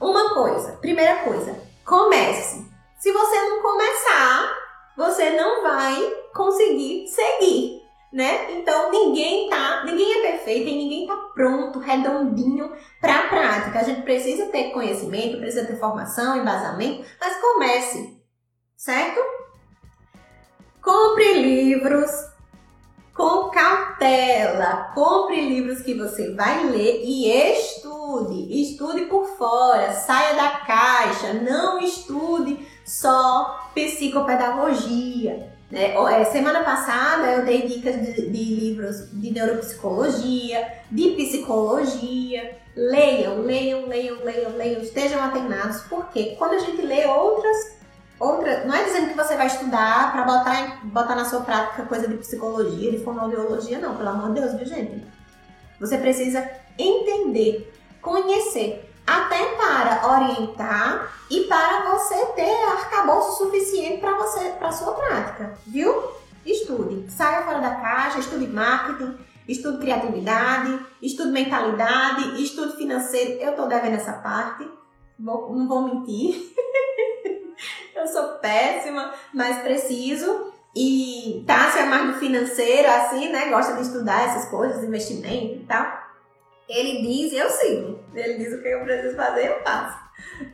[0.01, 1.55] Uma coisa, primeira coisa,
[1.85, 2.67] comece.
[2.99, 4.57] Se você não começar,
[4.97, 8.53] você não vai conseguir seguir, né?
[8.53, 13.81] Então ninguém tá, ninguém é perfeito e ninguém tá pronto, redondinho para a prática.
[13.81, 18.23] A gente precisa ter conhecimento, precisa ter formação, embasamento, mas comece,
[18.77, 19.21] certo?
[20.81, 22.11] Compre livros
[23.19, 24.93] com cautela.
[24.95, 28.63] Compre livros que você vai ler e estude.
[28.63, 35.58] Estude por fora, saia da caixa, não estude só psicopedagogia.
[35.71, 35.95] Né?
[35.95, 42.57] É, semana passada eu dei dicas de, de, livros de neuropsicologia, de psicologia.
[42.75, 47.79] Leiam, leiam, leiam, leiam, leiam, estejam atenados, porque quando a gente lê outras
[48.19, 52.09] outra, não é dizendo que você vai estudar para botar, botar na sua prática coisa
[52.09, 55.07] de psicologia, de fonoaudiologia, não, pelo amor de Deus, viu, gente?
[55.79, 57.73] Você precisa entender,
[58.03, 65.55] conhecer, até para orientar e para você ter arcabouço suficiente para você, para sua prática,
[65.67, 66.13] viu?
[66.45, 69.19] Estude, saia fora da caixa, estude marketing,
[69.49, 73.41] estude criatividade, estude mentalidade, estude financeiro.
[73.41, 74.69] Eu tô devendo essa parte,
[75.19, 76.53] vou, não vou mentir.
[77.97, 80.53] eu sou péssima, mas preciso.
[80.77, 83.49] E Tássia é mais do financeiro, assim, né?
[83.49, 86.08] Gosta de estudar essas coisas, investimento e tal.
[86.69, 87.99] Ele diz e eu sigo.
[88.15, 89.99] Ele diz o que eu preciso fazer, eu faço.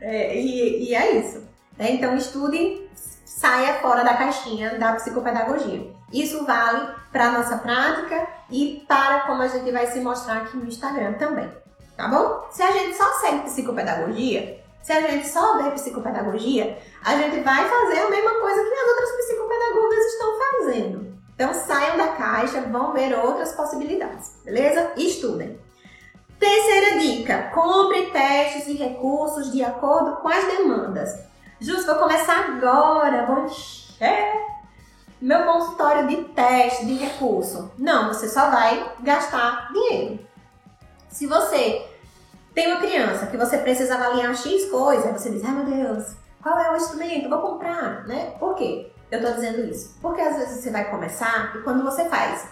[0.00, 1.40] É, e, e, é isso.
[1.76, 1.92] Né?
[1.92, 2.88] Então estude,
[3.24, 5.92] saia fora da caixinha da psicopedagogia.
[6.12, 10.56] Isso vale para a nossa prática e para como a gente vai se mostrar aqui
[10.56, 11.50] no Instagram também.
[11.96, 12.46] Tá bom?
[12.50, 17.68] Se a gente só segue psicopedagogia, se a gente só vê psicopedagogia, a gente vai
[17.68, 21.14] fazer a mesma coisa que as outras psicopedagogas estão fazendo.
[21.34, 24.92] Então saiam da caixa, vão ver outras possibilidades, beleza?
[24.96, 25.58] Estudem.
[26.44, 31.24] Terceira dica: compre testes e recursos de acordo com as demandas.
[31.58, 34.44] Justo, vou começar agora, vou encher
[35.22, 37.72] meu consultório de teste, de recurso.
[37.78, 40.18] Não, você só vai gastar dinheiro.
[41.08, 41.88] Se você
[42.54, 46.58] tem uma criança que você precisa avaliar X coisa, você diz, ai meu Deus, qual
[46.58, 47.30] é o instrumento?
[47.30, 48.34] Vou comprar, né?
[48.38, 48.92] Por quê?
[49.10, 49.96] Eu tô dizendo isso.
[50.02, 52.46] Porque às vezes você vai começar e quando você faz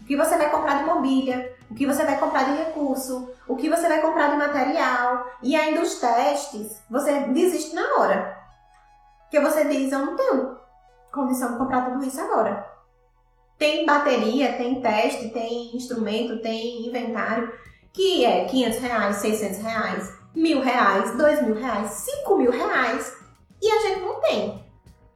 [0.00, 3.56] o que você vai comprar de mobília, o que você vai comprar de recurso, o
[3.56, 8.38] que você vai comprar de material e ainda os testes, você desiste na hora.
[9.22, 10.58] Porque você diz, eu não tenho
[11.10, 12.70] condição de comprar tudo isso agora.
[13.56, 17.50] Tem bateria, tem teste, tem instrumento, tem inventário
[17.90, 23.16] que é 500 reais, 600 reais, mil reais, dois mil reais, cinco mil reais
[23.62, 24.62] e a gente não tem,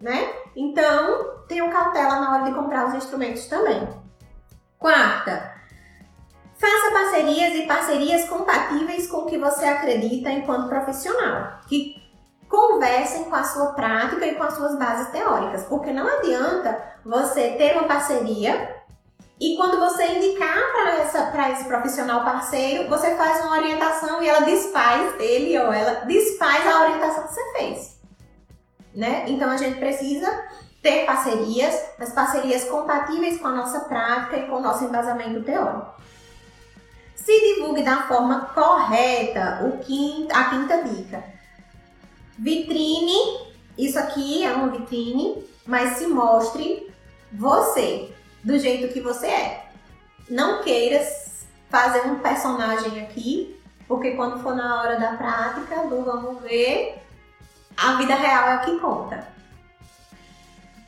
[0.01, 0.33] né?
[0.57, 3.87] Então, tenham cautela na hora de comprar os instrumentos também.
[4.79, 5.56] Quarta,
[6.97, 12.03] parcerias e parcerias compatíveis com o que você acredita enquanto profissional, que
[12.49, 17.51] conversem com a sua prática e com as suas bases teóricas, porque não adianta você
[17.51, 18.75] ter uma parceria
[19.39, 25.21] e quando você indicar para esse profissional parceiro, você faz uma orientação e ela desfaz,
[25.21, 28.01] ele ou ela desfaz a orientação que você fez.
[28.95, 29.25] né?
[29.29, 30.27] Então a gente precisa
[30.83, 35.97] ter parcerias, mas parcerias compatíveis com a nossa prática e com o nosso embasamento teórico.
[37.27, 41.25] Se divulgue da forma correta, o quinta, a quinta dica.
[42.39, 46.89] Vitrine, isso aqui é uma vitrine, mas se mostre
[47.33, 49.71] você, do jeito que você é.
[50.31, 56.41] Não queiras fazer um personagem aqui, porque quando for na hora da prática, do vamos
[56.43, 57.03] ver,
[57.77, 59.27] a vida real é o que conta.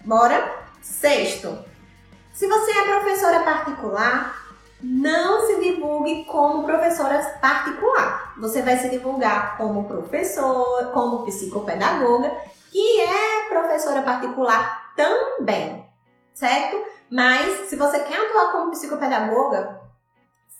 [0.04, 0.56] Bora?
[0.80, 1.64] Sexto,
[2.32, 4.47] se você é professora particular,
[4.82, 8.34] não se divulgue como professora particular.
[8.38, 12.36] Você vai se divulgar como professor, como psicopedagoga,
[12.70, 15.84] que é professora particular também,
[16.34, 16.76] certo?
[17.10, 19.80] Mas se você quer atuar como psicopedagoga,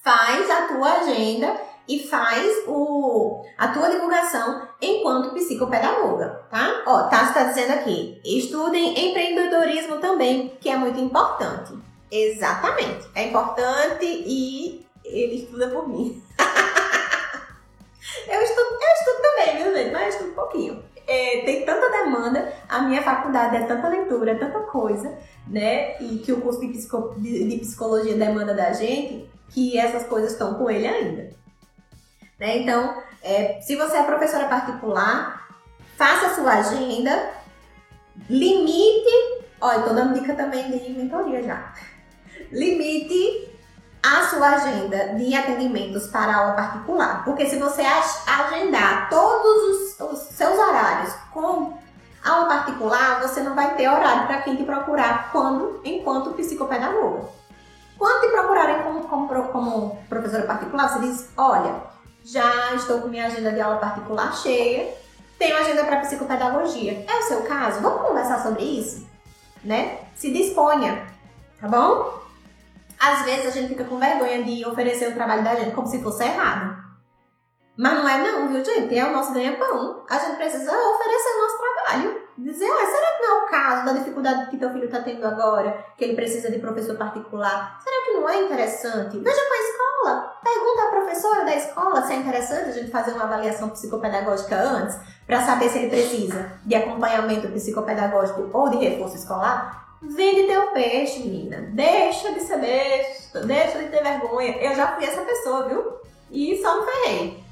[0.03, 1.55] faz a tua agenda
[1.87, 6.83] e faz o, a tua divulgação enquanto psicopedagoga, tá?
[6.87, 11.88] Ó, tá está dizendo aqui, estudem empreendedorismo também, que é muito importante.
[12.11, 16.23] Exatamente, é importante e ele estuda por mim.
[18.27, 19.93] eu, estudo, eu estudo também, viu, gente?
[19.93, 20.85] Mas eu estudo um pouquinho.
[21.07, 25.97] É, tem tanta demanda, a minha faculdade é tanta leitura, é tanta coisa, né?
[26.03, 30.33] E que o curso de, psico, de, de psicologia demanda da gente, que essas coisas
[30.33, 31.31] estão com ele ainda.
[32.39, 32.59] Né?
[32.59, 35.49] Então, é, se você é professora particular,
[35.97, 37.31] faça a sua agenda,
[38.29, 39.45] limite.
[39.61, 41.73] Olha, estou dando dica também de mentoria já.
[42.51, 43.49] Limite
[44.03, 47.25] a sua agenda de atendimentos para aula particular.
[47.25, 51.77] Porque se você agendar todos os, os seus horários com
[52.25, 57.29] aula particular, você não vai ter horário para quem te procurar quando, enquanto psicopedagoga.
[57.99, 61.75] Quando te procurarem como, como, como professora particular, você diz: olha,
[62.25, 64.95] já estou com minha agenda de aula particular cheia,
[65.39, 67.05] tenho agenda para psicopedagogia.
[67.09, 67.81] É o seu caso?
[67.81, 69.07] Vamos conversar sobre isso?
[69.65, 69.99] Né?
[70.15, 71.05] Se disponha,
[71.61, 72.19] tá bom?
[72.99, 76.03] Às vezes a gente fica com vergonha de oferecer o trabalho da gente como se
[76.03, 76.89] fosse errado.
[77.79, 78.99] Mas não é não, viu gente?
[78.99, 80.05] É o nosso ganha-pão.
[80.11, 82.29] A gente precisa oferecer o nosso trabalho.
[82.37, 85.25] Dizer, ah, será que não é o caso da dificuldade que teu filho está tendo
[85.25, 87.81] agora, que ele precisa de professor particular?
[87.83, 89.19] Será que não é interessante?
[89.19, 90.35] Veja com a escola.
[90.43, 94.99] Pergunta à professora da escola se é interessante a gente fazer uma avaliação psicopedagógica antes,
[95.27, 99.88] para saber se ele precisa de acompanhamento psicopedagógico ou de reforço escolar.
[100.01, 101.69] Vende teu peixe, menina.
[101.73, 104.57] Deixa de ser besta, deixa de ter vergonha.
[104.59, 105.99] Eu já fui essa pessoa, viu?
[106.31, 107.45] E só me ferrei.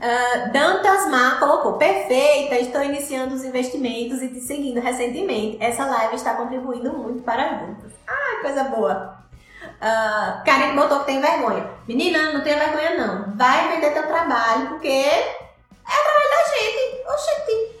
[0.00, 5.58] Uh, Dantas Mar colocou, perfeita, estou iniciando os investimentos e te seguindo recentemente.
[5.60, 7.92] Essa live está contribuindo muito para as Dantas.
[8.08, 9.20] Ah, coisa boa.
[9.62, 11.70] Uh, Karen botou que tem vergonha.
[11.86, 13.36] Menina, não tenha vergonha não.
[13.36, 15.36] Vai vender teu trabalho, porque é
[15.84, 17.02] o trabalho da gente.
[17.06, 17.79] Oxente.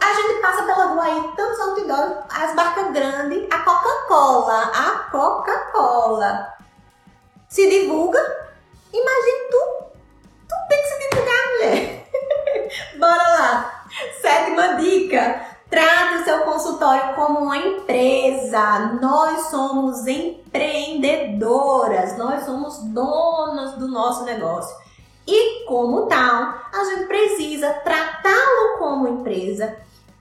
[0.00, 4.70] A gente passa pela rua aí, tantos outdoors, as barcas grandes, a Coca-Cola.
[4.74, 6.52] A Coca-Cola.
[7.48, 8.20] Se divulga.
[8.92, 9.84] Imagine tu
[10.48, 12.10] Tu tem que se divulgar, mulher.
[12.98, 13.84] Bora lá.
[14.20, 15.46] Sétima dica.
[15.70, 18.98] Trate o seu consultório como uma empresa.
[19.00, 24.83] Nós somos empreendedoras, nós somos donas do nosso negócio.
[25.26, 29.76] E como tal, a gente precisa tratá-lo como empresa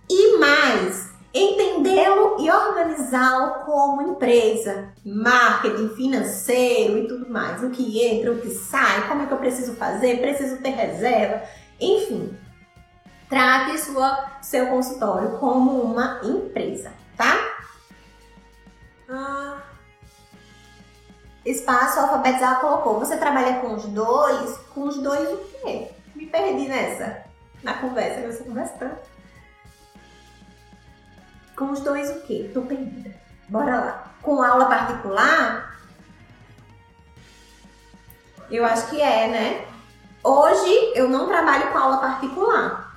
[0.09, 8.31] e mais, entendê-lo e organizá-lo como empresa, marketing financeiro e tudo mais, o que entra,
[8.31, 11.43] o que sai, como é que eu preciso fazer, preciso ter reserva,
[11.79, 12.37] enfim.
[13.29, 17.35] Trate sua, seu consultório como uma empresa, tá?
[19.09, 19.57] Ah,
[21.45, 22.99] espaço alfabetizar colocou.
[22.99, 24.57] Você trabalha com os dois?
[24.73, 25.91] Com os dois o quê?
[26.15, 27.23] Me perdi nessa,
[27.61, 29.13] na conversa, você conversa tanto.
[31.55, 32.49] Com os dois o quê?
[32.53, 33.13] Tô perdida.
[33.49, 34.13] Bora lá.
[34.21, 35.77] Com aula particular?
[38.49, 39.65] Eu acho que é, né?
[40.23, 42.95] Hoje eu não trabalho com aula particular,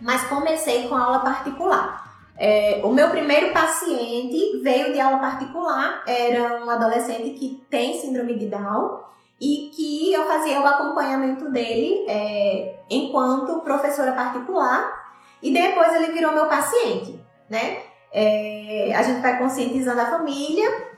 [0.00, 2.07] mas comecei com aula particular.
[2.38, 8.38] É, o meu primeiro paciente veio de aula particular, era um adolescente que tem síndrome
[8.38, 9.00] de Down
[9.40, 15.08] e que eu fazia o acompanhamento dele é, enquanto professora particular
[15.42, 17.20] e depois ele virou meu paciente,
[17.50, 17.78] né?
[18.12, 20.88] É, a gente vai conscientizando a família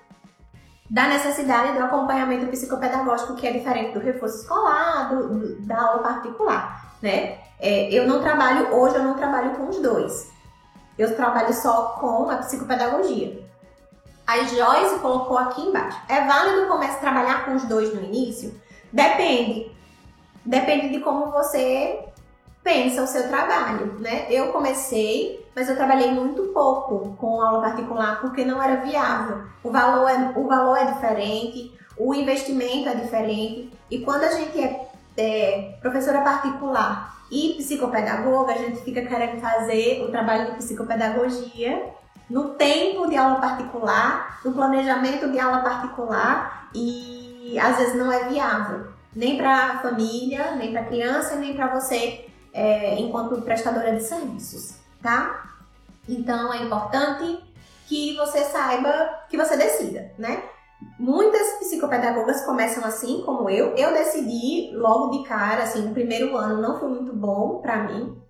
[0.90, 6.02] da necessidade do acompanhamento psicopedagógico, que é diferente do reforço escolar, do, do, da aula
[6.02, 7.38] particular, né?
[7.58, 10.30] É, eu não trabalho, hoje eu não trabalho com os dois.
[10.98, 13.42] Eu trabalho só com a psicopedagogia.
[14.26, 16.00] A Joyce colocou aqui embaixo.
[16.08, 18.54] É válido começar a trabalhar com os dois no início?
[18.92, 19.72] Depende.
[20.44, 22.04] Depende de como você
[22.62, 24.26] pensa o seu trabalho, né?
[24.30, 29.44] Eu comecei, mas eu trabalhei muito pouco com aula particular porque não era viável.
[29.62, 34.60] O valor é, o valor é diferente, o investimento é diferente e quando a gente
[34.60, 41.90] é, é professora particular e psicopedagoga, a gente fica querendo fazer o trabalho de psicopedagogia
[42.28, 48.28] no tempo de aula particular, no planejamento de aula particular e às vezes não é
[48.28, 53.94] viável, nem para a família, nem para a criança, nem para você é, enquanto prestadora
[53.94, 55.54] de serviços, tá?
[56.08, 57.40] Então é importante
[57.86, 60.44] que você saiba, que você decida, né?
[60.98, 63.74] Muitas psicopedagogas começam assim, como eu.
[63.74, 68.20] Eu decidi logo de cara, assim, no primeiro ano não foi muito bom para mim.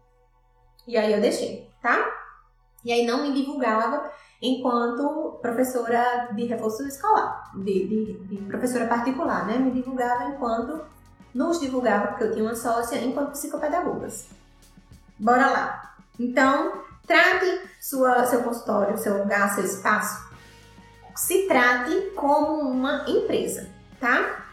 [0.87, 2.05] E aí eu deixei, tá?
[2.85, 4.11] E aí não me divulgava
[4.41, 9.59] enquanto professora de reforço escolar, de, de, de professora particular, né?
[9.59, 10.81] Me divulgava enquanto
[11.35, 14.29] nos divulgava, porque eu tinha uma sócia, enquanto psicopedagogas.
[15.19, 15.95] Bora lá!
[16.19, 20.30] Então, trate sua, seu consultório, seu lugar, seu espaço.
[21.17, 23.69] Se trate como uma empresa,
[23.99, 24.45] tá?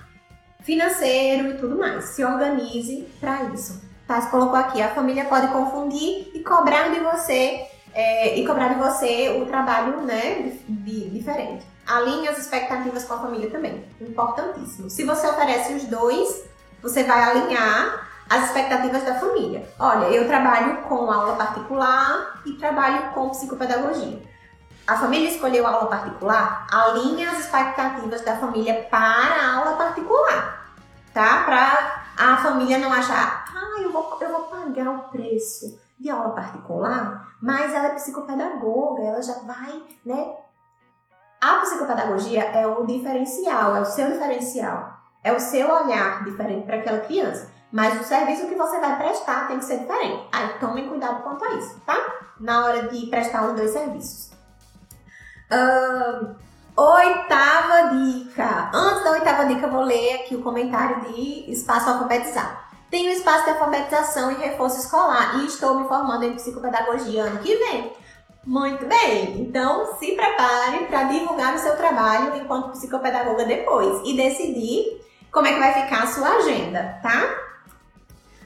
[0.62, 2.06] Financeiro e tudo mais.
[2.06, 3.82] Se organize para isso.
[4.08, 4.22] Tá?
[4.22, 8.76] Você colocou aqui, a família pode confundir e cobrar de você é, e cobrar de
[8.76, 11.66] você o trabalho né, de, diferente.
[11.86, 13.84] Alinhe as expectativas com a família também.
[14.00, 14.90] Importantíssimo.
[14.90, 16.44] Se você oferece os dois,
[16.82, 19.68] você vai alinhar as expectativas da família.
[19.80, 24.22] Olha, eu trabalho com aula particular e trabalho com psicopedagogia.
[24.88, 30.66] A família escolheu a aula particular, alinha as expectativas da família para a aula particular,
[31.14, 31.44] tá?
[31.44, 36.30] Para a família não achar, ah, eu vou, eu vou pagar o preço de aula
[36.30, 40.36] particular, mas ela é psicopedagoga, ela já vai, né?
[41.42, 44.98] A psicopedagogia é o diferencial, é o seu diferencial.
[45.22, 47.52] É o seu olhar diferente para aquela criança.
[47.74, 50.30] Mas o serviço que você vai prestar tem que ser diferente.
[50.32, 51.98] Aí tomem cuidado quanto a isso, tá?
[52.40, 54.37] Na hora de prestar os dois serviços.
[55.50, 56.36] Uh,
[56.76, 58.70] oitava dica.
[58.74, 62.70] Antes da oitava dica, eu vou ler aqui o comentário de espaço alfabetizar.
[62.90, 67.56] Tenho espaço de alfabetização e reforço escolar e estou me formando em psicopedagogia ano que
[67.56, 67.94] vem.
[68.46, 75.02] Muito bem, então se prepare para divulgar o seu trabalho enquanto psicopedagoga depois e decidir
[75.32, 77.48] como é que vai ficar a sua agenda, tá?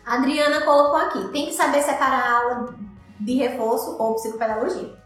[0.04, 2.76] A Adriana colocou aqui, tem que saber separar a aula
[3.20, 5.01] de reforço ou psicopedagogia.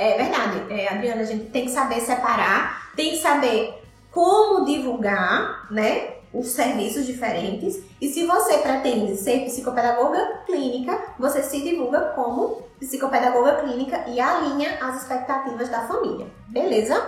[0.00, 5.70] É verdade, é, Adriana, a gente tem que saber separar, tem que saber como divulgar,
[5.70, 6.14] né?
[6.32, 7.82] Os serviços diferentes.
[8.00, 14.78] E se você pretende ser psicopedagoga clínica, você se divulga como psicopedagoga clínica e alinha
[14.80, 16.28] as expectativas da família.
[16.48, 17.06] Beleza?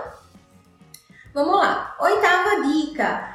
[1.33, 1.95] Vamos lá.
[1.99, 3.32] Oitava dica.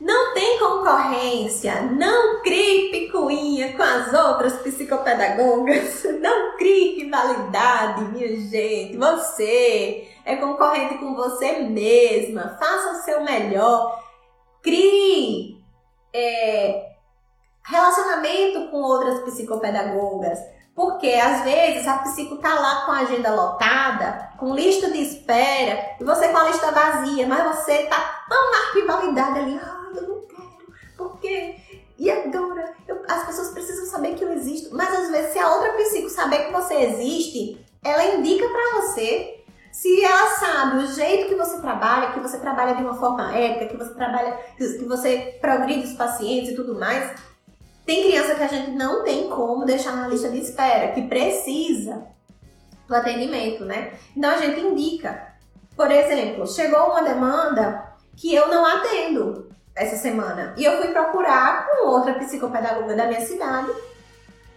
[0.00, 8.96] Não tem concorrência, não crie picuinha com as outras psicopedagogas, não crie rivalidade, minha gente.
[8.96, 14.00] Você é concorrente com você mesma, faça o seu melhor,
[14.62, 15.60] crie
[16.14, 16.92] é,
[17.64, 20.38] relacionamento com outras psicopedagogas.
[20.76, 25.96] Porque às vezes a psico tá lá com a agenda lotada, com lista de espera,
[26.00, 29.60] e você com a lista vazia, mas você tá tão na rivalidade ali,
[30.98, 31.54] porque
[31.96, 32.74] e agora?
[32.86, 34.74] Eu, as pessoas precisam saber que eu existo.
[34.74, 39.36] Mas às vezes, se a outra psico saber que você existe, ela indica para você.
[39.72, 43.66] Se ela sabe o jeito que você trabalha, que você trabalha de uma forma ética,
[43.66, 47.20] que você trabalha, que você progride os pacientes e tudo mais,
[47.86, 52.06] tem criança que a gente não tem como deixar na lista de espera, que precisa
[52.88, 53.92] do atendimento, né?
[54.16, 55.36] Então a gente indica.
[55.76, 59.48] Por exemplo, chegou uma demanda que eu não atendo
[59.78, 60.52] essa semana.
[60.56, 63.70] E eu fui procurar com outra psicopedagoga da minha cidade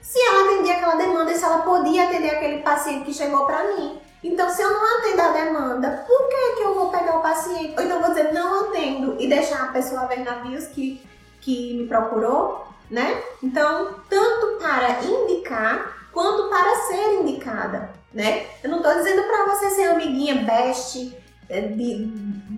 [0.01, 3.63] se ela atendia aquela demanda e se ela podia atender aquele paciente que chegou para
[3.75, 3.99] mim.
[4.23, 7.75] Então, se eu não atender a demanda, por que, que eu vou pegar o paciente?
[7.77, 11.01] Ou então vou dizer, não atendo e deixar a pessoa ver navios que,
[11.39, 13.21] que me procurou, né?
[13.41, 18.45] Então, tanto para indicar quanto para ser indicada, né?
[18.63, 21.17] Eu não estou dizendo para você ser amiguinha best
[21.49, 22.05] eh, de,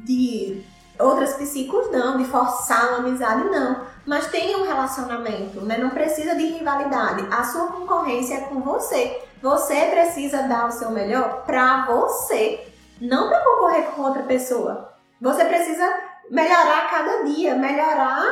[0.05, 0.65] de
[1.03, 5.77] outras psicos não, de forçar uma amizade não, mas tenha um relacionamento, né?
[5.77, 7.27] Não precisa de rivalidade.
[7.31, 9.21] A sua concorrência é com você.
[9.41, 12.65] Você precisa dar o seu melhor para você,
[12.99, 14.93] não para concorrer com outra pessoa.
[15.21, 15.85] Você precisa
[16.29, 18.23] melhorar cada dia, melhorar.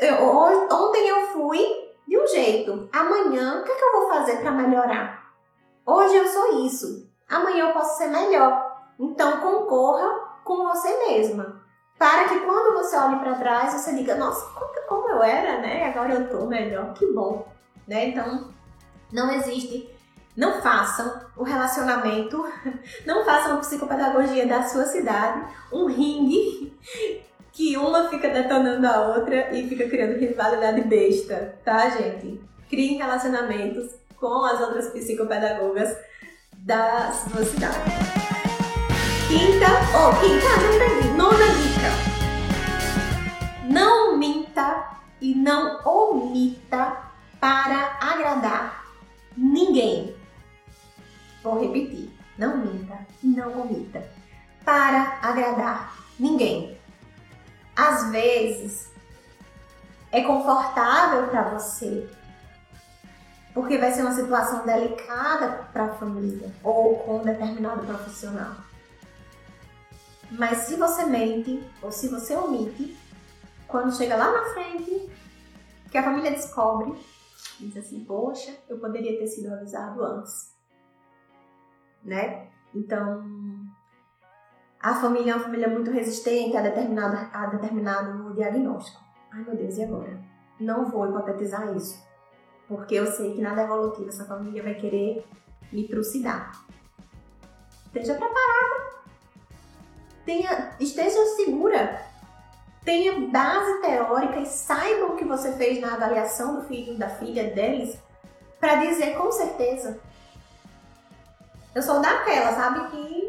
[0.00, 1.58] Eu, ontem eu fui
[2.06, 2.88] de um jeito.
[2.92, 5.24] Amanhã, o que, é que eu vou fazer para melhorar?
[5.86, 7.08] Hoje eu sou isso.
[7.28, 8.66] Amanhã eu posso ser melhor.
[8.98, 10.08] Então concorra
[10.44, 11.67] com você mesma
[11.98, 14.46] para que quando você olhe para trás, você diga, nossa,
[14.88, 15.84] como eu era, né?
[15.86, 17.46] Agora eu tô melhor, que bom,
[17.86, 18.08] né?
[18.08, 18.56] Então,
[19.12, 19.90] Não existe.
[20.36, 22.46] Não façam o relacionamento,
[23.04, 26.72] não façam a psicopedagogia da sua cidade um ringue
[27.50, 32.40] que uma fica detonando a outra e fica criando rivalidade besta, tá, gente?
[32.68, 35.96] Criem relacionamentos com as outras psicopedagogas
[36.58, 37.78] da sua cidade.
[39.26, 41.67] Quinta, oh, quinta, não perdi, nona dica.
[43.78, 46.96] Não minta e não omita
[47.40, 48.84] para agradar
[49.36, 50.16] ninguém.
[51.42, 54.04] Vou repetir, não minta e não omita
[54.64, 56.78] para agradar ninguém
[57.78, 58.90] às vezes
[60.10, 62.10] é confortável para você,
[63.54, 68.56] porque vai ser uma situação delicada para a família ou com um determinado profissional.
[70.28, 72.98] Mas se você mente ou se você omite,
[73.68, 75.10] quando chega lá na frente,
[75.90, 76.98] que a família descobre,
[77.60, 80.56] diz assim: Poxa, eu poderia ter sido avisado antes.
[82.02, 82.48] Né?
[82.74, 83.22] Então,
[84.80, 89.02] a família é uma família muito resistente a determinado, a determinado diagnóstico.
[89.30, 90.18] Ai meu Deus, e agora?
[90.58, 92.02] Não vou hipotetizar isso,
[92.66, 95.26] porque eu sei que nada evolutivo essa família vai querer
[95.70, 96.52] me trucidar.
[97.86, 99.04] Esteja preparada,
[100.24, 102.07] tenha, esteja segura,
[102.88, 107.44] tenha base teórica e saiba o que você fez na avaliação do filho da filha
[107.50, 107.98] deles
[108.58, 110.00] para dizer com certeza.
[111.74, 113.28] Eu sou daquela, sabe, que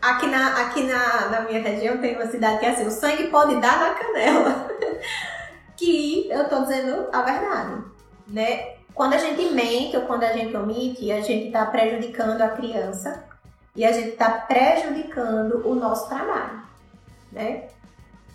[0.00, 3.28] Aqui, na, aqui na, na minha região tem uma cidade que é assim, o sangue
[3.28, 4.68] pode dar na canela.
[5.76, 7.82] que eu tô dizendo a verdade,
[8.26, 8.74] né?
[8.94, 13.24] Quando a gente mente ou quando a gente omite, a gente está prejudicando a criança
[13.74, 16.62] e a gente está prejudicando o nosso trabalho,
[17.32, 17.68] né?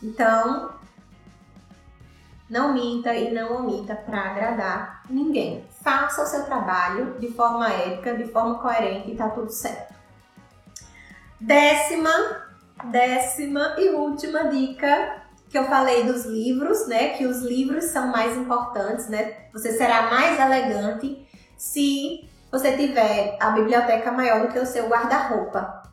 [0.02, 0.72] Então,
[2.50, 5.66] não minta e não omita para agradar ninguém.
[5.84, 9.94] Faça o seu trabalho de forma ética, de forma coerente e tá tudo certo.
[11.40, 12.12] Décima,
[12.86, 17.10] décima e última dica que eu falei dos livros, né?
[17.10, 19.50] Que os livros são mais importantes, né?
[19.54, 21.28] Você será mais elegante
[21.58, 25.84] se você tiver a biblioteca maior do que o seu guarda-roupa.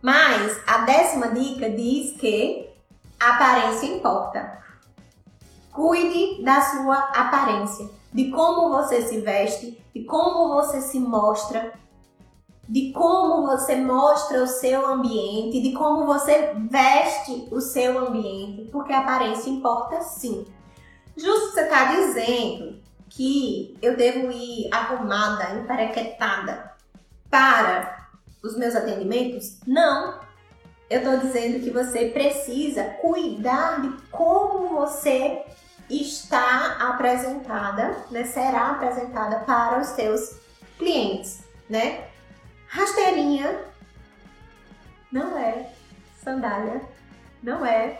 [0.00, 2.71] Mas a décima dica diz que
[3.30, 4.62] aparência importa.
[5.72, 11.72] Cuide da sua aparência, de como você se veste, de como você se mostra,
[12.68, 18.92] de como você mostra o seu ambiente, de como você veste o seu ambiente, porque
[18.92, 20.46] a aparência importa sim.
[21.16, 26.72] Justo você está dizendo que eu devo ir arrumada, emparequetada
[27.30, 28.08] para
[28.42, 29.58] os meus atendimentos?
[29.66, 30.20] Não.
[30.92, 35.42] Eu estou dizendo que você precisa cuidar de como você
[35.88, 38.24] está apresentada, né?
[38.24, 40.38] Será apresentada para os seus
[40.76, 42.08] clientes, né?
[42.68, 43.58] Rasteirinha
[45.10, 45.70] não é
[46.22, 46.82] sandália,
[47.42, 47.98] não é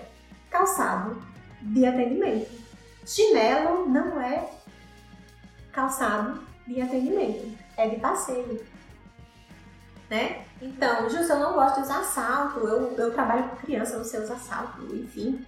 [0.50, 1.22] calçado
[1.62, 2.50] de atendimento.
[3.06, 4.50] Chinelo não é
[5.72, 8.62] calçado de atendimento, é de passeio.
[10.12, 10.44] Né?
[10.60, 14.20] Então, Justo, eu não gosto de usar salto, eu, eu trabalho com criança, não sei
[14.20, 15.42] usar salto, enfim.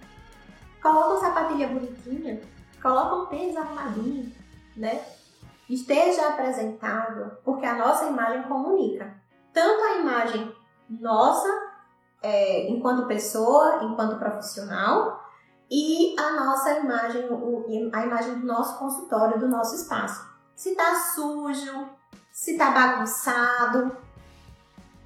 [0.81, 2.41] Coloca uma sapatilha bonitinha,
[2.81, 4.35] coloca um tênis arrumadinho,
[4.75, 5.05] né?
[5.69, 9.13] esteja apresentável, porque a nossa imagem comunica.
[9.53, 10.51] Tanto a imagem
[10.89, 11.47] nossa,
[12.23, 15.23] é, enquanto pessoa, enquanto profissional,
[15.69, 17.29] e a nossa imagem,
[17.93, 20.27] a imagem do nosso consultório, do nosso espaço.
[20.55, 21.87] Se está sujo,
[22.31, 23.95] se está bagunçado,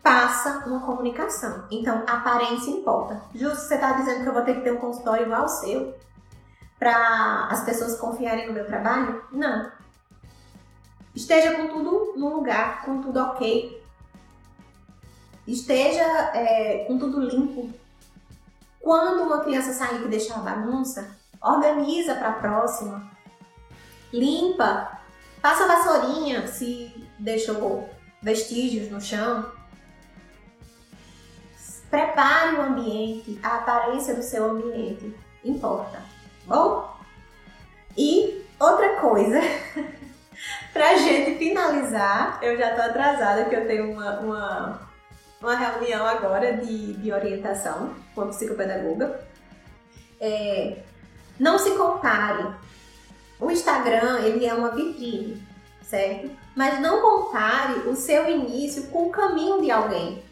[0.01, 1.65] passa uma comunicação.
[1.69, 3.21] Então, aparência importa.
[3.33, 5.95] Justo, você está dizendo que eu vou ter que ter um consultório igual ao seu
[6.77, 9.23] para as pessoas confiarem no meu trabalho?
[9.31, 9.71] Não.
[11.13, 13.83] Esteja com tudo no lugar, com tudo ok.
[15.45, 16.03] Esteja
[16.33, 17.69] é, com tudo limpo.
[18.79, 23.11] Quando uma criança sair que deixar a bagunça, organiza para a próxima.
[24.13, 24.99] Limpa.
[25.41, 27.89] Passa a vassourinha se deixou
[28.21, 29.58] vestígios no chão.
[31.89, 36.01] Prepare o ambiente, a aparência do seu ambiente importa.
[36.45, 36.97] Bom?
[37.97, 39.39] E outra coisa
[40.71, 44.89] Pra gente finalizar, eu já tô atrasada, que eu tenho uma, uma,
[45.41, 49.19] uma reunião agora de, de orientação com a psicopedagoga.
[50.19, 50.77] É,
[51.39, 52.53] não se compare.
[53.39, 55.41] O Instagram, ele é uma vitrine,
[55.81, 56.29] certo?
[56.55, 60.23] Mas não compare o seu início com o caminho de alguém.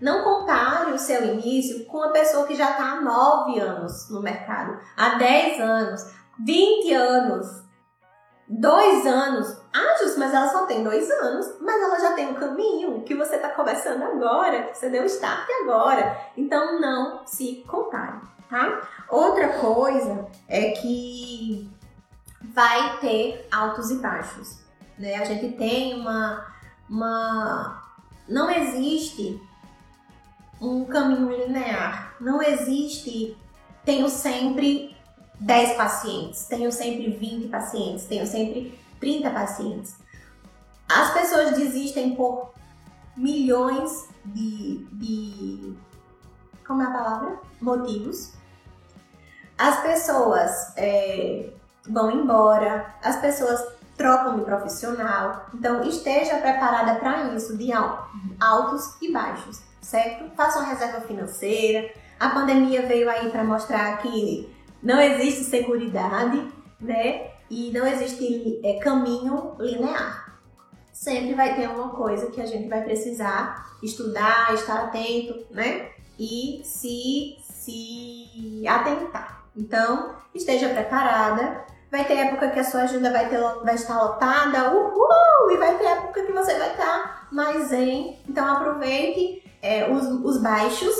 [0.00, 4.22] Não compare o seu início com uma pessoa que já está há 9 anos no
[4.22, 6.06] mercado, há 10 anos,
[6.38, 7.68] 20 anos
[8.50, 9.60] Dois anos.
[9.74, 11.58] Ah, Jus, mas ela só tem dois anos.
[11.60, 15.46] Mas ela já tem um caminho que você está começando agora, que você deu start
[15.62, 16.18] agora.
[16.34, 18.18] Então não se compare,
[18.48, 18.80] tá?
[19.10, 21.70] Outra coisa é que
[22.42, 24.60] vai ter altos e baixos.
[24.98, 25.16] Né?
[25.16, 26.46] A gente tem uma,
[26.88, 27.82] uma.
[28.26, 29.42] Não existe
[30.60, 32.14] um caminho linear.
[32.20, 33.36] Não existe.
[33.84, 34.96] Tenho sempre
[35.40, 39.96] 10 pacientes, tenho sempre 20 pacientes, tenho sempre 30 pacientes.
[40.88, 42.52] As pessoas desistem por
[43.16, 45.76] milhões de, de
[46.66, 47.40] como é a palavra?
[47.60, 48.34] Motivos.
[49.56, 51.50] As pessoas é,
[51.88, 53.64] vão embora, as pessoas
[53.96, 55.46] trocam de profissional.
[55.52, 60.24] Então, esteja preparada para isso, de altos e baixos, certo?
[60.24, 61.90] Uma reserva financeira.
[62.18, 64.52] A pandemia veio aí para mostrar que
[64.82, 66.46] não existe seguridade,
[66.80, 67.30] né?
[67.50, 70.38] E não existe é, caminho linear.
[70.92, 75.90] Sempre vai ter uma coisa que a gente vai precisar estudar, estar atento, né?
[76.18, 79.44] E se, se atentar.
[79.56, 81.64] Então, esteja preparada.
[81.90, 85.50] Vai ter época que a sua agenda vai, ter, vai estar lotada, uhul!
[85.50, 88.18] E vai ter época que você vai estar mais zen.
[88.28, 90.94] Então, aproveite é, os, os baixos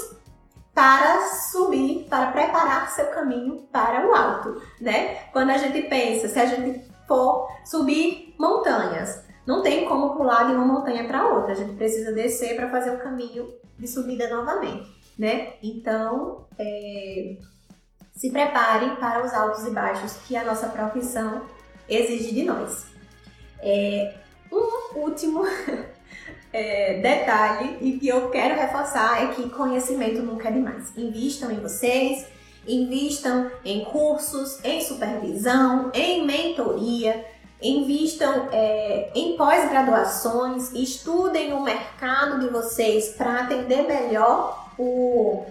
[0.74, 5.24] para subir, para preparar seu caminho para o alto, né?
[5.32, 10.52] Quando a gente pensa, se a gente for subir montanhas, não tem como pular de
[10.52, 13.48] uma montanha para outra, a gente precisa descer para fazer o caminho
[13.78, 15.54] de subida novamente, né?
[15.62, 17.38] Então, é,
[18.14, 21.42] se prepare para os altos e baixos que a nossa profissão
[21.88, 22.86] exige de nós.
[23.60, 24.14] É,
[24.52, 25.42] um último
[26.52, 30.92] é, detalhe e que eu quero reforçar é que conhecimento nunca é demais.
[30.96, 32.26] Invistam em vocês,
[32.66, 37.24] invistam em cursos, em supervisão, em mentoria,
[37.60, 45.44] invistam é, em pós-graduações, estudem o mercado de vocês para atender melhor o,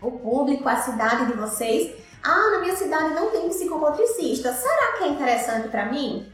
[0.00, 1.94] o público, a cidade de vocês.
[2.22, 4.52] Ah, na minha cidade não tem psicomotricista.
[4.52, 6.26] Será que é interessante para mim?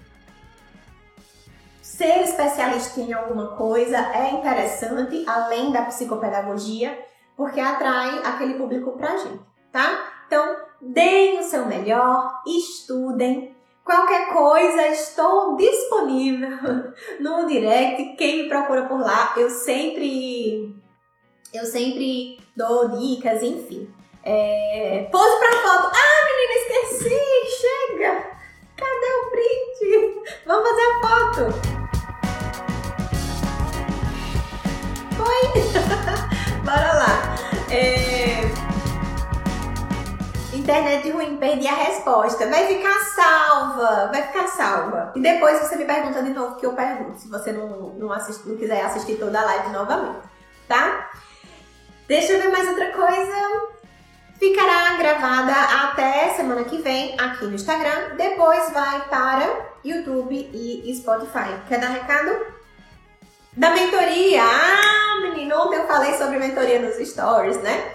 [1.96, 6.98] Ser especialista em alguma coisa é interessante, além da psicopedagogia,
[7.36, 9.40] porque atrai aquele público pra gente,
[9.70, 10.12] tá?
[10.26, 13.54] Então, deem o seu melhor, estudem.
[13.84, 16.58] Qualquer coisa, estou disponível
[17.20, 18.16] no direct.
[18.16, 20.74] Quem me procura por lá, eu sempre
[21.52, 23.88] eu sempre dou dicas, enfim.
[24.24, 25.92] É, pose pra foto.
[25.94, 27.20] Ah, menina, esqueci!
[27.60, 28.34] Chega!
[28.76, 30.24] Cadê o print?
[30.44, 31.83] Vamos fazer a foto!
[35.24, 35.62] Oi!
[36.64, 37.36] Bora lá.
[37.70, 38.44] É...
[40.54, 42.46] Internet ruim, perdi a resposta.
[42.48, 45.12] Vai ficar salva, vai ficar salva.
[45.16, 48.56] E depois você me pergunta de novo que eu pergunto, se você não, não, não
[48.56, 50.20] quiser assistir toda a live novamente,
[50.68, 51.10] tá?
[52.06, 53.74] Deixa eu ver mais outra coisa.
[54.38, 55.52] Ficará gravada
[55.86, 58.16] até semana que vem aqui no Instagram.
[58.16, 61.60] Depois vai para YouTube e Spotify.
[61.68, 62.63] Quer dar recado?
[63.56, 64.42] Da mentoria.
[64.42, 67.92] Ah, menino, ontem eu falei sobre mentoria nos stories, né?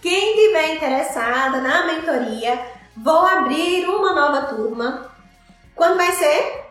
[0.00, 2.60] Quem tiver interessada na mentoria,
[2.96, 5.10] vou abrir uma nova turma.
[5.74, 6.64] Quando vai ser?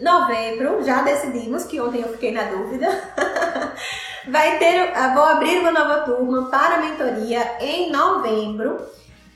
[0.00, 2.86] Novembro, já decidimos que ontem eu fiquei na dúvida.
[4.28, 8.78] vai ter, ah, vou abrir uma nova turma para mentoria em novembro.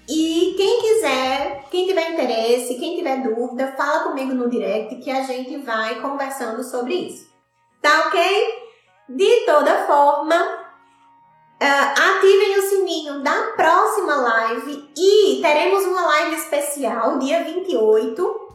[0.09, 5.23] E quem quiser, quem tiver interesse, quem tiver dúvida, fala comigo no direct que a
[5.23, 7.36] gente vai conversando sobre isso.
[7.81, 8.67] Tá ok?
[9.09, 17.19] De toda forma, uh, ativem o sininho da próxima live e teremos uma live especial
[17.19, 18.47] dia 28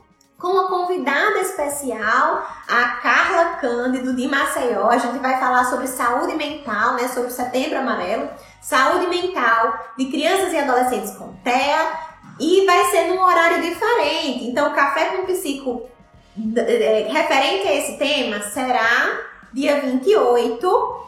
[0.42, 4.90] com uma convidada especial, a Carla Cândido de Maceió.
[4.90, 8.28] A gente vai falar sobre saúde mental, né, sobre o Setembro Amarelo,
[8.60, 11.92] saúde mental de crianças e adolescentes com TEA
[12.40, 14.46] e vai ser num horário diferente.
[14.46, 16.01] Então, Café com Psico é,
[16.36, 19.20] referente a esse tema será
[19.54, 21.06] dia 28,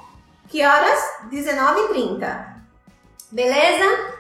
[0.50, 1.00] que horas?
[1.32, 2.46] 19h30.
[3.32, 4.14] Beleza?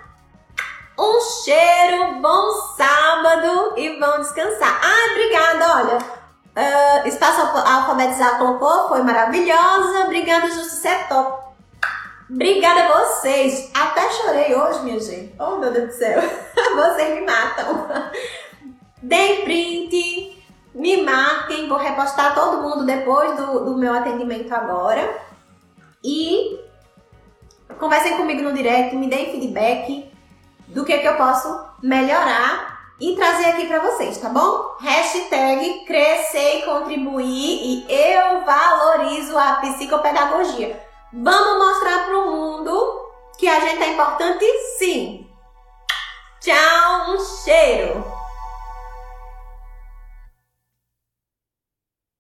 [0.98, 4.80] Um cheiro, bom sábado e vão descansar.
[4.82, 6.24] Ah, obrigada, olha.
[6.56, 10.06] Uh, espaço alfabetizado colocou, foi maravilhosa.
[10.06, 11.44] Obrigada, Justo, é top.
[12.30, 13.72] Obrigada a vocês.
[13.74, 15.36] Até chorei hoje, minha gente.
[15.40, 16.22] Oh, meu Deus do céu.
[16.76, 17.88] vocês me matam.
[19.02, 20.33] Dei print
[20.74, 25.22] me marquem, vou repostar todo mundo depois do, do meu atendimento agora.
[26.04, 26.60] E
[27.80, 30.12] conversem comigo no direct, me deem feedback
[30.68, 34.78] do que, que eu posso melhorar e trazer aqui para vocês, tá bom?
[34.80, 40.82] Hashtag crescer e contribuir e eu valorizo a psicopedagogia.
[41.12, 43.04] Vamos mostrar pro mundo
[43.38, 44.46] que a gente é importante
[44.78, 45.28] sim.
[46.40, 48.13] Tchau, um cheiro!